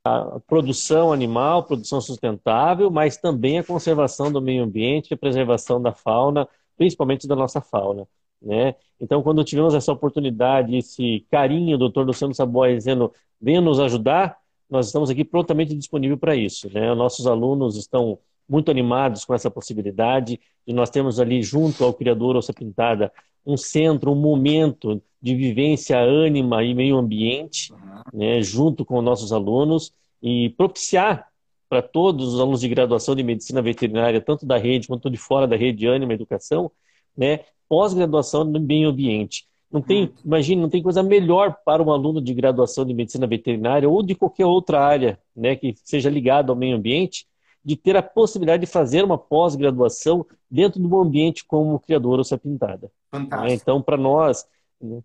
a, 0.03 0.39
produção 0.47 1.13
animal, 1.13 1.63
produção 1.63 2.01
sustentável, 2.01 2.89
mas 2.89 3.17
também 3.17 3.59
a 3.59 3.63
conservação 3.63 4.31
do 4.31 4.41
meio 4.41 4.63
ambiente, 4.63 5.13
a 5.13 5.17
preservação 5.17 5.79
da 5.79 5.93
fauna, 5.93 6.47
principalmente 6.77 7.27
da 7.27 7.35
nossa 7.35 7.61
fauna. 7.61 8.07
Né? 8.41 8.73
Então, 8.99 9.21
quando 9.21 9.43
tivemos 9.43 9.75
essa 9.75 9.91
oportunidade, 9.91 10.75
esse 10.75 11.25
carinho 11.29 11.77
do 11.77 11.89
Dr. 11.89 12.01
Luciano 12.01 12.33
Saboia 12.33 12.75
dizendo, 12.75 13.13
venha 13.39 13.61
nos 13.61 13.79
ajudar, 13.79 14.37
nós 14.69 14.87
estamos 14.87 15.09
aqui 15.09 15.23
prontamente 15.23 15.75
disponível 15.75 16.17
para 16.17 16.35
isso. 16.35 16.69
Né? 16.71 16.93
Nossos 16.93 17.25
alunos 17.25 17.75
estão 17.75 18.19
muito 18.47 18.71
animados 18.71 19.25
com 19.25 19.33
essa 19.33 19.49
possibilidade 19.49 20.39
e 20.65 20.73
nós 20.73 20.89
temos 20.89 21.19
ali 21.19 21.41
junto 21.41 21.83
ao 21.83 21.93
criador 21.93 22.35
Ossa 22.35 22.53
Pintada 22.53 23.11
um 23.45 23.55
centro, 23.57 24.11
um 24.11 24.15
momento 24.15 25.01
de 25.21 25.35
vivência 25.35 25.99
ânima 25.99 26.63
e 26.63 26.73
meio 26.73 26.97
ambiente, 26.97 27.73
né, 28.13 28.41
junto 28.41 28.85
com 28.85 29.01
nossos 29.01 29.33
alunos 29.33 29.93
e 30.21 30.49
propiciar 30.51 31.27
para 31.67 31.81
todos 31.81 32.33
os 32.33 32.39
alunos 32.39 32.61
de 32.61 32.67
graduação 32.67 33.15
de 33.15 33.23
medicina 33.23 33.61
veterinária, 33.61 34.19
tanto 34.21 34.45
da 34.45 34.57
rede 34.57 34.87
quanto 34.87 35.09
de 35.09 35.17
fora 35.17 35.47
da 35.47 35.55
rede 35.55 35.79
de 35.79 35.87
Ânima 35.87 36.13
Educação, 36.13 36.71
né, 37.15 37.41
pós-graduação 37.67 38.43
no 38.43 38.59
meio 38.59 38.89
ambiente. 38.89 39.47
Não 39.71 39.81
tem, 39.81 40.03
uhum. 40.03 40.13
imagine, 40.25 40.61
não 40.61 40.69
tem 40.69 40.81
coisa 40.81 41.03
melhor 41.03 41.57
para 41.63 41.83
um 41.83 41.91
aluno 41.91 42.21
de 42.21 42.33
graduação 42.33 42.83
de 42.85 42.93
medicina 42.93 43.27
veterinária 43.27 43.87
ou 43.87 44.01
de 44.01 44.15
qualquer 44.15 44.45
outra 44.45 44.81
área, 44.81 45.19
né, 45.35 45.55
que 45.55 45.75
seja 45.83 46.09
ligado 46.09 46.51
ao 46.51 46.55
meio 46.55 46.75
ambiente, 46.75 47.27
de 47.63 47.75
ter 47.75 47.95
a 47.95 48.01
possibilidade 48.01 48.65
de 48.65 48.71
fazer 48.71 49.03
uma 49.03 49.17
pós-graduação 49.17 50.25
dentro 50.49 50.81
do 50.81 50.99
ambiente 50.99 51.45
como 51.45 51.79
criador 51.79 52.19
ou 52.19 52.39
pintada. 52.39 52.91
Fantástico. 53.11 53.47
Né? 53.47 53.53
Então, 53.53 53.81
para 53.81 53.97
nós, 53.97 54.47
né, 54.81 55.01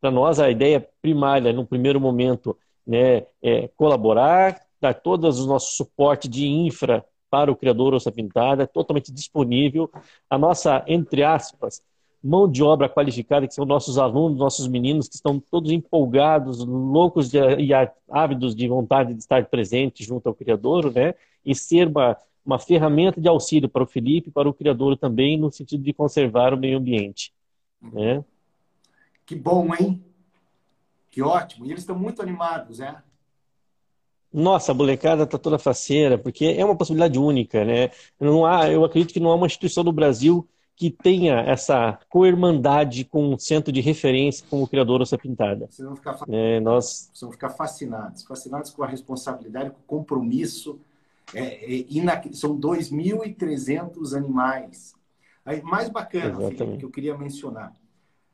para 0.00 0.10
nós 0.10 0.40
a 0.40 0.50
ideia 0.50 0.88
primária, 1.02 1.52
no 1.52 1.66
primeiro 1.66 2.00
momento, 2.00 2.56
né, 2.86 3.26
é 3.42 3.68
colaborar, 3.76 4.62
dar 4.80 4.94
todo 4.94 5.24
o 5.24 5.46
nosso 5.46 5.76
suporte 5.76 6.28
de 6.28 6.46
infra 6.46 7.04
para 7.28 7.50
o 7.50 7.56
criador 7.56 7.92
ou 7.92 8.12
pintada, 8.12 8.66
totalmente 8.66 9.12
disponível. 9.12 9.90
A 10.30 10.38
nossa, 10.38 10.84
entre 10.86 11.22
aspas, 11.22 11.82
mão 12.22 12.50
de 12.50 12.62
obra 12.62 12.88
qualificada, 12.88 13.46
que 13.46 13.54
são 13.54 13.64
nossos 13.64 13.98
alunos, 13.98 14.38
nossos 14.38 14.66
meninos, 14.66 15.08
que 15.08 15.14
estão 15.14 15.38
todos 15.38 15.70
empolgados, 15.70 16.64
loucos 16.64 17.30
de, 17.30 17.38
e 17.38 17.70
ávidos 18.10 18.54
de 18.54 18.68
vontade 18.68 19.14
de 19.14 19.20
estar 19.20 19.44
presente 19.46 20.02
junto 20.04 20.28
ao 20.28 20.34
Criador, 20.34 20.92
né? 20.92 21.14
E 21.44 21.54
ser 21.54 21.88
uma, 21.88 22.16
uma 22.44 22.58
ferramenta 22.58 23.20
de 23.20 23.28
auxílio 23.28 23.68
para 23.68 23.82
o 23.82 23.86
Felipe 23.86 24.28
e 24.28 24.32
para 24.32 24.48
o 24.48 24.54
Criador 24.54 24.96
também, 24.96 25.38
no 25.38 25.50
sentido 25.50 25.82
de 25.82 25.92
conservar 25.92 26.52
o 26.52 26.56
meio 26.56 26.78
ambiente. 26.78 27.32
Né? 27.80 28.24
Que 29.24 29.34
bom, 29.34 29.74
hein? 29.74 30.02
Que 31.10 31.22
ótimo. 31.22 31.66
E 31.66 31.70
eles 31.70 31.82
estão 31.82 31.98
muito 31.98 32.20
animados, 32.22 32.78
né? 32.78 33.02
Nossa, 34.32 34.72
a 34.72 34.74
molecada 34.74 35.22
está 35.22 35.38
toda 35.38 35.58
faceira, 35.58 36.18
porque 36.18 36.44
é 36.44 36.64
uma 36.64 36.76
possibilidade 36.76 37.18
única, 37.18 37.64
né? 37.64 37.90
Não 38.20 38.44
há, 38.44 38.70
eu 38.70 38.84
acredito 38.84 39.14
que 39.14 39.20
não 39.20 39.30
há 39.30 39.34
uma 39.34 39.46
instituição 39.46 39.82
no 39.82 39.92
Brasil 39.92 40.46
que 40.76 40.90
tenha 40.90 41.40
essa 41.40 41.98
co-irmandade 42.10 43.04
com 43.04 43.32
um 43.32 43.38
centro 43.38 43.72
de 43.72 43.80
referência 43.80 44.46
como 44.48 44.64
o 44.64 44.68
Criador 44.68 45.00
Ossa 45.00 45.16
Pintada. 45.16 45.66
Vocês 45.70 45.86
vão 45.86 45.96
ficar, 45.96 46.18
é, 46.28 46.60
nós... 46.60 47.08
Vocês 47.12 47.20
vão 47.22 47.32
ficar 47.32 47.48
fascinados, 47.48 48.22
fascinados 48.24 48.70
com 48.70 48.82
a 48.84 48.86
responsabilidade, 48.86 49.70
com 49.70 49.78
o 49.80 49.98
compromisso. 49.98 50.78
É, 51.32 51.64
é, 51.64 51.86
ina... 51.88 52.22
São 52.32 52.60
2.300 52.60 54.14
animais. 54.14 54.94
Aí, 55.46 55.62
mais 55.62 55.88
bacana, 55.88 56.36
Felipe, 56.36 56.76
que 56.76 56.84
eu 56.84 56.90
queria 56.90 57.16
mencionar, 57.16 57.74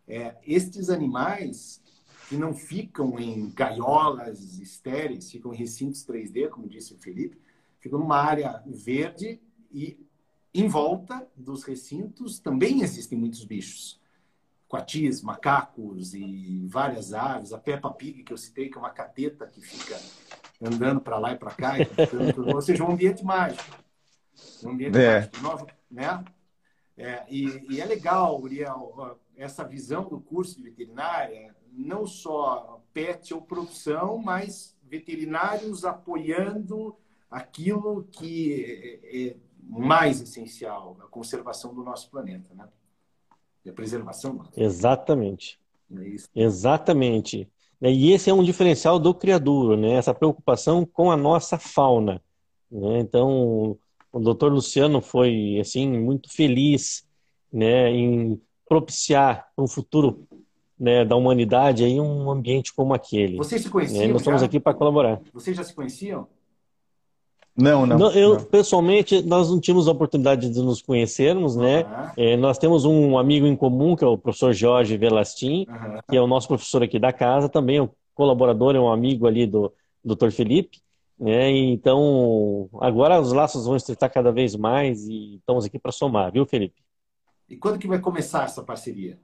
é, 0.09 0.35
estes 0.45 0.91
animais 0.91 1.81
que 2.29 2.37
não 2.37 2.55
ficam 2.55 3.21
em 3.21 3.51
gaiolas 3.51 4.59
estéreis, 4.59 5.31
ficam 5.31 5.55
em 5.55 5.57
recintos 5.57 6.05
3D, 6.05 6.49
como 6.49 6.69
disse 6.69 6.93
o 6.93 6.99
Felipe, 6.99 7.39
ficam 7.79 8.01
numa 8.01 8.17
área 8.17 8.63
verde 8.67 9.41
e 9.71 9.97
em 10.55 10.69
volta 10.69 11.27
dos 11.37 11.65
recintos 11.65 12.39
também 12.39 12.83
existem 12.83 13.19
muitos 13.19 13.45
bichos. 13.45 14.01
Coatis, 14.69 15.23
macacos 15.23 16.15
e 16.15 16.67
várias 16.67 17.13
aves. 17.13 17.53
A 17.53 17.59
Peppa 17.59 17.91
Pig, 17.91 18.23
que 18.23 18.33
eu 18.33 18.39
citei, 18.39 18.69
que 18.69 18.77
é 18.77 18.81
uma 18.81 18.91
cateta 18.91 19.47
que 19.47 19.61
fica 19.61 19.99
andando 20.61 21.01
para 21.01 21.19
lá 21.19 21.33
e 21.33 21.37
para 21.37 21.51
cá. 21.51 21.75
E 21.79 21.87
ou 22.55 22.61
seja, 22.63 22.85
um 22.85 22.93
ambiente 22.93 23.25
mágico. 23.25 23.77
Um 24.65 24.71
ambiente 24.71 24.99
é. 24.99 25.21
mágico. 25.21 25.41
Novo, 25.43 25.67
né? 25.91 26.25
É, 26.97 27.25
e, 27.29 27.75
e, 27.75 27.81
é 27.81 27.85
legal, 27.85 28.41
Uriel, 28.41 29.19
essa 29.37 29.65
visão 29.65 30.09
do 30.09 30.21
curso 30.21 30.57
de 30.57 30.63
veterinária, 30.63 31.55
não 31.73 32.07
só 32.07 32.83
pet 32.93 33.33
ou 33.33 33.41
produção, 33.41 34.19
mas 34.19 34.77
veterinários 34.83 35.85
apoiando 35.85 36.97
aquilo 37.31 38.07
que 38.13 39.01
é, 39.03 39.29
é 39.29 39.37
mais 39.63 40.21
essencial, 40.21 40.97
a 41.01 41.07
conservação 41.07 41.75
do 41.75 41.83
nosso 41.83 42.11
planeta, 42.11 42.53
né? 42.55 42.69
E 43.65 43.71
a 43.71 43.73
preservação. 43.73 44.45
Exatamente. 44.57 45.61
É 46.35 46.43
Exatamente. 46.43 47.49
E 47.81 48.13
esse 48.13 48.31
é 48.31 48.35
um 48.35 48.45
diferencial 48.45 48.99
do 48.99 49.13
criador, 49.13 49.77
né? 49.77 49.95
Essa 49.95 50.15
preocupação 50.15 50.85
com 50.87 51.11
a 51.11 51.17
nossa 51.17 51.59
fauna. 51.59 52.23
Né? 52.71 53.01
Então, 53.01 53.77
o 54.13 54.21
doutor 54.21 54.53
Luciano 54.53 55.01
foi 55.01 55.59
assim 55.61 55.89
muito 55.89 56.31
feliz, 56.31 57.07
né, 57.53 57.91
em 57.91 58.41
propiciar 58.69 59.49
um 59.57 59.67
futuro 59.67 60.27
né, 60.79 61.05
da 61.05 61.17
humanidade 61.17 61.85
aí 61.85 62.01
um 62.01 62.31
ambiente 62.31 62.75
como 62.75 62.95
aquele. 62.95 63.37
Vocês 63.37 63.63
se 63.63 63.71
conheciam? 63.71 64.09
Nós 64.09 64.23
estamos 64.23 64.43
aqui 64.43 64.59
para 64.59 64.75
colaborar. 64.75 65.21
Vocês 65.33 65.57
já 65.57 65.65
se 65.65 65.75
conheciam? 65.75 66.27
Não, 67.57 67.85
não, 67.85 67.99
não. 67.99 68.13
Eu, 68.13 68.35
não. 68.35 68.45
pessoalmente, 68.45 69.23
nós 69.23 69.51
não 69.51 69.61
tínhamos 69.61 69.87
a 69.87 69.93
oportunidade 69.93 70.49
de 70.49 70.63
nos 70.63 70.81
conhecermos, 70.81 71.55
né? 71.55 71.85
Uhum. 71.85 72.11
É, 72.17 72.37
nós 72.37 72.59
temos 72.59 72.85
um 72.85 73.19
amigo 73.19 73.47
em 73.47 73.55
comum, 73.55 73.95
que 73.95 74.03
é 74.03 74.07
o 74.07 74.17
professor 74.17 74.53
Jorge 74.55 74.97
Velastin, 74.97 75.67
uhum. 75.69 75.99
que 76.09 76.17
é 76.17 76.21
o 76.21 76.27
nosso 76.27 76.49
professor 76.49 76.83
aqui 76.83 76.99
da 76.99 77.13
casa, 77.13 77.49
também 77.49 77.77
é 77.77 77.83
um 77.83 77.91
colaborador, 78.15 78.75
é 78.75 78.81
um 78.81 78.91
amigo 78.91 79.27
ali 79.27 79.47
do 79.47 79.73
Dr. 80.03 80.31
Felipe. 80.31 80.81
Né? 81.19 81.51
Então, 81.51 82.69
agora 82.81 83.21
os 83.21 83.33
laços 83.33 83.67
vão 83.67 83.77
estreitar 83.77 84.13
cada 84.13 84.33
vez 84.33 84.57
mais 84.57 85.07
e 85.07 85.37
estamos 85.37 85.65
aqui 85.65 85.79
para 85.79 85.93
somar, 85.93 86.33
viu, 86.33 86.47
Felipe? 86.47 86.83
E 87.49 87.57
quando 87.57 87.79
que 87.79 87.87
vai 87.87 88.01
começar 88.01 88.45
essa 88.45 88.63
parceria? 88.63 89.19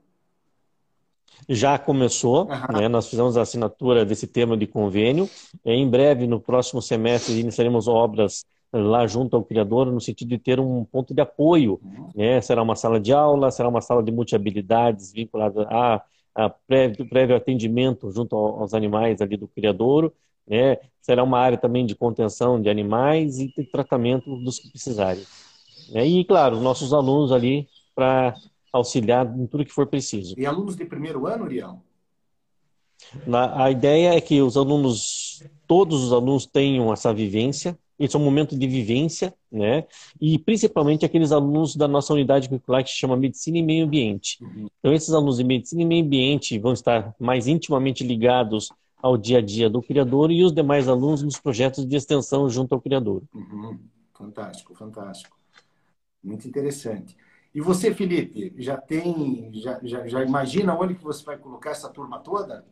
Já 1.47 1.77
começou, 1.77 2.47
uhum. 2.47 2.79
né? 2.79 2.87
nós 2.87 3.09
fizemos 3.09 3.37
a 3.37 3.41
assinatura 3.41 4.05
desse 4.05 4.27
termo 4.27 4.57
de 4.57 4.67
convênio. 4.67 5.29
Em 5.65 5.87
breve, 5.87 6.27
no 6.27 6.39
próximo 6.39 6.81
semestre, 6.81 7.39
iniciaremos 7.39 7.87
obras 7.87 8.45
lá 8.71 9.07
junto 9.07 9.35
ao 9.35 9.43
criador, 9.43 9.87
no 9.87 9.99
sentido 9.99 10.29
de 10.29 10.37
ter 10.37 10.59
um 10.59 10.83
ponto 10.83 11.13
de 11.13 11.21
apoio. 11.21 11.79
Uhum. 11.83 12.09
Né? 12.15 12.41
Será 12.41 12.61
uma 12.61 12.75
sala 12.75 12.99
de 12.99 13.11
aula, 13.13 13.51
será 13.51 13.67
uma 13.67 13.81
sala 13.81 14.03
de 14.03 14.11
multi-habilidades 14.11 15.11
vinculada 15.11 15.67
a, 15.69 16.01
a 16.35 16.49
prévio, 16.49 17.07
prévio, 17.07 17.35
atendimento 17.35 18.11
junto 18.11 18.35
aos 18.35 18.73
animais 18.73 19.21
ali 19.21 19.37
do 19.37 19.47
criador. 19.47 20.13
Né? 20.47 20.77
Será 21.01 21.23
uma 21.23 21.39
área 21.39 21.57
também 21.57 21.85
de 21.85 21.95
contenção 21.95 22.61
de 22.61 22.69
animais 22.69 23.39
e 23.39 23.53
de 23.53 23.63
tratamento 23.63 24.35
dos 24.37 24.59
que 24.59 24.69
precisarem. 24.69 25.23
Né? 25.91 26.05
E, 26.05 26.23
claro, 26.23 26.59
nossos 26.59 26.93
alunos 26.93 27.31
ali 27.31 27.67
para 27.95 28.35
auxiliar 28.71 29.25
em 29.37 29.47
tudo 29.47 29.65
que 29.65 29.73
for 29.73 29.87
preciso. 29.87 30.35
E 30.37 30.45
alunos 30.45 30.75
de 30.75 30.85
primeiro 30.85 31.25
ano, 31.27 31.45
Uriel? 31.45 31.81
Na, 33.25 33.63
a 33.63 33.71
ideia 33.71 34.15
é 34.15 34.21
que 34.21 34.41
os 34.41 34.57
alunos, 34.57 35.43
todos 35.67 36.03
os 36.03 36.13
alunos 36.13 36.45
tenham 36.45 36.91
essa 36.91 37.13
vivência, 37.13 37.77
esse 37.97 38.15
é 38.15 38.19
um 38.19 38.23
momento 38.23 38.57
de 38.57 38.65
vivência, 38.65 39.33
né? 39.51 39.85
E 40.21 40.39
principalmente 40.39 41.05
aqueles 41.05 41.33
alunos 41.33 41.75
da 41.75 41.87
nossa 41.87 42.13
unidade 42.13 42.47
curricular 42.47 42.83
que 42.83 42.89
se 42.89 42.95
chama 42.95 43.17
Medicina 43.17 43.57
e 43.57 43.61
Meio 43.61 43.85
Ambiente. 43.85 44.41
Uhum. 44.41 44.67
Então, 44.79 44.93
esses 44.93 45.13
alunos 45.13 45.37
de 45.37 45.43
Medicina 45.43 45.81
e 45.81 45.85
Meio 45.85 46.05
Ambiente 46.05 46.57
vão 46.57 46.71
estar 46.71 47.13
mais 47.19 47.45
intimamente 47.45 48.03
ligados 48.03 48.69
ao 49.01 49.17
dia 49.17 49.39
a 49.39 49.41
dia 49.41 49.69
do 49.69 49.81
criador 49.81 50.31
e 50.31 50.43
os 50.43 50.53
demais 50.53 50.87
alunos 50.87 51.21
nos 51.21 51.39
projetos 51.39 51.85
de 51.85 51.95
extensão 51.95 52.49
junto 52.49 52.73
ao 52.73 52.81
criador. 52.81 53.21
Uhum. 53.33 53.77
Fantástico, 54.13 54.73
fantástico. 54.75 55.37
Muito 56.23 56.47
interessante. 56.47 57.17
E 57.53 57.61
você, 57.61 57.93
Felipe, 57.93 58.53
já 58.57 58.77
tem, 58.77 59.51
já, 59.53 59.79
já, 59.83 60.07
já 60.07 60.23
imagina 60.23 60.75
onde 60.75 60.95
que 60.95 61.03
você 61.03 61.23
vai 61.25 61.37
colocar 61.37 61.71
essa 61.71 61.89
turma 61.89 62.19
toda? 62.19 62.65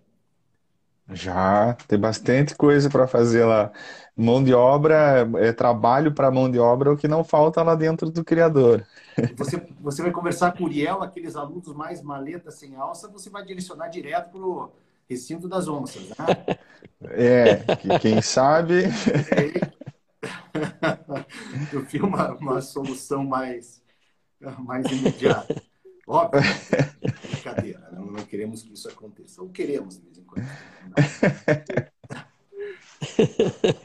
Já, 1.10 1.74
tem 1.88 1.98
bastante 1.98 2.54
coisa 2.54 2.90
para 2.90 3.08
fazer 3.08 3.46
lá. 3.46 3.72
Mão 4.16 4.44
de 4.44 4.54
obra, 4.54 5.28
é 5.38 5.54
trabalho 5.54 6.14
para 6.14 6.30
mão 6.30 6.52
de 6.52 6.60
obra, 6.60 6.90
é 6.90 6.94
o 6.94 6.98
que 6.98 7.08
não 7.08 7.24
falta 7.24 7.64
lá 7.64 7.76
dentro 7.76 8.12
do 8.12 8.24
criador. 8.24 8.86
Você, 9.36 9.68
você 9.80 10.04
vai 10.04 10.12
conversar 10.12 10.56
com 10.56 10.64
o 10.64 10.68
Uriel, 10.68 11.02
aqueles 11.02 11.36
alunos 11.36 11.74
mais 11.74 12.04
maletas 12.04 12.54
sem 12.54 12.76
alça, 12.76 13.08
você 13.08 13.32
vai 13.32 13.44
direcionar 13.44 13.88
direto 13.88 14.30
para 14.30 14.40
o 14.40 14.72
recinto 15.10 15.48
das 15.48 15.68
onças, 15.68 16.10
né? 16.10 16.16
É, 17.12 17.58
que 17.76 18.00
quem 18.00 18.22
sabe. 18.22 18.86
Eu 21.74 21.84
vi 21.84 22.00
uma, 22.00 22.34
uma 22.34 22.62
solução 22.62 23.24
mais 23.24 23.82
mais 24.60 24.86
imediata. 24.88 25.62
Óbvio, 26.08 26.42
brincadeira, 27.30 27.90
não, 27.92 28.06
não, 28.06 28.26
queremos 28.26 28.64
que 28.64 28.74
isso 28.74 28.88
aconteça. 28.88 29.42
Ou 29.42 29.50
queremos 29.50 29.98
de 29.98 30.06
vez 30.06 30.18
em 30.18 30.24
quando. 30.24 30.46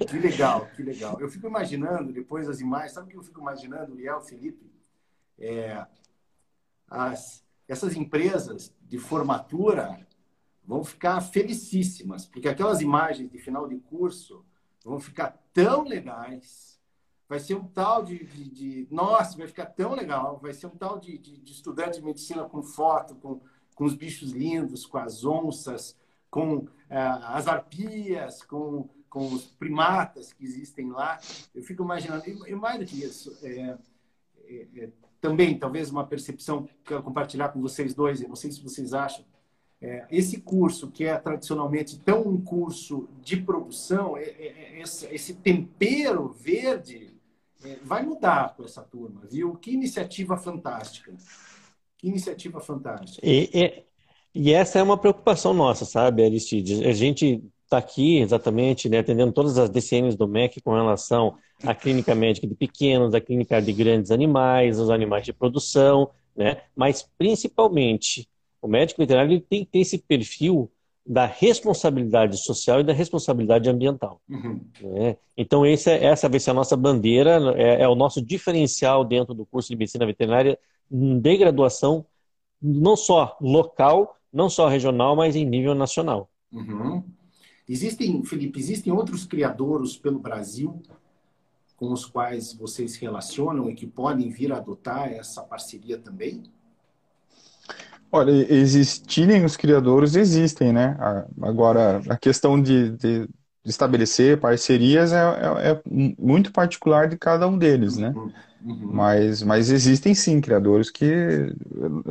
que 0.08 0.18
legal, 0.18 0.68
que 0.76 0.82
legal. 0.82 1.20
Eu 1.20 1.28
fico 1.28 1.48
imaginando, 1.48 2.12
depois 2.12 2.48
as 2.48 2.60
imagens, 2.60 2.92
sabe 2.92 3.08
o 3.08 3.10
que 3.10 3.16
eu 3.16 3.22
fico 3.22 3.40
imaginando, 3.40 3.96
Liel, 3.96 4.20
Felipe? 4.20 4.70
É, 5.36 5.84
as, 6.86 7.44
essas 7.66 7.96
empresas 7.96 8.72
de 8.82 8.98
formatura 8.98 10.06
vão 10.64 10.84
ficar 10.84 11.20
felicíssimas, 11.20 12.24
porque 12.26 12.48
aquelas 12.48 12.80
imagens 12.80 13.30
de 13.30 13.38
final 13.38 13.66
de 13.66 13.76
curso 13.78 14.44
vão 14.84 15.00
ficar 15.00 15.42
tão 15.52 15.82
legais. 15.82 16.71
Vai 17.32 17.40
ser 17.40 17.54
um 17.54 17.64
tal 17.64 18.04
de, 18.04 18.22
de, 18.26 18.50
de 18.50 18.86
Nossa, 18.90 19.38
vai 19.38 19.46
ficar 19.46 19.64
tão 19.64 19.94
legal. 19.94 20.38
Vai 20.42 20.52
ser 20.52 20.66
um 20.66 20.76
tal 20.76 21.00
de, 21.00 21.16
de, 21.16 21.50
estudante 21.50 21.98
de 21.98 22.04
medicina 22.04 22.44
com 22.44 22.62
foto, 22.62 23.14
com, 23.14 23.40
com 23.74 23.84
os 23.84 23.94
bichos 23.94 24.32
lindos, 24.32 24.84
com 24.84 24.98
as 24.98 25.24
onças, 25.24 25.96
com 26.28 26.68
é, 26.90 26.98
as 26.98 27.48
arpias, 27.48 28.42
com, 28.42 28.86
com 29.08 29.32
os 29.32 29.46
primatas 29.46 30.30
que 30.34 30.44
existem 30.44 30.90
lá. 30.90 31.18
Eu 31.54 31.62
fico 31.62 31.82
imaginando, 31.82 32.22
e 32.26 32.54
mais 32.54 32.78
do 32.80 32.84
que 32.84 33.02
isso, 33.02 33.34
é, 33.42 33.78
é, 34.44 34.66
é, 34.76 34.90
também, 35.18 35.58
talvez 35.58 35.88
uma 35.88 36.06
percepção 36.06 36.64
que 36.64 36.72
eu 36.72 36.84
quero 36.84 37.02
compartilhar 37.02 37.48
com 37.48 37.62
vocês 37.62 37.94
dois, 37.94 38.20
eu 38.20 38.28
não 38.28 38.36
sei 38.36 38.52
se 38.52 38.62
vocês 38.62 38.92
acham, 38.92 39.24
é, 39.80 40.06
esse 40.10 40.38
curso, 40.38 40.90
que 40.90 41.04
é 41.04 41.16
tradicionalmente 41.16 41.98
tão 41.98 42.28
um 42.28 42.38
curso 42.38 43.08
de 43.22 43.38
produção, 43.38 44.18
é 44.18 44.78
esse, 44.82 45.06
esse, 45.06 45.32
tempero 45.32 46.28
verde 46.28 47.11
vai 47.84 48.02
mudar 48.02 48.54
com 48.56 48.64
essa 48.64 48.82
turma, 48.82 49.22
viu? 49.30 49.56
Que 49.56 49.72
iniciativa 49.72 50.36
fantástica. 50.36 51.12
Que 51.98 52.08
iniciativa 52.08 52.60
fantástica. 52.60 53.20
E, 53.26 53.84
e 54.34 54.52
essa 54.52 54.78
é 54.78 54.82
uma 54.82 54.98
preocupação 54.98 55.52
nossa, 55.52 55.84
sabe, 55.84 56.24
Aristides? 56.24 56.80
A 56.80 56.92
gente 56.92 57.42
está 57.64 57.78
aqui 57.78 58.18
exatamente 58.18 58.88
né, 58.88 58.98
atendendo 58.98 59.32
todas 59.32 59.56
as 59.56 59.70
DCNs 59.70 60.16
do 60.16 60.28
MEC 60.28 60.60
com 60.60 60.74
relação 60.74 61.36
à 61.64 61.74
clínica 61.74 62.14
médica 62.14 62.46
de 62.46 62.54
pequenos, 62.54 63.14
à 63.14 63.20
clínica 63.20 63.60
de 63.62 63.72
grandes 63.72 64.10
animais, 64.10 64.78
os 64.78 64.90
animais 64.90 65.24
de 65.24 65.32
produção, 65.32 66.10
né? 66.36 66.62
mas 66.76 67.08
principalmente 67.16 68.28
o 68.60 68.68
médico 68.68 69.00
veterinário 69.00 69.40
tem 69.40 69.64
que 69.64 69.70
ter 69.70 69.80
esse 69.80 69.98
perfil 69.98 70.70
da 71.04 71.26
responsabilidade 71.26 72.42
social 72.42 72.80
e 72.80 72.84
da 72.84 72.92
responsabilidade 72.92 73.68
ambiental. 73.68 74.20
Uhum. 74.28 74.60
Né? 74.80 75.16
Então, 75.36 75.66
esse, 75.66 75.90
é, 75.90 76.04
essa 76.04 76.28
vai 76.28 76.38
ser 76.38 76.50
a 76.50 76.54
nossa 76.54 76.76
bandeira, 76.76 77.40
é, 77.56 77.82
é, 77.82 77.88
o 77.88 77.94
nosso 77.94 78.24
diferencial 78.24 79.04
dentro 79.04 79.34
do 79.34 79.44
curso 79.44 79.68
de 79.68 79.76
medicina 79.76 80.06
veterinária 80.06 80.58
de 80.90 81.36
graduação, 81.36 82.06
não 82.60 82.96
só 82.96 83.36
local, 83.40 84.16
não 84.32 84.48
só 84.48 84.68
regional, 84.68 85.16
mas 85.16 85.34
em 85.34 85.44
nível 85.44 85.74
nacional. 85.74 86.30
Uhum. 86.52 87.02
Existem, 87.68 88.22
Felipe, 88.24 88.60
existem 88.60 88.92
outros 88.92 89.24
criadores 89.24 89.96
pelo 89.96 90.18
Brasil 90.18 90.80
com 91.76 91.92
os 91.92 92.04
quais 92.04 92.52
vocês 92.52 92.92
se 92.92 93.00
relacionam 93.00 93.68
e 93.68 93.74
que 93.74 93.88
podem 93.88 94.30
vir 94.30 94.52
a 94.52 94.58
adotar 94.58 95.12
essa 95.12 95.42
parceria 95.42 95.98
também? 95.98 96.44
Olha, 98.14 98.30
existirem 98.30 99.42
os 99.42 99.56
criadores, 99.56 100.16
existem, 100.16 100.70
né? 100.70 100.94
Agora, 101.40 102.02
a 102.10 102.16
questão 102.16 102.60
de, 102.60 102.90
de 102.90 103.26
estabelecer 103.64 104.38
parcerias 104.38 105.14
é, 105.14 105.16
é, 105.16 105.70
é, 105.70 105.82
muito 106.18 106.52
particular 106.52 107.08
de 107.08 107.16
cada 107.16 107.48
um 107.48 107.56
deles, 107.56 107.96
né? 107.96 108.12
Uhum, 108.14 108.32
uhum. 108.66 108.92
Mas, 108.92 109.42
mas 109.42 109.70
existem 109.70 110.14
sim 110.14 110.42
criadores 110.42 110.90
que 110.90 111.54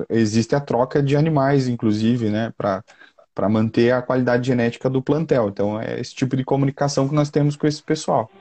existe 0.10 0.56
a 0.56 0.60
troca 0.60 1.04
de 1.04 1.16
animais, 1.16 1.68
inclusive, 1.68 2.32
né? 2.32 2.52
Para 2.58 3.48
manter 3.48 3.92
a 3.92 4.02
qualidade 4.02 4.48
genética 4.48 4.90
do 4.90 5.04
plantel. 5.04 5.50
Então, 5.50 5.80
é 5.80 6.00
esse 6.00 6.16
tipo 6.16 6.36
de 6.36 6.44
comunicação 6.44 7.08
que 7.08 7.14
nós 7.14 7.30
temos 7.30 7.56
com 7.56 7.68
esse 7.68 7.84
pessoal. 7.84 8.32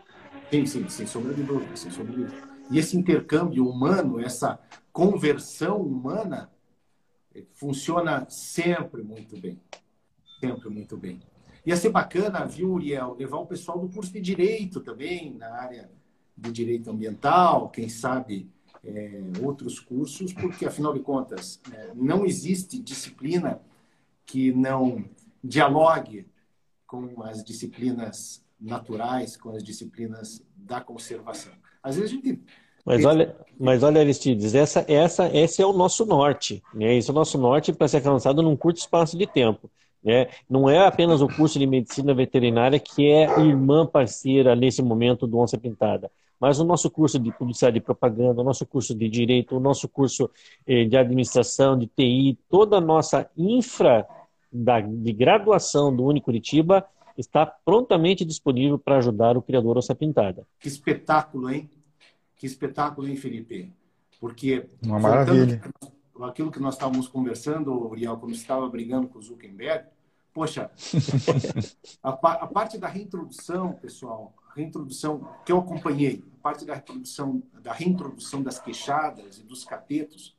Sim, 0.50 0.64
sim, 0.64 0.88
sem 0.88 1.06
sombra 1.06 1.34
de 1.34 1.42
dúvida, 1.42 1.76
sem 1.76 1.90
sombra 1.90 2.12
de 2.12 2.18
dúvida. 2.20 2.36
E 2.70 2.78
esse 2.78 2.96
intercâmbio 2.96 3.68
humano, 3.68 4.18
essa 4.18 4.58
conversão 4.92 5.78
humana, 5.82 6.48
funciona 7.52 8.28
sempre 8.28 9.02
muito 9.02 9.36
bem. 9.36 9.60
Sempre 10.40 10.68
muito 10.68 10.96
bem. 10.96 11.20
Ia 11.64 11.76
ser 11.76 11.90
bacana, 11.90 12.46
viu, 12.46 12.72
Uriel, 12.72 13.14
levar 13.18 13.38
o 13.38 13.46
pessoal 13.46 13.78
do 13.78 13.88
curso 13.88 14.12
de 14.12 14.20
Direito 14.20 14.80
também, 14.80 15.34
na 15.34 15.52
área 15.54 15.90
de 16.36 16.50
Direito 16.50 16.90
Ambiental, 16.90 17.68
quem 17.68 17.88
sabe 17.88 18.50
é, 18.82 19.20
outros 19.42 19.78
cursos, 19.78 20.32
porque, 20.32 20.64
afinal 20.64 20.94
de 20.94 21.00
contas, 21.00 21.60
é, 21.72 21.92
não 21.94 22.24
existe 22.24 22.80
disciplina 22.80 23.60
que 24.24 24.52
não 24.52 25.04
dialogue 25.44 26.26
com 26.86 27.22
as 27.22 27.44
disciplinas 27.44 28.44
naturais, 28.58 29.36
com 29.36 29.50
as 29.50 29.62
disciplinas 29.62 30.42
da 30.56 30.80
conservação. 30.80 31.52
Às 31.82 31.96
vezes 31.96 32.10
a 32.10 32.14
gente 32.14 32.42
mas 32.84 33.04
olha, 33.04 33.36
mas 33.58 33.82
olha, 33.82 34.00
Aristides, 34.00 34.54
essa, 34.54 34.84
essa, 34.88 35.28
esse 35.36 35.60
é 35.60 35.66
o 35.66 35.72
nosso 35.72 36.06
norte. 36.06 36.62
Né? 36.72 36.96
Esse 36.96 37.10
é 37.10 37.12
o 37.12 37.14
nosso 37.14 37.36
norte 37.36 37.72
para 37.72 37.86
ser 37.88 37.98
alcançado 37.98 38.42
num 38.42 38.56
curto 38.56 38.78
espaço 38.78 39.18
de 39.18 39.26
tempo. 39.26 39.70
Né? 40.02 40.28
Não 40.48 40.68
é 40.68 40.86
apenas 40.86 41.20
o 41.20 41.28
curso 41.28 41.58
de 41.58 41.66
medicina 41.66 42.14
veterinária 42.14 42.80
que 42.80 43.06
é 43.06 43.24
irmã 43.40 43.86
parceira 43.86 44.56
nesse 44.56 44.82
momento 44.82 45.26
do 45.26 45.38
Onça 45.38 45.58
Pintada, 45.58 46.10
mas 46.40 46.58
o 46.58 46.64
nosso 46.64 46.90
curso 46.90 47.18
de 47.18 47.30
publicidade 47.32 47.76
e 47.76 47.82
propaganda, 47.82 48.40
o 48.40 48.44
nosso 48.44 48.64
curso 48.64 48.94
de 48.94 49.08
direito, 49.10 49.56
o 49.56 49.60
nosso 49.60 49.86
curso 49.86 50.30
eh, 50.66 50.84
de 50.86 50.96
administração, 50.96 51.78
de 51.78 51.86
TI, 51.86 52.38
toda 52.48 52.78
a 52.78 52.80
nossa 52.80 53.30
infra 53.36 54.06
da, 54.50 54.80
de 54.80 55.12
graduação 55.12 55.94
do 55.94 56.04
Unicuritiba 56.06 56.86
está 57.14 57.44
prontamente 57.44 58.24
disponível 58.24 58.78
para 58.78 58.96
ajudar 58.96 59.36
o 59.36 59.42
criador 59.42 59.76
Onça 59.76 59.94
Pintada. 59.94 60.46
Que 60.58 60.68
espetáculo, 60.68 61.50
hein? 61.50 61.68
Que 62.40 62.46
espetáculo, 62.46 63.06
hein, 63.06 63.16
Felipe? 63.16 63.70
Porque. 64.18 64.66
Uma 64.82 64.98
maravilha. 64.98 65.60
Aquilo 66.22 66.50
que 66.50 66.58
nós 66.58 66.72
estávamos 66.72 67.06
conversando, 67.06 67.70
Uriel, 67.70 68.16
quando 68.16 68.32
estava 68.32 68.66
brigando 68.66 69.08
com 69.08 69.18
o 69.18 69.22
Zuckerberg, 69.22 69.86
poxa, 70.32 70.70
a, 72.02 72.08
a, 72.08 72.46
parte 72.46 72.78
da 72.78 72.88
reintrodução, 72.88 73.74
pessoal, 73.74 74.32
a 74.50 74.54
reintrodução 74.54 75.28
que 75.44 75.52
eu 75.52 75.58
acompanhei, 75.58 76.24
a 76.38 76.42
parte 76.42 76.64
da 76.64 76.72
reintrodução, 76.72 77.42
da 77.60 77.74
reintrodução 77.74 78.42
das 78.42 78.58
queixadas 78.58 79.38
e 79.38 79.42
dos 79.42 79.62
catetos, 79.62 80.34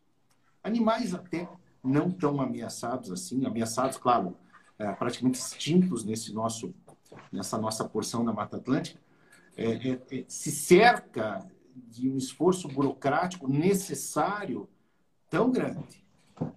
animais 0.63 1.13
até 1.13 1.47
não 1.83 2.09
tão 2.09 2.41
ameaçados 2.41 3.11
assim, 3.11 3.45
ameaçados, 3.45 3.97
claro, 3.97 4.35
é, 4.79 4.91
praticamente 4.93 5.37
extintos 5.37 6.03
nesse 6.03 6.33
nosso, 6.33 6.73
nessa 7.31 7.59
nossa 7.59 7.87
porção 7.87 8.25
da 8.25 8.33
Mata 8.33 8.57
Atlântica, 8.57 8.99
é, 9.55 9.89
é, 9.89 10.01
é 10.11 10.25
se 10.27 10.49
cerca 10.49 11.47
de 11.75 12.09
um 12.09 12.17
esforço 12.17 12.67
burocrático 12.67 13.47
necessário 13.47 14.69
tão 15.29 15.51
grande. 15.51 16.05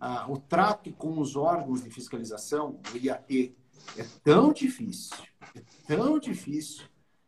Ah, 0.01 0.27
o 0.29 0.39
trato 0.39 0.93
com 0.93 1.19
os 1.19 1.37
órgãos 1.37 1.83
de 1.83 1.91
fiscalização, 1.91 2.81
o 2.93 2.97
IAT, 2.97 3.55
é 3.99 4.05
tão 4.23 4.53
difícil, 4.53 5.17
é 5.55 5.63
tão 5.87 6.19
difícil, 6.19 6.85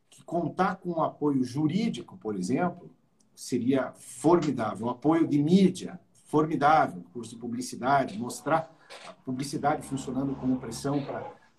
que 0.08 0.22
contar 0.22 0.76
com 0.76 0.92
um 0.92 1.02
apoio 1.02 1.44
jurídico, 1.44 2.16
por 2.16 2.34
exemplo, 2.34 2.90
seria 3.34 3.92
formidável. 3.92 4.86
Um 4.86 4.90
apoio 4.90 5.28
de 5.28 5.42
mídia, 5.42 6.00
formidável. 6.24 7.04
Curso 7.12 7.34
de 7.34 7.40
publicidade, 7.40 8.18
mostrar 8.18 8.74
a 9.06 9.12
publicidade 9.12 9.86
funcionando 9.86 10.34
como 10.36 10.58
pressão 10.58 11.04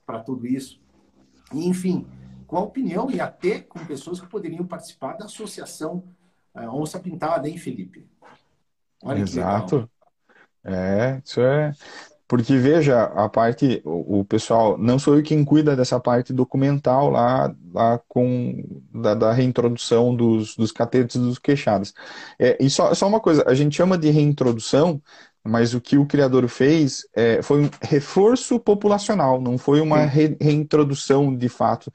para 0.06 0.20
tudo 0.22 0.48
isso. 0.48 0.82
E, 1.54 1.68
enfim, 1.68 2.08
com 2.48 2.58
a 2.58 2.62
opinião 2.62 3.12
e 3.12 3.20
até 3.20 3.60
com 3.60 3.86
pessoas 3.86 4.20
que 4.20 4.28
poderiam 4.28 4.66
participar 4.66 5.14
da 5.18 5.26
associação 5.26 6.04
a 6.66 6.74
onça 6.74 7.00
pintada, 7.00 7.48
hein, 7.48 7.58
Felipe? 7.58 8.06
Olha 9.04 9.22
Exato. 9.22 9.90
É, 10.64 11.22
isso 11.24 11.42
é. 11.42 11.72
Porque, 12.28 12.58
veja, 12.58 13.04
a 13.04 13.30
parte, 13.30 13.82
o, 13.86 14.20
o, 14.20 14.26
pessoal, 14.26 14.78
não 14.78 15.00
sou 15.00 15.16
eu 15.16 15.24
quem 15.24 15.46
cuida 15.46 15.78
dessa 15.78 15.98
parte 15.98 16.34
documental 16.34 17.10
lá, 17.10 17.56
lá 17.74 18.02
com, 18.06 18.66
da, 18.94 19.14
da 19.14 19.32
reintrodução 19.32 20.14
dos, 20.14 20.54
dos 20.58 20.74
catetos 20.74 21.16
e 21.16 21.20
dos 21.20 21.40
queixados. 21.40 21.94
É, 22.38 22.58
e 22.60 22.70
só, 22.70 22.94
só 22.94 23.08
uma 23.08 23.22
coisa, 23.22 23.46
a 23.48 23.54
gente 23.54 23.78
chama 23.78 23.98
de 23.98 24.10
reintrodução, 24.10 25.02
mas 25.42 25.74
o 25.74 25.80
que 25.80 25.98
o 25.98 26.06
criador 26.06 26.46
fez 26.50 27.08
é, 27.16 27.42
foi 27.42 27.64
um 27.64 27.70
reforço 27.82 28.60
populacional, 28.60 29.40
não 29.40 29.58
foi 29.58 29.80
uma 29.80 30.02
re, 30.02 30.36
reintrodução 30.42 31.34
de 31.34 31.48
fato 31.48 31.90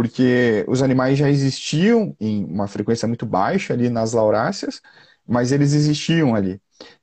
porque 0.00 0.64
os 0.66 0.82
animais 0.82 1.18
já 1.18 1.28
existiam 1.28 2.16
em 2.18 2.42
uma 2.46 2.66
frequência 2.66 3.06
muito 3.06 3.26
baixa 3.26 3.74
ali 3.74 3.90
nas 3.90 4.14
lauráceas, 4.14 4.80
mas 5.28 5.52
eles 5.52 5.74
existiam 5.74 6.34
ali. 6.34 6.58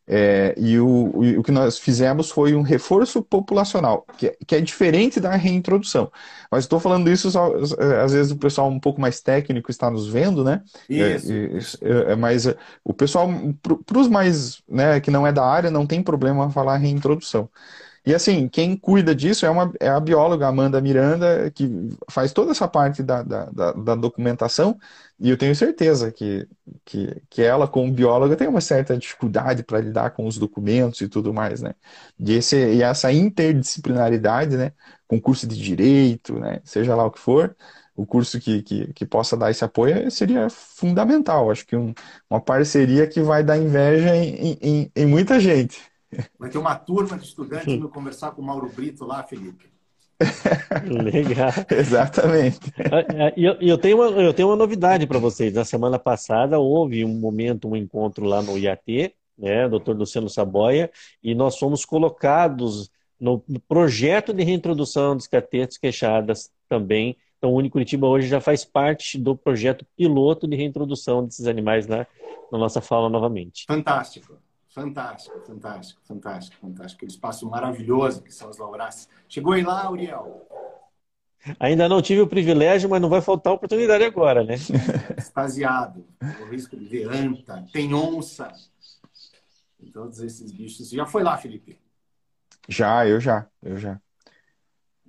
É, 0.07 0.55
e 0.57 0.79
o, 0.79 1.11
o, 1.37 1.43
que 1.43 1.51
nós 1.51 1.77
fizemos 1.77 2.31
foi 2.31 2.55
um 2.55 2.63
reforço 2.63 3.21
populacional, 3.21 4.03
que, 4.17 4.25
é, 4.25 4.37
que 4.47 4.55
é 4.55 4.61
diferente 4.61 5.19
da 5.19 5.35
reintrodução. 5.35 6.11
Mas 6.49 6.63
estou 6.63 6.79
falando 6.79 7.07
isso, 7.07 7.29
só, 7.29 7.53
é, 7.77 8.01
às 8.01 8.13
vezes 8.13 8.31
o 8.31 8.37
pessoal 8.37 8.67
um 8.67 8.79
pouco 8.79 8.99
mais 8.99 9.21
técnico 9.21 9.69
está 9.69 9.91
nos 9.91 10.07
vendo, 10.07 10.43
né? 10.43 10.63
Isso. 10.89 11.77
É, 11.83 12.13
é, 12.13 12.15
mas 12.15 12.47
o 12.83 12.95
pessoal, 12.95 13.29
para 13.85 13.99
os 13.99 14.07
mais, 14.07 14.63
né, 14.67 14.99
que 14.99 15.11
não 15.11 15.27
é 15.27 15.31
da 15.31 15.45
área, 15.45 15.69
não 15.69 15.85
tem 15.85 16.01
problema 16.01 16.49
falar 16.49 16.77
reintrodução. 16.77 17.47
E 18.07 18.15
assim, 18.15 18.47
quem 18.47 18.77
cuida 18.77 19.13
disso 19.13 19.45
é, 19.45 19.49
uma, 19.49 19.69
é 19.81 19.89
a 19.89 19.99
bióloga 19.99 20.47
Amanda 20.47 20.79
Miranda, 20.79 21.51
que 21.51 21.69
faz 22.09 22.31
toda 22.31 22.51
essa 22.51 22.65
parte 22.65 23.03
da, 23.03 23.21
da, 23.21 23.45
da, 23.47 23.71
da 23.73 23.95
documentação, 23.95 24.79
e 25.19 25.29
eu 25.29 25.37
tenho 25.37 25.53
certeza 25.53 26.09
que, 26.09 26.47
que, 26.85 27.21
que 27.29 27.41
ela, 27.41 27.67
como 27.67 27.91
bióloga, 27.91 28.37
tem 28.37 28.47
uma 28.47 28.61
certa 28.61 28.97
dificuldade 28.97 29.61
para 29.61 29.81
lidar 29.81 30.11
com 30.11 30.25
os 30.25 30.37
documentos 30.37 31.01
e 31.01 31.09
tudo 31.09 31.33
mais, 31.33 31.61
né? 31.61 31.75
E, 32.17 32.31
esse, 32.33 32.55
e 32.55 32.81
essa 32.81 33.11
interdisciplinaridade, 33.11 34.55
né? 34.55 34.71
Com 35.05 35.19
curso 35.19 35.45
de 35.45 35.57
direito, 35.57 36.39
né? 36.39 36.61
Seja 36.63 36.95
lá 36.95 37.05
o 37.05 37.11
que 37.11 37.19
for, 37.19 37.57
o 37.95 38.05
curso 38.05 38.39
que, 38.39 38.61
que, 38.63 38.93
que 38.93 39.05
possa 39.05 39.35
dar 39.35 39.51
esse 39.51 39.65
apoio 39.65 40.09
seria 40.11 40.49
fundamental. 40.49 41.51
Acho 41.51 41.65
que 41.67 41.75
um, 41.75 41.93
uma 42.29 42.39
parceria 42.39 43.05
que 43.07 43.21
vai 43.21 43.43
dar 43.43 43.57
inveja 43.57 44.15
em, 44.15 44.57
em, 44.61 44.91
em 44.95 45.05
muita 45.05 45.39
gente. 45.41 45.81
Vai 46.39 46.49
ter 46.49 46.57
uma 46.57 46.75
turma 46.75 47.17
de 47.17 47.25
estudantes 47.25 47.73
indo 47.73 47.89
conversar 47.89 48.31
com 48.31 48.41
o 48.41 48.45
Mauro 48.45 48.69
Brito 48.69 49.05
lá, 49.05 49.23
Felipe. 49.23 49.69
Legal. 51.03 51.51
Exatamente. 51.69 52.71
E 53.35 53.43
eu, 53.43 53.53
eu, 53.59 53.77
tenho 53.77 53.97
uma, 53.97 54.21
eu 54.21 54.33
tenho 54.33 54.47
uma 54.47 54.55
novidade 54.55 55.05
para 55.05 55.19
vocês. 55.19 55.53
Na 55.53 55.65
semana 55.65 55.99
passada 55.99 56.59
houve 56.59 57.05
um 57.05 57.19
momento, 57.19 57.67
um 57.67 57.75
encontro 57.75 58.25
lá 58.25 58.41
no 58.41 58.57
IAT, 58.57 59.13
né, 59.37 59.69
doutor 59.69 59.95
Luciano 59.95 60.29
Saboia, 60.29 60.89
e 61.21 61.35
nós 61.35 61.57
fomos 61.57 61.85
colocados 61.85 62.89
no 63.19 63.43
projeto 63.67 64.33
de 64.33 64.43
reintrodução 64.43 65.15
dos 65.15 65.27
catetos 65.27 65.77
queixadas 65.77 66.51
também. 66.69 67.17
Então, 67.37 67.51
o 67.51 67.55
Unicuritiba 67.57 68.07
hoje 68.07 68.27
já 68.27 68.41
faz 68.41 68.65
parte 68.65 69.17
do 69.17 69.35
projeto 69.35 69.85
piloto 69.95 70.47
de 70.47 70.55
reintrodução 70.55 71.23
desses 71.23 71.47
animais 71.47 71.87
na, 71.87 72.05
na 72.51 72.57
nossa 72.57 72.81
fala 72.81 73.09
novamente. 73.09 73.65
Fantástico. 73.67 74.37
Fantástico, 74.77 75.39
fantástico, 75.39 75.99
fantástico, 76.03 76.61
fantástico. 76.61 76.97
Aquele 76.97 77.11
espaço 77.11 77.49
maravilhoso 77.49 78.21
que 78.21 78.31
são 78.31 78.47
os 78.47 78.59
Lauraces. 78.59 79.09
Chegou 79.27 79.53
aí 79.53 79.63
lá, 79.63 79.89
Uriel? 79.89 80.47
Ainda 81.59 81.89
não 81.89 81.99
tive 81.99 82.21
o 82.21 82.27
privilégio, 82.27 82.87
mas 82.87 83.01
não 83.01 83.09
vai 83.09 83.19
faltar 83.19 83.53
oportunidade 83.53 84.03
agora, 84.03 84.43
né? 84.43 84.53
Extasiado. 85.17 86.05
O 86.21 86.51
risco 86.51 86.77
de 86.77 86.85
ver 86.85 87.09
anta, 87.09 87.65
tem 87.73 87.91
onça. 87.91 88.51
Todos 89.91 90.19
esses 90.19 90.51
bichos. 90.51 90.91
Já 90.91 91.07
foi 91.07 91.23
lá, 91.23 91.35
Felipe? 91.37 91.79
Já, 92.69 93.07
eu 93.07 93.19
já, 93.19 93.47
eu 93.63 93.77
já. 93.77 93.99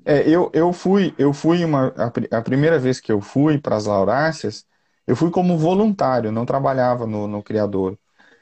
É, 0.03 0.27
eu, 0.27 0.51
eu 0.55 0.73
fui, 0.73 1.14
eu 1.19 1.35
fui 1.35 1.62
uma, 1.62 1.89
a, 1.89 2.39
a 2.39 2.41
primeira 2.41 2.79
vez 2.79 3.01
que 3.01 3.12
eu 3.12 3.21
fui 3.21 3.59
para 3.59 3.77
as 3.77 3.85
Lauráceas, 3.85 4.66
eu 5.07 5.14
fui 5.14 5.31
como 5.31 5.59
voluntário, 5.59 6.33
não 6.33 6.47
trabalhava 6.47 7.07
no, 7.07 7.29
no 7.29 7.43
criador. 7.43 7.99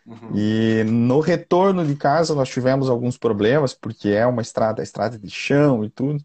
Uhum. 0.07 0.37
E 0.37 0.85
no 0.85 1.21
retorno 1.21 1.85
de 1.85 1.97
casa 1.97 2.35
nós 2.35 2.49
tivemos 2.49 2.89
alguns 2.89 3.19
problemas, 3.19 3.75
porque 3.75 4.11
é 4.11 4.27
uma 4.27 4.43
estrada, 4.43 4.83
estrada 4.83 5.19
de 5.19 5.31
chão 5.31 5.85
e 5.85 5.91
tudo. 5.91 6.23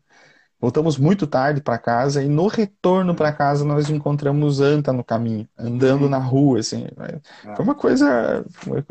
Voltamos 0.59 0.95
muito 0.95 1.25
tarde 1.25 1.59
para 1.59 1.79
casa 1.79 2.23
e 2.23 2.29
no 2.29 2.45
retorno 2.45 3.15
para 3.15 3.34
casa 3.34 3.65
nós 3.65 3.89
encontramos 3.89 4.61
anta 4.61 4.93
no 4.93 5.03
caminho, 5.03 5.49
andando 5.57 6.03
uhum. 6.03 6.09
na 6.09 6.19
rua, 6.19 6.59
assim. 6.59 6.86
É. 6.86 7.55
Foi 7.55 7.65
uma 7.65 7.73
coisa, 7.73 8.45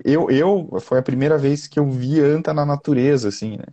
eu, 0.05 0.29
eu 0.31 0.81
foi 0.81 0.99
a 0.99 1.03
primeira 1.03 1.39
vez 1.39 1.69
que 1.69 1.79
eu 1.79 1.89
vi 1.89 2.19
anta 2.21 2.53
na 2.53 2.67
natureza, 2.67 3.29
assim, 3.29 3.57
né? 3.57 3.65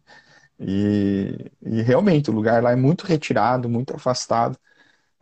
E, 0.59 1.51
e 1.61 1.81
realmente 1.81 2.29
o 2.29 2.33
lugar 2.33 2.61
lá 2.61 2.71
é 2.71 2.75
muito 2.75 3.05
retirado, 3.05 3.67
muito 3.67 3.95
afastado. 3.95 4.57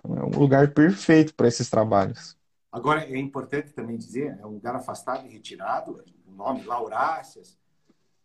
É 0.03 0.07
um 0.09 0.39
lugar 0.39 0.71
perfeito 0.71 1.33
para 1.33 1.47
esses 1.47 1.69
trabalhos. 1.69 2.37
Agora, 2.75 3.05
é 3.05 3.17
importante 3.17 3.71
também 3.71 3.95
dizer, 3.95 4.37
é 4.37 4.45
um 4.45 4.49
lugar 4.49 4.75
afastado 4.75 5.25
e 5.25 5.29
retirado, 5.29 6.03
o 6.27 6.31
nome 6.35 6.61
Lauráceas, 6.65 7.57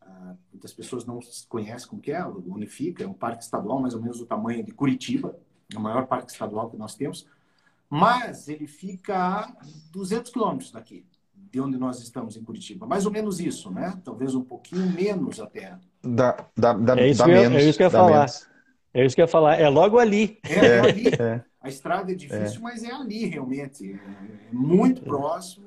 ah, 0.01 0.35
muitas 0.53 0.73
pessoas 0.73 1.07
não 1.07 1.21
conhecem 1.49 1.89
como 1.89 2.03
que 2.03 2.11
é, 2.11 2.27
o 2.27 2.53
Unifica, 2.53 3.05
é 3.05 3.07
um 3.07 3.13
parque 3.13 3.45
estadual 3.45 3.81
mais 3.81 3.95
ou 3.95 4.03
menos 4.03 4.19
do 4.19 4.27
tamanho 4.27 4.65
de 4.65 4.73
Curitiba, 4.73 5.39
é 5.73 5.79
o 5.79 5.81
maior 5.81 6.05
parque 6.09 6.33
estadual 6.33 6.69
que 6.69 6.77
nós 6.77 6.97
temos, 6.97 7.29
mas 7.89 8.49
ele 8.49 8.67
fica 8.67 9.17
a 9.17 9.57
200 9.93 10.33
quilômetros 10.33 10.73
daqui, 10.73 11.07
de 11.33 11.61
onde 11.61 11.79
nós 11.79 12.01
estamos 12.03 12.37
em 12.37 12.43
Curitiba. 12.43 12.89
Mais 12.89 13.07
ou 13.07 13.13
menos 13.13 13.39
isso, 13.39 13.71
né? 13.71 14.01
Talvez 14.05 14.35
um 14.35 14.43
pouquinho 14.43 14.85
menos 14.91 15.39
até. 15.39 15.79
Da, 16.03 16.45
da, 16.57 16.73
da, 16.73 17.01
é, 17.01 17.09
isso 17.09 17.25
menos, 17.25 17.63
é 17.63 17.69
isso 17.69 17.79
que 17.79 17.85
eu 17.85 17.87
ia 17.87 17.91
falar. 17.91 18.19
Menos. 18.19 18.49
É 18.93 19.07
isso 19.07 19.15
que 19.15 19.23
eu 19.23 19.27
ia 19.27 19.31
falar. 19.31 19.61
É 19.61 19.69
logo 19.69 19.97
ali. 19.97 20.41
É, 20.43 20.55
é 20.67 20.81
ali. 20.81 21.07
É. 21.09 21.50
A 21.61 21.69
estrada 21.69 22.11
é 22.11 22.15
difícil, 22.15 22.59
é. 22.59 22.63
mas 22.63 22.83
é 22.83 22.91
ali 22.91 23.27
realmente. 23.27 23.93
É 23.93 24.53
muito 24.53 25.03
próximo. 25.03 25.67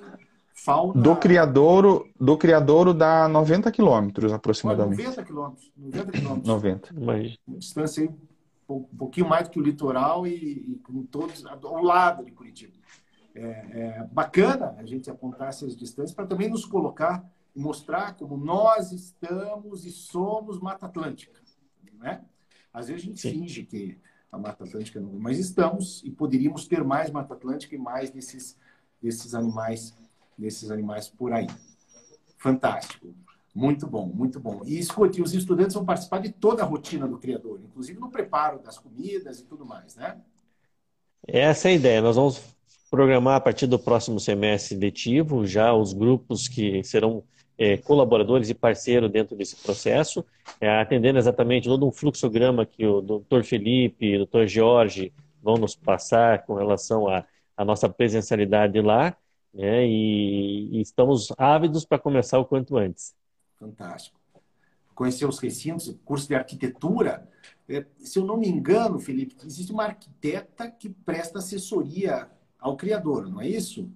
Falta... 0.53 0.99
Do 0.99 1.15
Criadouro, 1.15 2.07
do 2.19 2.37
Criadouro 2.37 2.93
dá 2.93 3.27
90 3.27 3.71
quilômetros 3.71 4.31
aproximadamente. 4.31 5.03
90 5.03 5.23
quilômetros. 5.23 5.71
90 5.77 6.11
quilômetros. 6.11 6.47
90. 6.47 6.93
Uma 6.95 7.59
distância 7.59 8.03
aí, 8.03 8.09
um 8.69 8.83
pouquinho 8.97 9.27
mais 9.27 9.47
do 9.47 9.51
que 9.51 9.59
o 9.59 9.63
litoral 9.63 10.25
e, 10.25 10.33
e 10.33 10.79
com 10.83 11.03
todos 11.03 11.45
ao 11.45 11.83
lado 11.83 12.23
de 12.23 12.31
Curitiba. 12.31 12.73
É, 13.35 13.41
é, 13.41 14.07
bacana 14.11 14.75
a 14.77 14.85
gente 14.85 15.09
apontar 15.09 15.49
essas 15.49 15.75
distâncias 15.75 16.13
para 16.13 16.27
também 16.27 16.49
nos 16.49 16.65
colocar 16.65 17.27
e 17.55 17.59
mostrar 17.59 18.15
como 18.15 18.37
nós 18.37 18.91
estamos 18.91 19.85
e 19.85 19.91
somos 19.91 20.59
Mata 20.59 20.85
Atlântica. 20.85 21.39
Né? 21.99 22.21
Às 22.71 22.87
vezes 22.87 23.03
a 23.03 23.05
gente 23.07 23.21
Sim. 23.21 23.31
finge 23.31 23.63
que 23.63 23.97
a 24.34 24.38
Mata 24.38 24.63
Atlântica 24.65 24.99
mas 24.99 25.38
estamos 25.38 26.01
e 26.03 26.09
poderíamos 26.09 26.67
ter 26.67 26.84
mais 26.84 27.11
Mata 27.11 27.36
Atlântica 27.36 27.75
e 27.75 27.77
mais 27.77 28.09
desses, 28.09 28.57
desses 29.01 29.34
animais 29.34 29.95
desses 30.38 30.71
animais 30.71 31.07
por 31.07 31.31
aí. 31.31 31.47
Fantástico. 32.38 33.13
Muito 33.53 33.86
bom, 33.86 34.07
muito 34.07 34.39
bom. 34.39 34.61
E 34.65 34.79
escute, 34.79 35.21
os 35.21 35.34
estudantes 35.34 35.75
vão 35.75 35.86
participar 35.86 36.19
de 36.19 36.31
toda 36.31 36.63
a 36.63 36.65
rotina 36.65 37.07
do 37.07 37.19
criador, 37.19 37.61
inclusive 37.63 37.99
no 37.99 38.09
preparo 38.09 38.59
das 38.59 38.79
comidas 38.79 39.39
e 39.39 39.43
tudo 39.43 39.63
mais, 39.63 39.95
né? 39.95 40.19
Essa 41.27 41.69
é 41.69 41.71
a 41.71 41.75
ideia. 41.75 42.01
Nós 42.01 42.15
vamos 42.15 42.41
programar 42.89 43.36
a 43.36 43.39
partir 43.39 43.67
do 43.67 43.77
próximo 43.77 44.19
semestre 44.19 44.75
letivo 44.75 45.45
já 45.45 45.71
os 45.73 45.93
grupos 45.93 46.47
que 46.47 46.84
serão 46.84 47.23
é, 47.57 47.77
colaboradores 47.77 48.49
e 48.49 48.53
parceiros 48.53 49.11
dentro 49.11 49.35
desse 49.35 49.55
processo, 49.55 50.25
é, 50.59 50.69
atendendo 50.69 51.19
exatamente 51.19 51.67
todo 51.67 51.87
um 51.87 51.91
fluxograma 51.91 52.65
que 52.65 52.85
o 52.85 53.01
doutor 53.01 53.43
Felipe 53.43 54.05
e 54.05 54.15
o 54.15 54.17
doutor 54.19 54.47
Jorge 54.47 55.13
vão 55.41 55.55
nos 55.55 55.75
passar 55.75 56.45
com 56.45 56.55
relação 56.55 57.07
à, 57.07 57.25
à 57.55 57.65
nossa 57.65 57.87
presencialidade 57.89 58.79
lá, 58.81 59.15
né, 59.53 59.85
e, 59.85 60.77
e 60.77 60.81
estamos 60.81 61.31
ávidos 61.37 61.85
para 61.85 61.99
começar 61.99 62.39
o 62.39 62.45
quanto 62.45 62.77
antes. 62.77 63.13
Fantástico. 63.59 64.19
Conhecer 64.95 65.25
os 65.25 65.39
recintos, 65.39 65.95
curso 66.03 66.27
de 66.27 66.35
arquitetura. 66.35 67.27
É, 67.67 67.85
se 67.97 68.19
eu 68.19 68.25
não 68.25 68.37
me 68.37 68.47
engano, 68.47 68.99
Felipe, 68.99 69.35
existe 69.45 69.71
uma 69.71 69.85
arquiteta 69.85 70.69
que 70.69 70.89
presta 70.89 71.39
assessoria 71.39 72.27
ao 72.59 72.75
criador, 72.77 73.29
não 73.29 73.41
é 73.41 73.47
isso? 73.47 73.89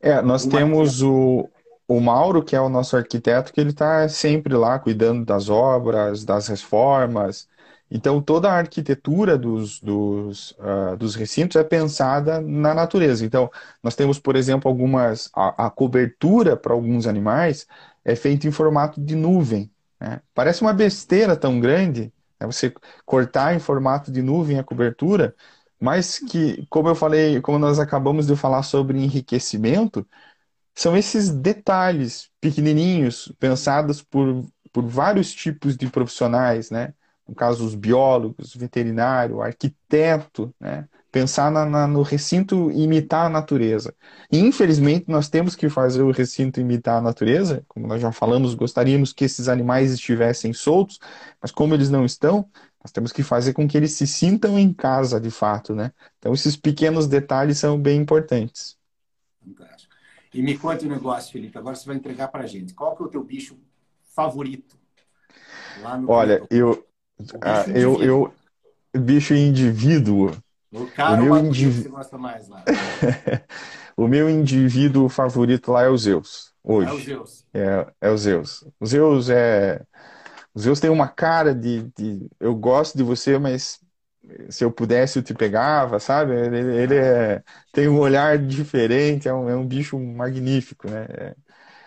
É, 0.00 0.20
nós 0.22 0.44
uma 0.44 0.58
temos 0.58 1.02
o, 1.02 1.48
o 1.90 2.00
Mauro, 2.00 2.44
que 2.44 2.54
é 2.54 2.60
o 2.60 2.68
nosso 2.68 2.96
arquiteto, 2.96 3.52
que 3.52 3.60
ele 3.60 3.70
está 3.70 4.08
sempre 4.08 4.54
lá 4.54 4.78
cuidando 4.78 5.24
das 5.24 5.48
obras, 5.48 6.24
das 6.24 6.46
reformas. 6.46 7.48
Então, 7.90 8.22
toda 8.22 8.48
a 8.48 8.58
arquitetura 8.58 9.36
dos, 9.36 9.80
dos, 9.80 10.52
uh, 10.52 10.96
dos 10.96 11.16
recintos 11.16 11.56
é 11.56 11.64
pensada 11.64 12.40
na 12.40 12.72
natureza. 12.74 13.26
Então, 13.26 13.50
nós 13.82 13.96
temos, 13.96 14.20
por 14.20 14.36
exemplo, 14.36 14.70
algumas. 14.70 15.30
A, 15.34 15.66
a 15.66 15.70
cobertura 15.70 16.56
para 16.56 16.72
alguns 16.72 17.08
animais 17.08 17.66
é 18.04 18.14
feita 18.14 18.46
em 18.46 18.52
formato 18.52 19.00
de 19.00 19.16
nuvem. 19.16 19.68
Né? 20.00 20.20
Parece 20.32 20.62
uma 20.62 20.72
besteira 20.72 21.36
tão 21.36 21.58
grande 21.58 22.12
né? 22.40 22.46
você 22.46 22.72
cortar 23.04 23.52
em 23.54 23.58
formato 23.58 24.12
de 24.12 24.22
nuvem 24.22 24.60
a 24.60 24.64
cobertura, 24.64 25.34
mas 25.80 26.18
que, 26.20 26.66
como 26.70 26.88
eu 26.88 26.94
falei, 26.94 27.40
como 27.40 27.58
nós 27.58 27.78
acabamos 27.80 28.26
de 28.28 28.36
falar 28.36 28.62
sobre 28.62 28.98
enriquecimento, 29.02 30.06
são 30.80 30.96
esses 30.96 31.28
detalhes 31.28 32.30
pequenininhos, 32.40 33.30
pensados 33.38 34.02
por, 34.02 34.46
por 34.72 34.86
vários 34.86 35.30
tipos 35.30 35.76
de 35.76 35.86
profissionais, 35.90 36.70
né? 36.70 36.94
No 37.28 37.34
caso, 37.34 37.66
os 37.66 37.74
biólogos, 37.74 38.54
veterinário, 38.54 39.42
arquiteto, 39.42 40.54
né? 40.58 40.88
Pensar 41.12 41.50
na, 41.50 41.66
na, 41.66 41.86
no 41.86 42.00
recinto 42.00 42.70
imitar 42.70 43.26
a 43.26 43.28
natureza. 43.28 43.94
E, 44.32 44.38
infelizmente, 44.38 45.04
nós 45.06 45.28
temos 45.28 45.54
que 45.54 45.68
fazer 45.68 46.00
o 46.02 46.12
recinto 46.12 46.60
imitar 46.60 46.96
a 46.96 47.02
natureza. 47.02 47.62
Como 47.68 47.86
nós 47.86 48.00
já 48.00 48.10
falamos, 48.10 48.54
gostaríamos 48.54 49.12
que 49.12 49.26
esses 49.26 49.48
animais 49.48 49.92
estivessem 49.92 50.54
soltos, 50.54 50.98
mas 51.42 51.50
como 51.50 51.74
eles 51.74 51.90
não 51.90 52.06
estão, 52.06 52.48
nós 52.82 52.90
temos 52.90 53.12
que 53.12 53.22
fazer 53.22 53.52
com 53.52 53.68
que 53.68 53.76
eles 53.76 53.92
se 53.92 54.06
sintam 54.06 54.58
em 54.58 54.72
casa, 54.72 55.20
de 55.20 55.30
fato, 55.30 55.74
né? 55.74 55.92
Então, 56.18 56.32
esses 56.32 56.56
pequenos 56.56 57.06
detalhes 57.06 57.58
são 57.58 57.78
bem 57.78 58.00
importantes. 58.00 58.80
E 60.32 60.42
me 60.42 60.56
conta 60.56 60.84
um 60.84 60.88
negócio, 60.88 61.32
Felipe. 61.32 61.58
Agora 61.58 61.74
você 61.74 61.86
vai 61.86 61.96
entregar 61.96 62.28
para 62.28 62.44
a 62.44 62.46
gente. 62.46 62.72
Qual 62.72 62.96
que 62.96 63.02
é 63.02 63.06
o 63.06 63.08
teu 63.08 63.24
bicho 63.24 63.58
favorito? 64.14 64.78
Olha, 66.06 66.46
eu, 66.50 66.86
ah, 67.40 67.64
eu, 67.74 68.02
eu, 68.02 68.34
bicho 69.00 69.34
indivíduo. 69.34 70.30
O 70.72 70.86
cara 70.86 71.20
o 71.20 71.24
meu 71.24 71.52
que 71.52 71.66
você 71.66 71.88
gosta 71.88 72.18
mais 72.18 72.48
lá. 72.48 72.64
o 73.96 74.06
meu 74.06 74.30
indivíduo 74.30 75.08
favorito 75.08 75.72
lá 75.72 75.82
é 75.82 75.88
o 75.88 75.98
Zeus. 75.98 76.52
Hoje. 76.62 76.90
É 76.90 76.92
o 76.92 77.00
Zeus. 77.00 77.46
É, 77.52 77.86
é 78.00 78.10
o 78.10 78.16
Zeus. 78.16 78.64
O 78.78 78.86
Zeus 78.86 79.30
é. 79.30 79.82
O 80.54 80.60
Zeus 80.60 80.78
tem 80.78 80.90
uma 80.90 81.08
cara 81.08 81.54
de, 81.54 81.90
de. 81.96 82.28
Eu 82.38 82.54
gosto 82.54 82.96
de 82.96 83.02
você, 83.02 83.38
mas 83.38 83.80
se 84.48 84.64
eu 84.64 84.70
pudesse 84.70 85.18
eu 85.18 85.22
te 85.22 85.34
pegava, 85.34 85.98
sabe? 85.98 86.32
Ele, 86.32 86.58
ele 86.76 86.94
é, 86.96 87.42
tem 87.72 87.88
um 87.88 87.98
olhar 87.98 88.38
diferente, 88.38 89.28
é 89.28 89.34
um, 89.34 89.48
é 89.48 89.56
um 89.56 89.66
bicho 89.66 89.98
magnífico, 89.98 90.88
né? 90.88 91.06
É, 91.08 91.34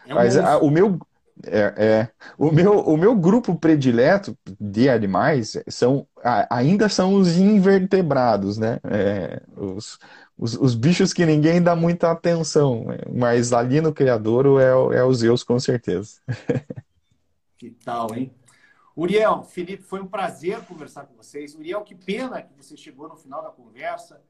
é 0.08 0.14
um 0.14 0.16
Mas 0.16 0.38
a, 0.38 0.58
o 0.58 0.70
meu 0.70 1.00
É, 1.46 1.74
é. 1.78 2.10
O 2.38 2.52
meu, 2.52 2.80
o 2.80 2.98
meu 2.98 3.16
grupo 3.16 3.56
predileto 3.56 4.38
de 4.60 4.90
animais 4.90 5.58
são, 5.68 6.08
ainda 6.50 6.88
são 6.90 7.16
os 7.16 7.38
invertebrados, 7.38 8.58
né? 8.58 8.80
É, 8.84 9.42
os, 9.58 9.98
os, 10.38 10.56
os, 10.56 10.76
bichos 10.76 11.12
que 11.14 11.26
ninguém 11.26 11.62
dá 11.62 11.76
muita 11.76 12.12
atenção, 12.12 12.86
mas 13.12 13.52
ali 13.52 13.82
no 13.82 13.94
Criador 13.94 14.60
é, 14.62 14.98
é 14.98 15.04
os 15.04 15.20
Zeus, 15.20 15.44
com 15.44 15.60
certeza. 15.60 16.14
Que 17.64 17.70
tal, 17.70 18.14
hein? 18.14 18.30
Uriel, 18.96 19.44
Felipe, 19.44 19.84
foi 19.84 20.02
um 20.02 20.08
prazer 20.08 20.62
conversar 20.66 21.06
com 21.06 21.16
vocês. 21.16 21.56
Uriel, 21.56 21.82
que 21.82 21.96
pena 21.96 22.42
que 22.42 22.54
você 22.54 22.78
chegou 22.78 23.10
no 23.10 23.16
final 23.16 23.42
da 23.42 23.50
conversa. 23.50 24.22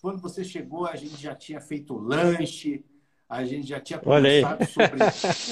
Quando 0.00 0.20
você 0.20 0.44
chegou, 0.44 0.86
a 0.86 0.96
gente 0.96 1.16
já 1.16 1.34
tinha 1.34 1.60
feito 1.60 1.96
lanche, 1.96 2.84
a 3.28 3.44
gente 3.44 3.68
já 3.68 3.80
tinha 3.80 3.98
conversado 3.98 4.64
sobre 4.66 4.98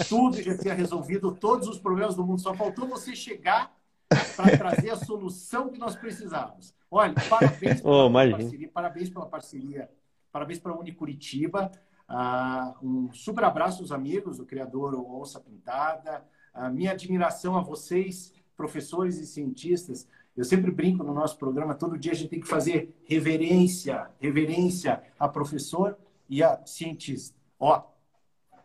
tudo, 0.09 0.43
já 0.43 0.57
tinha 0.57 0.75
resolvido 0.75 1.33
todos 1.33 1.69
os 1.69 1.79
problemas 1.79 2.15
do 2.15 2.25
mundo. 2.25 2.41
Só 2.41 2.55
faltou 2.55 2.89
você 2.89 3.15
chegar 3.15 3.77
para 4.09 4.57
trazer 4.57 4.91
a 4.91 4.97
solução 4.97 5.69
que 5.69 5.79
nós 5.79 5.95
precisávamos. 5.95 6.75
Olha, 6.91 7.15
parabéns 7.29 7.81
pela 7.81 8.07
oh, 8.07 8.13
parceria, 8.13 8.71
parabéns 8.73 9.11
pela 9.11 9.27
parceria, 9.27 9.91
parabéns 10.33 10.59
para 10.59 10.73
a 10.73 10.79
Unicuritiba. 10.79 11.71
Uh, 12.09 12.87
um 12.87 13.13
super 13.13 13.45
abraço 13.45 13.83
aos 13.83 13.91
amigos 13.91 14.39
do 14.39 14.47
criador 14.47 14.95
Onça 14.95 15.41
Pintada. 15.41 16.25
A 16.55 16.71
minha 16.71 16.93
admiração 16.93 17.57
a 17.57 17.61
vocês, 17.61 18.33
professores 18.57 19.19
e 19.19 19.27
cientistas. 19.27 20.09
Eu 20.37 20.45
sempre 20.45 20.71
brinco 20.71 21.03
no 21.03 21.15
nosso 21.15 21.39
programa, 21.39 21.75
todo 21.75 21.99
dia 21.99 22.13
a 22.13 22.15
gente 22.15 22.31
tem 22.31 22.41
que 22.41 22.47
fazer 22.47 22.97
reverência, 23.05 24.11
reverência 24.21 25.03
a 25.19 25.29
professor 25.29 25.97
e 26.29 26.43
a 26.43 26.61
cientista. 26.67 27.37
Ó, 27.59 27.83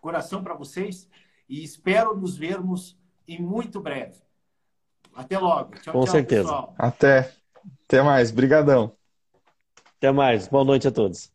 coração 0.02 0.44
para 0.44 0.54
vocês 0.54 1.08
e 1.48 1.64
espero 1.64 2.16
nos 2.16 2.36
vermos 2.36 2.98
em 3.28 3.42
muito 3.42 3.80
breve. 3.80 4.22
Até 5.14 5.38
logo. 5.38 5.76
Tchau, 5.76 5.94
Com 5.94 6.04
tchau, 6.04 6.12
certeza. 6.12 6.44
Pessoal. 6.44 6.76
Até. 6.78 7.34
Até 7.86 8.02
mais. 8.02 8.32
Brigadão. 8.32 8.96
Até 9.98 10.12
mais. 10.12 10.48
Boa 10.48 10.64
noite 10.64 10.88
a 10.88 10.92
todos. 10.92 11.31